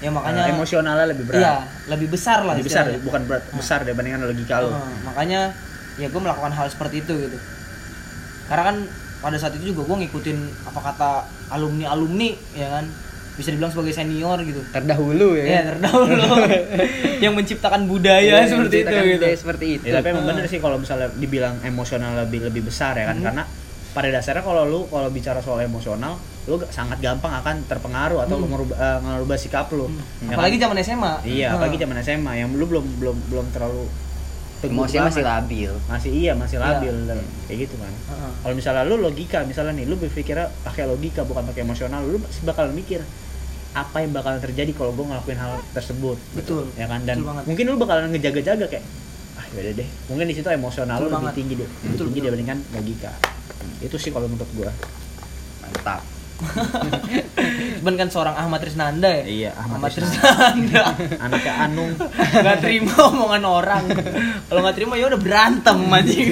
[0.00, 1.54] Ya makanya Eh, emosionalnya lebih berat Iya,
[1.86, 5.40] lebih besar lah lebih besar bukan berat besar dibandingkan logika lo Heeh, makanya
[5.94, 7.38] ya gue melakukan hal seperti itu gitu
[8.50, 8.76] karena kan
[9.20, 11.10] pada saat itu juga gue ngikutin apa kata
[11.50, 12.84] alumni alumni ya kan
[13.30, 15.44] bisa dibilang sebagai senior gitu Terdahulu ya.
[15.46, 16.18] ya terdahulu
[17.24, 19.84] yang menciptakan budaya Iya, seperti itu gitu seperti itu.
[19.86, 23.24] Ya, tapi emang bener sih kalau misalnya dibilang emosional lebih lebih besar ya kan Hmm.
[23.24, 23.42] karena
[23.90, 28.74] pada dasarnya kalau lu kalau bicara soal emosional lu sangat gampang akan terpengaruh atau merubah,
[28.74, 29.84] eh, ngerubah sikap lu.
[29.84, 29.94] Ya kan?
[30.20, 30.30] Hmm.
[30.32, 33.84] apalagi zaman SMA Iya, apalagi zaman SMA yang lu belum belum belum terlalu
[34.60, 35.72] teguh Emosi masih labil.
[35.86, 36.64] masih iya masih Iya.
[36.70, 37.88] labil dan kayak gitu kan.
[37.88, 38.32] Heeh.
[38.38, 42.40] Kalau misalnya lu logika misalnya nih lu berpikirnya pakai logika bukan pakai emosional lu pasti
[42.42, 43.00] bakal mikir
[43.70, 46.66] apa yang bakalan terjadi kalau gue ngelakuin hal tersebut Betul.
[46.74, 48.82] ya kan dan mungkin lu bakalan ngejaga-jaga kayak
[49.34, 51.34] ah yaudah deh mungkin di situ emosional Betul lu lebih banget.
[51.38, 52.26] tinggi deh lebih Betul, tinggi betul.
[52.26, 53.12] dibandingkan logika
[53.80, 54.70] itu sih kalau menurut gua
[55.62, 56.02] Mantap.
[57.80, 60.20] Ben kan seorang Ahmad Trisnanda ya Iya, Ahmad Ahmad Trisnanda.
[60.20, 60.82] Trisnanda
[61.24, 61.92] anaknya Anung
[62.30, 63.84] nggak terima omongan orang
[64.46, 66.28] kalau nggak terima ya udah berantem anjing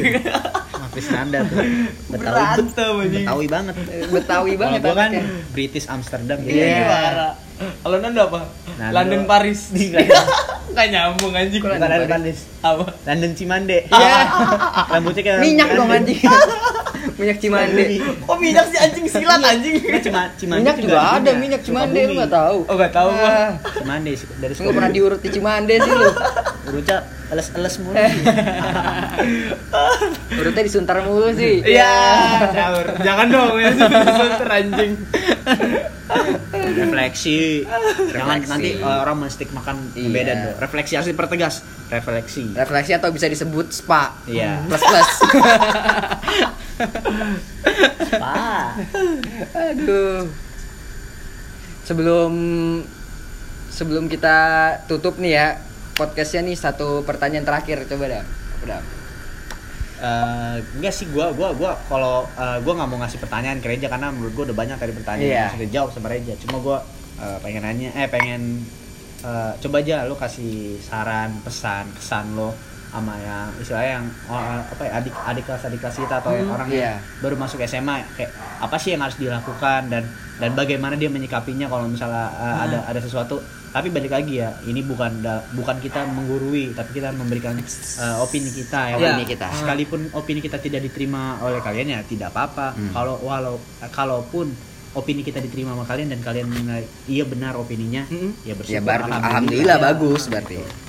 [0.74, 1.58] Hafiz Nanda tuh
[2.10, 3.74] Betawi berantem anjing Betawi banget
[4.08, 5.10] Betawi Kalau banget gua kan.
[5.50, 7.32] British Amsterdam Iya, jadi parah.
[7.58, 8.40] Kalau Nando apa?
[8.78, 8.94] Nando.
[8.94, 9.60] London Paris.
[10.68, 11.58] Nggak nyambung anjing.
[11.58, 12.84] bukan ada Paris Apa?
[13.02, 14.14] London Cimande Iya.
[14.86, 15.98] rambutnya kayak Minyak dong London.
[16.04, 16.20] anjing.
[17.18, 17.84] Minyak Cimande.
[18.30, 19.74] Oh minyak sih anjing silat anjing.
[19.82, 22.58] Nggak, Cima, Cimande Minyak juga ada minyak Cimande lu enggak tahu.
[22.70, 23.26] Oh nggak tahu gua.
[23.26, 26.08] Ah, Cimande dari nggak pernah diurut di Cimande sih lu.
[26.68, 26.98] Urutnya
[27.28, 28.08] eles-eles mulu Eh.
[30.38, 31.58] Urutnya disuntar mulu sih.
[31.60, 31.92] Iya,
[32.54, 32.86] caur.
[33.02, 33.70] Jangan dong ya
[34.14, 34.92] sunter anjing.
[36.58, 37.68] refleksi
[38.12, 40.08] jangan nanti orang menstik makan Iya.
[40.08, 41.60] beda dong refleksi harus dipertegas
[41.92, 44.16] refleksi Refleksi atau bisa disebut spa.
[44.24, 44.64] Iya.
[44.68, 45.10] Plus plus.
[48.18, 48.74] ah
[49.54, 50.28] Aduh.
[51.84, 52.32] Sebelum
[53.68, 54.36] sebelum kita
[54.84, 55.46] tutup nih ya
[55.94, 58.24] podcastnya nih satu pertanyaan terakhir coba dah.
[58.62, 58.80] Udah.
[59.98, 63.90] Eh, enggak sih gua gua gua kalau eh, gua nggak mau ngasih pertanyaan ke Reja
[63.90, 65.38] karena menurut gua udah banyak tadi pertanyaan Iya.
[65.42, 66.78] yang sudah dijawab sama Reja cuma gua
[67.18, 68.62] eh, pengen nanya eh pengen
[69.26, 72.54] eh, coba aja lu kasih saran pesan kesan lo
[72.88, 76.48] sama yang istilahnya yang oh, apa ya adik adik kelas adik kelas kita atau Hmm,
[76.50, 76.80] orang iya.
[76.80, 80.02] yang baru masuk SMA kayak apa sih yang harus dilakukan dan
[80.34, 82.64] dan bagaimana dia menyikapinya kalau misalnya eh, Hmm.
[82.64, 87.12] ada ada sesuatu tapi balik lagi ya ini bukan da- bukan kita menggurui tapi kita
[87.12, 89.46] memberikan eh, opini kita ya Opini kita.
[89.54, 92.90] sekalipun opini kita tidak diterima oleh kalian ya tidak apa-apa Hmm.
[92.90, 94.48] kalau walau eh, kalaupun
[94.90, 98.32] opini kita diterima sama kalian dan kalian menilai iya benar opininya Mm-mm.
[98.42, 99.84] ya bersyukur Ya bar alhamdulillah Ya.
[99.84, 100.87] bagus berarti.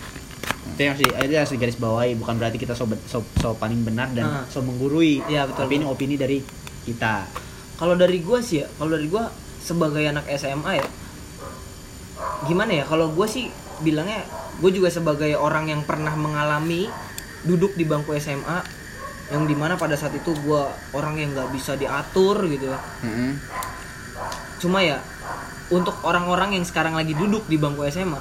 [0.70, 4.10] Itu yang harus, itu harus digaris bawahi bukan berarti kita so, so, so paling benar
[4.12, 4.44] dan Ah.
[4.46, 5.66] so menggurui Iya, betul.
[5.66, 6.40] tapi ini opini dari
[6.84, 7.26] kita
[7.76, 10.88] Kalau dari gua sih ya, kalau dari gua sebagai anak SMA ya,
[12.44, 12.84] gimana ya?
[12.84, 13.48] Kalau gua sih
[13.80, 14.20] bilangnya,
[14.60, 16.92] gue juga sebagai orang yang pernah mengalami
[17.48, 18.60] duduk di bangku SMA,
[19.32, 22.68] yang di mana pada saat itu gua orang yang nggak bisa diatur gitu.
[22.68, 23.40] Mm-mm.
[24.60, 25.00] Cuma ya,
[25.72, 28.20] untuk orang-orang yang sekarang lagi duduk di bangku SMA,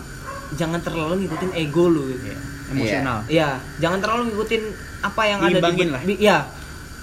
[0.54, 2.26] jangan terlalu ngikutin ego lu gitu.
[2.26, 2.38] ya,
[2.68, 4.62] emosional Iya, jangan terlalu ngikutin
[5.00, 6.02] apa yang ada Imbangin di lah.
[6.04, 6.38] Iya.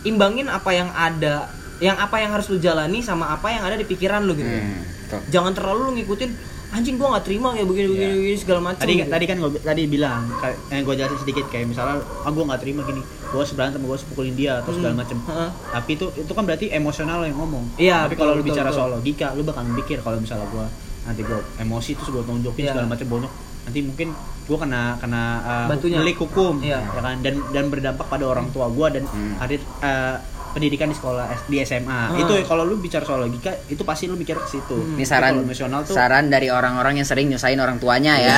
[0.04, 1.36] Imbangin apa yang ada,
[1.78, 4.46] yang apa yang harus lu jalani sama apa yang ada di pikiran lu gitu.
[4.46, 4.82] Hmm.
[5.28, 6.32] Jangan terlalu lu ngikutin
[6.68, 8.16] anjing gua nggak terima kayak begini begini, Iya.
[8.16, 8.82] begini segala macam.
[8.84, 9.08] tadi gitu.
[9.08, 12.60] tadi kan gue tadi bilang kayak yang gue jelasin sedikit kayak misalnya ah gue nggak
[12.60, 15.00] terima gini gue berantem gue pukulin dia atau segala Hmm.
[15.00, 15.50] macem Heeh.
[15.72, 18.68] tapi itu itu kan berarti emosional lo yang ngomong Iya, tapi betul, kalau lu bicara
[18.68, 18.78] betul.
[18.78, 20.66] soal logika lu bakal mikir kalau misalnya gue
[21.06, 22.72] nanti gue emosi terus gue tonjokin Iya.
[22.72, 23.32] segala macam bonyok
[23.64, 24.08] nanti mungkin
[24.46, 25.98] gue kena kena uh, Bantunya.
[25.98, 26.82] delik hukum Iya.
[26.84, 29.38] ya kan dan dan berdampak pada orang tua gue dan Hmm.
[29.38, 30.18] karir uh,
[30.52, 32.16] pendidikan di sekolah di SMA Ah.
[32.16, 34.96] itu kalau lu bicara soal logika itu pasti lu mikir ke situ Hmm.
[34.96, 38.36] Ini saran emosional tuh saran dari orang-orang yang sering nyusahin orang tuanya ya.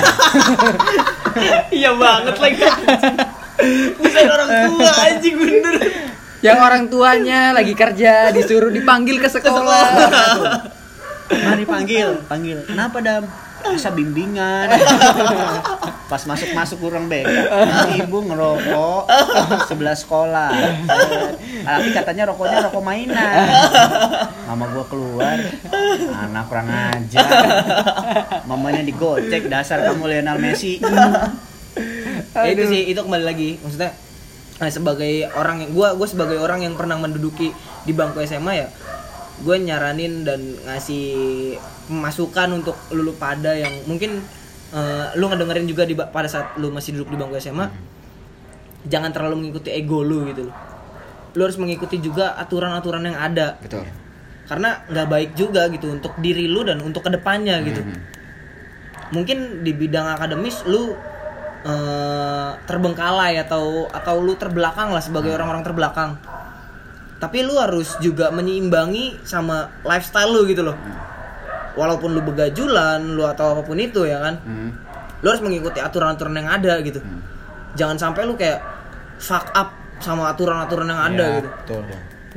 [1.72, 2.62] iya banget lagi.
[3.96, 5.76] Bukan orang tua anjing bener.
[6.40, 9.82] yang orang tuanya lagi kerja disuruh dipanggil ke sekolah.
[11.28, 12.58] Mari panggil, panggil.
[12.64, 13.24] Kenapa dam?
[13.68, 14.72] Masa bimbingan.
[16.08, 17.52] Pas masuk masuk kurang beka.
[18.00, 19.02] Ibu ngerokok
[19.68, 20.52] sebelah sekolah.
[21.68, 23.44] Tapi katanya rokoknya rokok mainan.
[24.48, 25.36] Mama gua keluar,
[26.16, 27.28] anak kurang ajar.
[28.48, 30.80] Mamanya digocek dasar kamu Lionel Messi.
[32.38, 33.98] Ya, itu sih itu kembali lagi maksudnya
[34.62, 37.50] eh, sebagai orang yang gua gua sebagai orang yang pernah menduduki
[37.82, 38.68] di bangku SMA ya
[39.38, 41.06] gue nyaranin dan ngasih
[41.94, 44.22] masukan untuk lulu pada yang mungkin
[44.74, 47.68] eh, lu ngedengerin juga di pada saat lu masih duduk di bangku SMA
[48.88, 50.56] jangan terlalu mengikuti ego lu gitu loh.
[51.38, 53.60] Lu harus mengikuti juga aturan-aturan yang ada.
[53.62, 53.86] Betul.
[54.48, 57.84] karena nggak baik juga gitu untuk diri lu dan untuk ke depannya gitu.
[57.84, 58.00] Mhm.
[59.12, 60.96] mungkin di bidang akademis lu
[61.68, 66.16] eh, terbengkalai atau atau lu terbelakang lah sebagai orang-orang terbelakang
[67.18, 70.78] tapi lu harus juga menyeimbangi sama lifestyle lu gitu loh.
[71.78, 74.36] Walaupun lu begajulan lu atau apa pun itu ya kan?
[74.44, 74.72] Hmm.
[75.18, 77.02] lu harus mengikuti aturan-aturan yang ada gitu.
[77.74, 78.62] Jangan sampai lu kayak
[79.18, 81.50] fuck up sama aturan-aturan yang ada Iya, gitu.
[81.50, 81.82] betul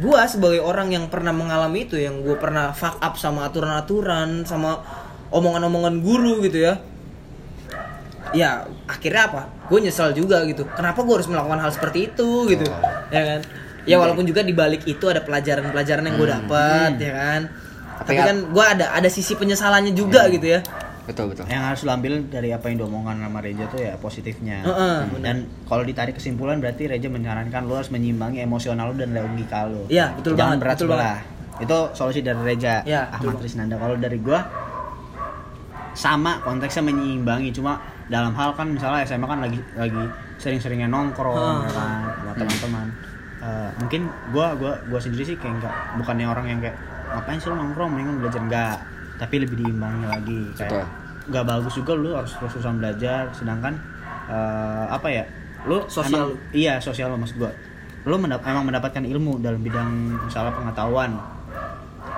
[0.00, 4.80] gua sebagai orang yang pernah mengalami itu yang gue pernah fuck up sama aturan-aturan sama
[5.28, 6.80] omongan-omongan guru gitu ya.
[8.32, 9.42] Ya akhirnya apa?
[9.68, 10.62] Gue nyesel juga gitu.
[10.72, 12.64] Kenapa gue harus melakukan hal seperti itu gitu?
[13.12, 13.40] Ya kan
[13.84, 17.40] ya walaupun juga di balik itu ada pelajaran-pelajaran yang gue dapat ya kan?
[18.00, 20.60] Tapi Tapi kan gue ada ada sisi penyesalannya juga gitu ya.
[21.00, 21.42] Betul betul.
[21.50, 24.62] yang harus lo ambil dari apa yang diomongkan sama Reja tuh ya positifnya.
[24.62, 29.66] Heeh, dan kalau ditarik kesimpulan berarti Reja menyarankan lo harus menyimbangi emosional lo dan logika
[29.66, 31.18] lo Iya, betul jangan banget, berat betul sebelah.
[31.58, 33.74] itu solusi dari Reja betul Ahmad Trisnanda.
[33.74, 34.40] Kalau dari gua
[35.92, 40.02] sama konteksnya menyeimbangi cuma dalam hal kan misalnya SMA kan lagi lagi
[40.38, 42.86] sering-seringnya nongkrong ya kan sama teman-teman
[43.40, 46.76] Eh, mungkin gua gua gua sendiri sih kayak enggak bukannya orang yang kayak
[47.08, 47.88] ngapain sih lo nongkrong?
[47.88, 48.40] Mendingan belajar.
[48.40, 48.76] Enggak
[49.16, 50.84] tapi lebih diimbangi lagi kayak
[51.26, 53.32] nggak bagus juga lu harus terus-terusan belajar.
[53.32, 53.74] Sedangkan
[54.26, 55.24] eh, apa ya
[55.64, 56.28] lu Sosial.
[56.28, 57.52] emang- iya sosial lo maksud gua.
[58.04, 59.88] Lu mendap- emang mendapatkan ilmu dalam bidang
[60.20, 61.16] misalnya pengetahuan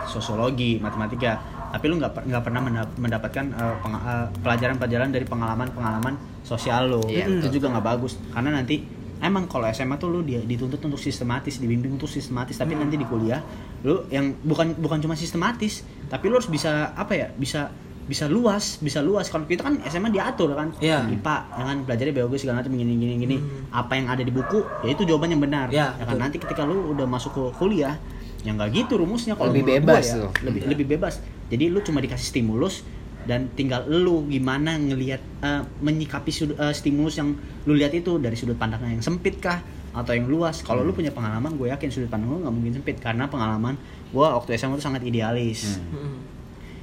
[0.04, 1.38] sosiologi matematika.
[1.70, 3.44] Tapi lu nggak nggak pernah mendap- mendapatkan
[3.80, 7.50] peng- eh, pelajaran-pelajaran dari pengalaman-pengalaman sosial lo Iya, itu betul.
[7.56, 8.12] juga nggak bagus.
[8.28, 8.76] Karena nanti
[9.22, 13.04] emang kalau SMA tuh lu dia dituntut untuk sistematis dibimbing untuk sistematis tapi nanti di
[13.04, 13.38] kuliah
[13.80, 17.70] lu yang bukan bukan cuma sistematis tapi lu harus bisa apa ya bisa
[18.02, 21.06] bisa luas bisa luas kalau kita kan SMA diatur kan Iya.
[21.08, 23.36] IPA ya kan pelajari biologi segala macam gini gini gini
[23.70, 26.18] apa yang ada di buku ya itu jawaban yang benar Iya, ya kan betul.
[26.18, 27.94] nanti ketika lu udah masuk ke kuliah
[28.42, 30.18] yang nggak gitu rumusnya kalau Lebih gua bebas ya.
[30.18, 30.30] tuh.
[30.42, 32.82] lebih lebih bebas jadi lu cuma dikasih stimulus
[33.24, 37.34] dan tinggal lu gimana ngelihat eh, menyikapi sudut- eh, stimulus yang
[37.66, 39.62] lu lihat itu dari sudut pandang yang sempit kah
[39.92, 40.64] atau yang luas.
[40.64, 43.76] Kalau lu punya pengalaman gue yakin sudut pandang lu nggak mungkin sempit karena pengalaman
[44.12, 45.78] gue waktu SMA itu sangat idealis.
[45.78, 46.34] Mm-mm.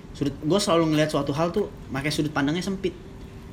[0.09, 2.91] sudut gue selalu ngelihat suatu hal tuh pakai sudut pandangnya sempit.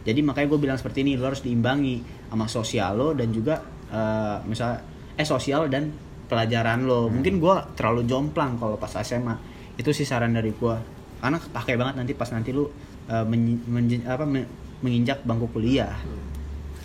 [0.07, 3.59] Jadi makanya gue bilang seperti ini lo harus diimbangi sama sosial lo dan juga
[3.91, 4.83] eh misalnya
[5.15, 5.91] eh sosial dan
[6.27, 7.07] pelajaran lo.
[7.11, 9.35] Mungkin gue terlalu jomplang kalau pas SMA
[9.77, 10.75] itu sih saran dari gue
[11.19, 12.69] karena pakai banget nanti pas nanti lu
[13.07, 14.49] eh, menyi- menji- apa me-
[14.79, 15.95] menginjak bangku kuliah.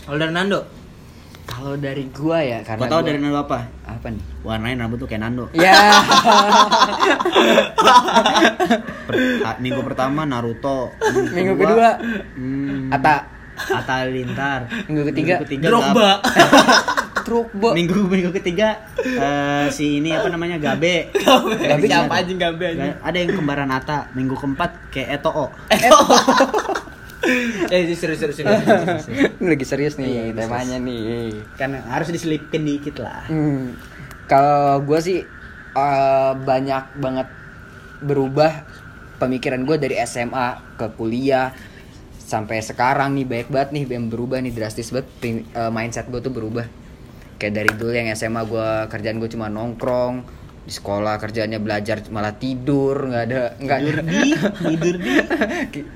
[0.02, 0.62] Kalau dari Nando?
[1.44, 3.60] Kalau dari gua ya karena Kau tahu gua- dari Nando apa?
[3.84, 4.24] Apa nih?
[4.42, 5.46] warnain rambut tuh kayak Nando.
[5.52, 5.74] Ya.
[9.06, 10.90] Per- ah, minggu pertama Naruto
[11.32, 11.98] Minggu kedua
[12.36, 13.16] hmm, Ata.
[13.62, 14.66] Atta Lintar.
[14.88, 16.18] Minggu ketiga, Drogba
[17.22, 17.72] Trukbo.
[17.72, 21.10] minggu minggu ketiga eh, si ini apa namanya Gabe.
[21.14, 21.86] Gabe.
[21.86, 22.14] Siapa?
[22.18, 22.94] Anjing Gabe anjing?
[22.98, 25.48] Ada yang kembaran Ata minggu keempat kayak Eto'o
[27.70, 29.06] eh serius serius serius
[29.38, 31.38] Ini lagi serius nih Iya, temanya nih.
[31.54, 33.30] kan harus diselipin dikit lah.
[33.30, 33.78] Hmm.
[34.26, 35.20] Kalau gue sih
[35.72, 37.28] eh, banyak banget
[38.02, 38.66] berubah
[39.18, 41.54] pemikiran gue dari SMA ke kuliah.
[42.18, 45.08] Sampai sekarang nih banyak banget nih yang berubah nih drastis banget.
[45.22, 46.66] Eh, mindset gue tuh berubah
[47.42, 50.22] kayak dari dulu yang SMA gue kerjaan gue cuma nongkrong
[50.62, 54.30] di sekolah kerjaannya belajar malah tidur nggak ada nggak tidur di?
[54.62, 55.12] Tidur di?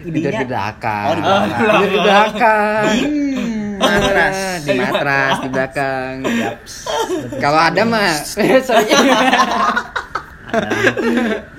[0.09, 1.05] Tidur di belakang.
[1.05, 1.61] Oh, di belakang.
[1.69, 2.85] tidur di belakang.
[3.75, 4.37] Matras.
[4.65, 6.13] di matras di belakang.
[7.37, 8.13] Kalau ada mah.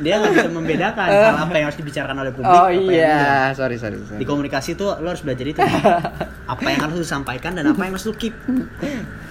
[0.05, 3.53] dia nggak bisa membedakan hal apa yang harus dibicarakan oleh publik oh apa yang iya
[3.53, 4.18] sorry sorry, sorry.
[4.20, 5.61] di komunikasi tuh lo harus belajar itu
[6.55, 8.34] apa yang harus disampaikan dan apa yang harus lo keep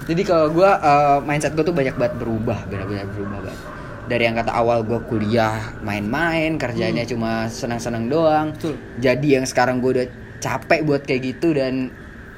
[0.06, 3.62] Jadi kalau gue uh, mindset gue tuh banyak banget berubah, benar-benar berubah banget.
[4.06, 8.54] Dari yang kata awal gue kuliah main-main, kerjanya cuma senang-senang doang.
[8.54, 8.78] Betul.
[9.02, 10.08] Jadi yang sekarang gue udah
[10.38, 11.90] capek buat kayak gitu dan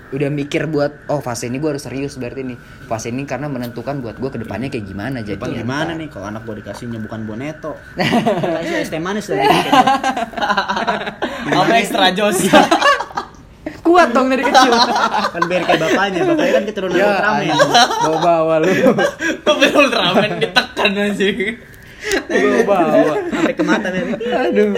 [0.07, 2.57] udah mikir buat oh fase ini gue harus serius berarti nih.
[2.87, 6.07] Fase ini karena menentukan buat gue ke depannya kayak gimana jadi Depan ya gimana nih?
[6.07, 7.75] Kalau anak gue dikasihnya bukan boneto.
[7.99, 9.47] Dikasih es teh manis lagi.
[11.59, 12.39] Apa extra jos?
[13.87, 14.71] Kuat dong dari kecil.
[15.35, 16.19] Kan biar kayak bapaknya.
[16.27, 17.55] Bapaknya kan keturunan ya Ultraman.
[18.03, 18.71] bawa bawa lu.
[19.47, 21.55] Mobil Ultraman ditekan anjing.
[22.27, 23.15] Bawa bawa.
[23.31, 24.71] Sampai ke mata nih aduh.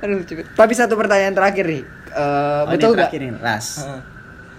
[0.00, 0.48] Aduh cepet.
[0.56, 1.82] tapi satu pertanyaan terakhir nih
[2.14, 2.20] Eh,
[2.60, 3.66] Oh, betul gak terakhir nih ras.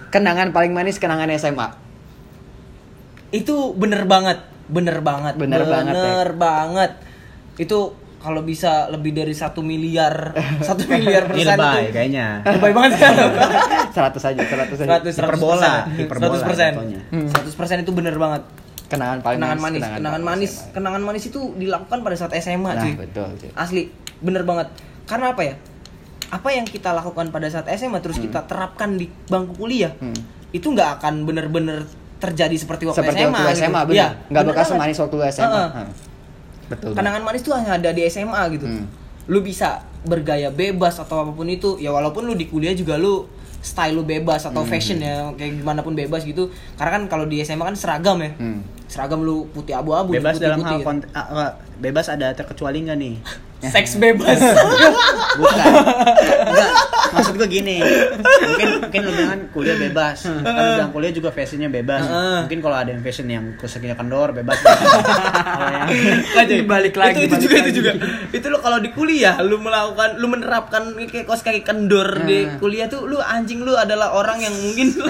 [0.08, 1.68] Kenangan paling manis kenangan SMA
[3.28, 6.02] itu bener banget bener banget Bener banget, ya.
[6.02, 6.90] bener banget.
[7.56, 7.78] Itu
[8.16, 10.34] kalau bisa lebih dari satu miliar
[10.68, 11.92] satu miliar ini persen lebay itu.
[11.92, 12.26] kayaknya.
[12.44, 14.76] Lebay banget kan 100 aja 100 aja.
[14.76, 16.70] Seratus Hiperbola, hiperbola seratus persen.
[16.74, 17.00] jatuhnya.
[17.30, 18.42] seratus persen itu bener banget.
[18.86, 20.52] Kenangan paling kenangan manis kenangan, paling manis.
[20.52, 20.70] SMA.
[20.72, 22.94] kenangan manis itu dilakukan pada saat SMA nah cuy.
[22.96, 23.50] betul cuy.
[23.54, 23.82] asli
[24.20, 24.68] bener banget.
[25.04, 25.54] Karena apa ya
[26.28, 30.16] apa yang kita lakukan pada saat SMA terus kita terapkan di bangku kuliah Hmm.
[30.48, 31.86] itu nggak akan bener-bener
[32.16, 33.58] terjadi seperti waktu Seperti SMA waktu gitu.
[33.60, 34.10] SMA, Iya, benar.
[34.26, 34.66] Nggak banget.
[34.66, 35.46] semanis waktu SMA.
[35.46, 35.68] Heeh.
[35.70, 35.88] Hah.
[36.66, 36.90] Betul.
[36.92, 38.90] kenangan manis tuh hanya ada di SMA gitu Hmm.
[39.26, 39.68] lu bisa
[40.02, 44.02] bergaya bebas atau apa pun itu ya walaupun lu di kuliah juga lu style lu
[44.02, 44.70] bebas atau Hmm.
[44.70, 48.30] fashion ya kayak gimana pun bebas gitu karena kan kalau di SMA kan seragam ya
[48.32, 48.66] Hmm.
[48.84, 50.86] seragam lu putih abu-abu bebas putih dalam hal gitu.
[51.76, 53.14] Bebas ada terkecuali nggak nih?
[53.72, 54.36] Seks bebas.
[55.40, 55.72] Bukan.
[56.46, 56.70] Enggak
[57.06, 57.80] maksud gue gini.
[57.80, 60.28] Mungkin mungkin lu bilang kan kuliah bebas.
[60.28, 62.04] Kan lu bilang kuliah juga fashionnya bebas.
[62.44, 64.60] Mungkin kalau ada yang fashion yang kuseknya kendor bebas.
[66.36, 67.64] Kalau yang Balik lagi, Itu, itu juga lagi.
[67.64, 67.90] itu juga.
[68.34, 72.90] Itu lo kalau di kuliah lu melakukan lu menerapkan kayak kos kaki kendor di kuliah
[72.90, 75.06] tuh lu anjing lu adalah orang yang mungkin lu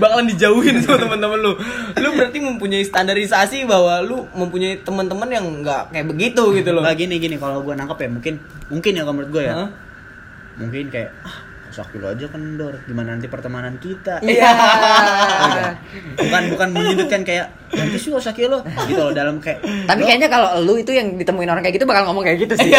[0.00, 1.52] bakalan dijauhin sama teman-teman lu.
[1.98, 6.82] Lu berarti mempunyai standarisasi bahwa lu mempunyai teman-teman yang nggak kayak begitu gitu loh.
[6.82, 8.34] Nggak gini gini kalau gue nangkep ya mungkin
[8.68, 9.68] mungkin ya kalau menurut gue ya Hah?
[10.56, 11.36] mungkin kayak ah
[11.68, 14.46] sakit lo aja kendor gimana nanti pertemanan kita Iya.
[16.16, 20.28] bukan bukan menyudutkan kayak nanti sih sakit lo gitu loh dalam kayak Tapi lo- kayaknya
[20.28, 22.70] kalau lu itu yang ditemuin orang kayak gitu bakal ngomong kayak gitu sih.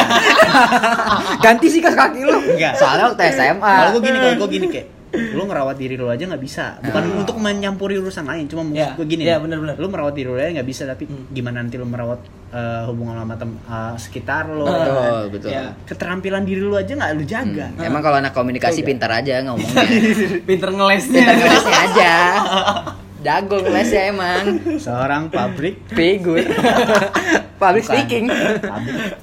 [1.43, 2.31] Ganti sih kaos kaki lu.
[2.49, 2.75] Enggak.
[2.75, 3.59] Soalnya waktu SMA.
[3.59, 7.03] kalau gue gini kalau gue gini kayak lu ngerawat diri lu aja nggak bisa bukan
[7.05, 7.19] Ah.
[7.19, 9.75] untuk menyampuri urusan lain cuma maksud Iya, gue gini iya, nih, benar-benar.
[9.75, 11.31] lu merawat diri lu aja nggak bisa tapi Hmm.
[11.31, 12.19] gimana nanti lu merawat
[12.55, 15.27] eh, hubungan sama tem eh, sekitar lu Betul, kan?
[15.27, 15.49] betul.
[15.51, 17.83] Ya, keterampilan diri lu aja nggak lu jaga Hmm.
[17.83, 19.83] Emang kalau anak komunikasi pintar aja ngomongnya.
[20.47, 21.19] Pinter ngelesnya.
[21.19, 22.13] pintar ngelesnya aja.
[23.25, 24.43] Jago ngelesnya emang.
[24.79, 26.39] seorang pabrik Figur.
[27.61, 27.95] Public Bukan.
[27.99, 28.25] speaking.
[28.63, 29.13] pabrik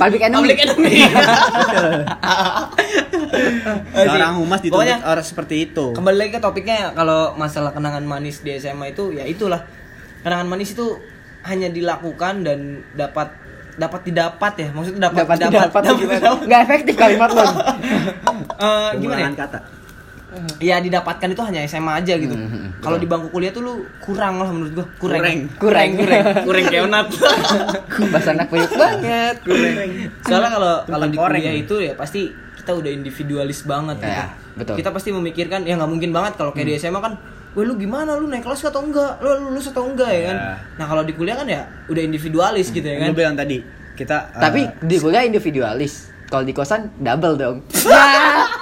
[0.00, 0.48] Public enemy.
[0.48, 0.94] Public enemy.
[3.96, 8.40] seorang humas dituntut Pokoknya orang seperti itu kembali lagi ke topiknya kalau masalah kenangan manis
[8.40, 9.60] di SMA itu ya itulah
[10.22, 10.96] kenangan manis itu
[11.46, 12.58] hanya dilakukan dan
[12.92, 13.30] dapat
[13.76, 16.16] dapat didapat ya maksudnya dapat Dapat didapat dapat dapat gimana?
[16.18, 16.44] didapat.
[16.44, 17.44] Nggak efektif kalimat lu.
[18.56, 19.30] Eh, gimana ya?
[19.36, 19.58] Kata
[20.58, 24.36] ya didapatkan itu hanya SMA aja gitu Hmm, kalau di bangku kuliah tuh lu kurang
[24.36, 25.38] lah menurut gua kurang Kurang.
[25.56, 27.06] kurang kurang kurang kayak onat
[28.12, 29.36] Bahasa anak puyuk banget.
[30.20, 34.12] soalnya kalau kalau di kuliah itu ya pasti kita udah individualis banget gitu.
[34.12, 34.74] Ya, betul.
[34.76, 37.16] kita pasti memikirkan ya nggak mungkin banget kalau kayak di SMA kan
[37.56, 39.16] Wah lu gimana lu naik kelas atau enggak?
[39.24, 40.36] Lu lulus atau enggak ya kan?
[40.36, 40.52] Ya.
[40.76, 43.16] Nah kalau di kuliah kan ya udah individualis gitu ya kan?
[43.16, 43.64] Gue bilang tadi
[43.96, 46.12] kita Tapi di kuliah individualis.
[46.28, 47.56] Kalau di kosan double dong.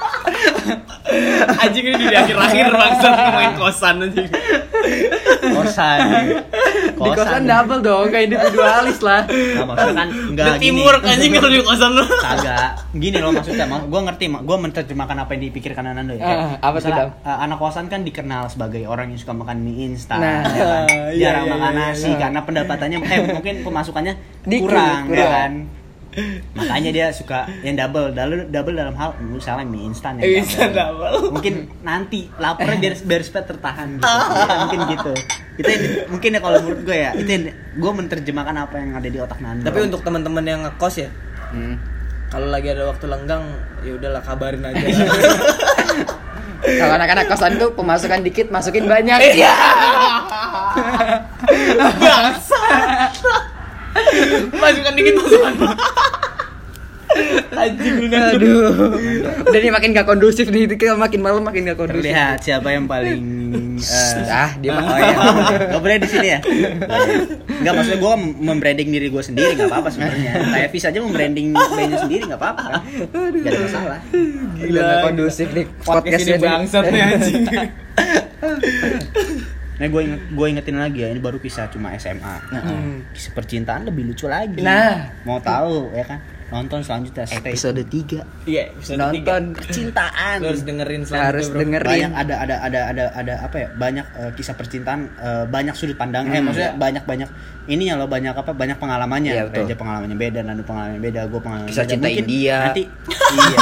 [1.56, 4.28] Anjing ini di akhir-akhir bangsa ngomongin kosan anjing.
[5.46, 5.98] kosan
[6.94, 9.22] Di kosan double dong, kayak individualis lah.
[9.24, 12.04] Nah, maksudnya kan enggak Di timur anjing kalau di kosan lu.
[12.16, 16.52] kagak gini loh maksudnya gue ngerti gue menerjemahkan apa yang dipikirkan Anando ya Kayak, Ah,
[16.62, 17.08] apa misalnya, Dam?
[17.22, 20.86] eh, anak kosan kan dikenal sebagai orang yang suka makan mie instan Nah, ya kan?
[21.10, 22.18] iya, jarang iya, makan iya, nasi iya.
[22.18, 24.14] karena pendapatannya eh mungkin pemasukannya
[24.44, 25.30] Dikit, kurang, ya kurang.
[25.30, 25.52] kan
[26.52, 30.70] makanya dia suka yang double double, double dalam hal misalnya mie instan Mie yang instan
[30.70, 31.30] double.
[31.30, 35.12] mungkin nanti laparnya biar biar supaya tertahan gitu Ya, mungkin gitu
[35.54, 39.06] itu yang mungkin ya kalau menurut gue ya itu yang gue menerjemahkan apa yang ada
[39.06, 41.08] di otak Nando Tapi untuk teman-teman yang ngekos ya,
[41.50, 41.78] Hmm.
[42.26, 43.44] kalau lagi ada waktu lenggang
[43.80, 44.82] ya udahlah kabarin aja.
[46.64, 49.20] Kalau anak-anak kosan tuh pemasukan dikit, masukin banyak.
[49.36, 49.52] Iya.
[52.00, 52.60] Bangsa.
[54.54, 55.54] Masukan dikit masukan.
[57.54, 58.06] Anjing lu.
[58.10, 58.90] Aduh.
[59.46, 62.02] Udah nih makin gak kondusif nih, kita makin malam makin gak kondusif.
[62.02, 63.22] terlihat siapa yang paling
[63.78, 64.82] eh, Ah, dia mah.
[64.82, 65.14] Oh iya,
[65.70, 66.38] gak boleh di sini ya.
[67.54, 68.12] Enggak maksudnya gue
[68.42, 70.32] membranding diri gue sendiri nggak apa-apa sebenarnya.
[70.50, 72.82] Kayak Fis aja membranding bandnya sendiri nggak apa-apa.
[73.14, 73.98] Gak ada masalah.
[74.58, 77.42] Gila gak kondusif nih Podcast ini bangsat nih anjing.
[79.74, 82.34] Nah gue inget, gue ingetin lagi ya ini baru kisah cuma SMA.
[82.46, 83.02] Hmm.
[83.10, 84.60] Kisah percintaan lebih lucu lagi.
[84.60, 85.10] Nah.
[85.22, 86.20] mau tahu ya kan?
[86.44, 87.50] Nonton selanjutnya stay.
[87.50, 89.10] Episode 3 Iya, episode tiga.
[89.34, 90.36] Nonton percintaan.
[90.38, 91.58] Lu harus dengerin harus selanjutnya, bro.
[91.58, 95.74] dengerin banyak ada ada ada ada ada apa ya banyak eh, kisah percintaan eh, banyak
[95.74, 97.28] sudut pandang eh Hmm, maksudnya banyak banyak
[97.66, 99.66] ininya loh banyak apa banyak pengalamannya Iya, betul.
[99.66, 101.90] Reja pengalamannya beda Nandu pengalamannya beda gue pengalaman Kisah beda.
[101.90, 102.56] cinta Mungkin India.
[102.62, 102.82] nanti
[103.40, 103.58] iya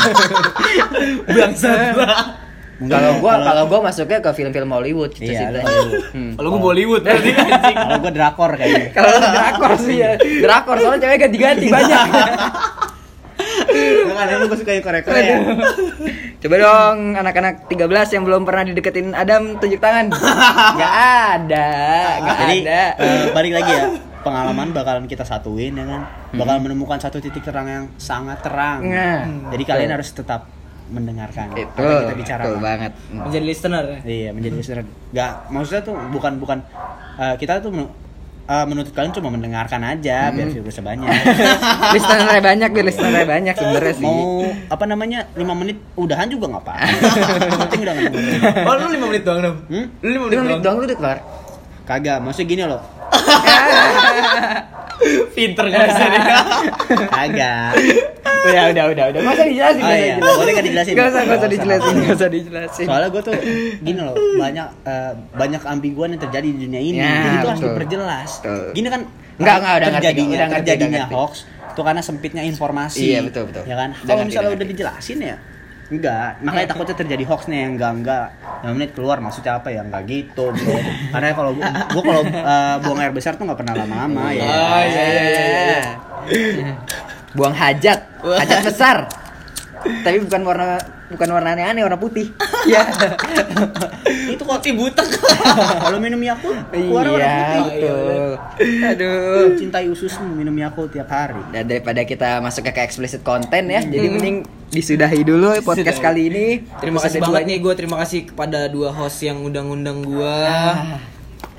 [1.24, 1.94] Bangsat.
[2.84, 5.48] Kalau gua kalau gua masuknya ke film-film Hollywood gitu Iya.
[5.52, 6.02] Hollywood.
[6.10, 6.32] Hmm.
[6.34, 7.76] Kalau gua Bollywood berarti anjing.
[7.84, 10.10] kalau gue drakor kayaknya Kalau drakor sih ya.
[10.16, 12.00] Drakor soalnya cewek ganti-ganti banyak.
[13.72, 15.36] Nggak kan gue suka yang Korea Korea
[16.42, 20.10] Coba dong anak-anak 13 yang belum pernah dideketin Adam tunjuk tangan.
[20.74, 20.94] Gak
[21.38, 21.70] ada,
[22.18, 22.82] gak jadi ada.
[22.98, 23.86] eh, balik lagi ya
[24.22, 26.02] pengalaman bakalan kita satuin ya kan
[26.32, 30.46] bakal menemukan satu titik terang yang sangat terang Nah, jadi kalian harus tetap
[30.92, 32.92] mendengarkan itu apa yang kita bicarakan betul banget.
[33.10, 33.98] Menjadi listener ya.
[34.04, 34.84] Iya menjadi listener.
[35.10, 36.58] Gak maksudnya tuh bukan bukan
[37.16, 37.92] eh, kita tuh men-
[38.42, 41.08] eh, menuntut kalian cuma mendengarkan aja biar viewersnya banyak.
[41.96, 46.62] listenernya banyak biar listenernya banyak sebenarnya sih Mau apa namanya 5 menit udahan juga nggak
[46.62, 46.84] apa-apa.
[47.48, 47.94] Yang Penting udah.
[48.62, 49.56] Oh lu 5 menit doang dong.
[49.66, 49.86] Hmm?
[49.98, 50.62] Lu 5 menit, lima menit doang.
[50.62, 51.18] doang lu udah kelar
[51.82, 52.78] Kagak, maksudnya gini loh.
[55.32, 56.20] Pinter gak bisa nih.
[57.08, 57.70] Kagak.
[58.42, 60.34] udah udah udah udah usah dijelasin Oh iya, dijelasin.
[60.34, 60.92] boleh nggak dijelasin?
[60.92, 63.34] nggak usah nggak usah dijelasin nggak usah dijelasin Soalnya gue tuh
[63.78, 66.98] gini loh, banyak eh, banyak ambiguan yang terjadi di dunia ini.
[66.98, 68.30] Ya, Jadi itu harus diperjelas.
[68.40, 68.62] Betul.
[68.72, 69.00] Gini kan
[69.32, 71.14] Nggak, nggak, udah terjadinya, udah ngerti, terjadinya udah ngerti.
[71.16, 71.32] hoax
[71.72, 73.00] itu karena sempitnya informasi.
[73.00, 73.62] Iya, betul, betul.
[73.64, 73.90] Ya kan?
[73.96, 75.36] Kalau misalnya udah dijelasin ya
[75.92, 78.26] enggak, makanya takutnya terjadi hoax nih yang enggak enggak.
[78.62, 80.78] Yang menit keluar maksudnya apa ya enggak gitu, bro.
[81.12, 84.46] Karena kalau gua, gua kalau eh, buang air besar tuh nggak pernah lama-lama ya.
[84.46, 85.42] Oh, iya, iya, iya,
[86.30, 86.74] iya.
[87.32, 88.96] buang hajat hajat besar
[90.02, 90.78] tapi bukan warna
[91.12, 92.32] bukan warna aneh-aneh warna putih
[92.62, 92.86] Iya.
[94.32, 95.08] Itu kok butek.
[95.84, 97.82] kalau minum Yakult keluar warna iya putih.
[97.82, 98.30] betul
[98.86, 101.42] aduh Cintai ususmu minum Yakult tiap hari.
[101.50, 106.06] Dan daripada kita masuk ke explicit content ya, jadi mending disudahi dulu podcast Disudahi.
[106.06, 106.46] kali ini.
[106.80, 110.34] Terima kasih banget dua nih gue terima kasih kepada dua host yang undang-undang gue.
[110.48, 111.11] Ah.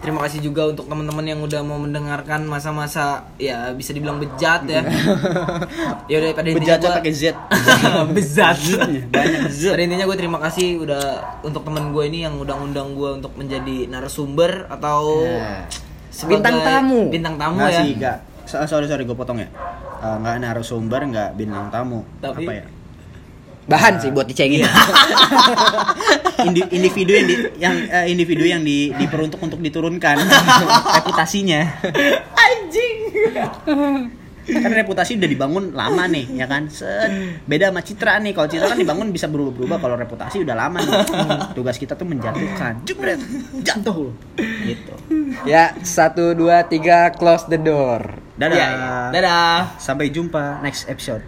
[0.04, 4.84] Terima kasih juga untuk teman-teman yang udah mau mendengarkan masa-masa ya bisa dibilang bejat ya.
[6.12, 7.24] ya udah pada intinya gua- pakai Z.
[8.16, 8.58] bejat.
[9.08, 9.62] Banyak Z.
[9.72, 11.04] Pada intinya gue terima kasih udah
[11.40, 15.64] untuk teman gue ini yang undang-undang gue untuk menjadi narasumber atau Nah.
[16.10, 17.02] sebagai Bintang tamu.
[17.08, 17.82] Bintang tamu Nggak ya.
[17.82, 17.92] sih.
[18.44, 19.48] So- sorry sorry gue potong ya.
[20.04, 22.04] Nggak narasumber, nggak bintang tamu.
[22.20, 22.66] Tapi- apa ya?
[23.64, 24.68] Bahan sih buat dicengin.
[26.48, 30.20] Indi- individu yang di, yang eh, individu yang di, diperuntuk untuk diturunkan
[31.00, 31.62] reputasinya.
[32.36, 32.98] Anjing.
[34.44, 36.68] Kan reputasi udah dibangun lama nih, ya kan?
[36.68, 37.40] Set.
[37.48, 38.36] Beda sama Citra nih.
[38.36, 39.80] Kalau Citra kan dibangun bisa berubah-berubah.
[39.80, 41.00] Kalau reputasi udah lama nih.
[41.56, 42.84] Tugas kita tuh menjatuhkan.
[42.84, 43.24] Jebret,
[43.64, 44.12] jatuh.
[44.68, 44.94] Gitu.
[45.48, 48.20] ya, satu dua tiga close the door.
[48.36, 48.52] Dadah.
[48.52, 48.94] Iya, iya.
[49.16, 49.60] Dadah.
[49.80, 51.24] Sampai jumpa next episode.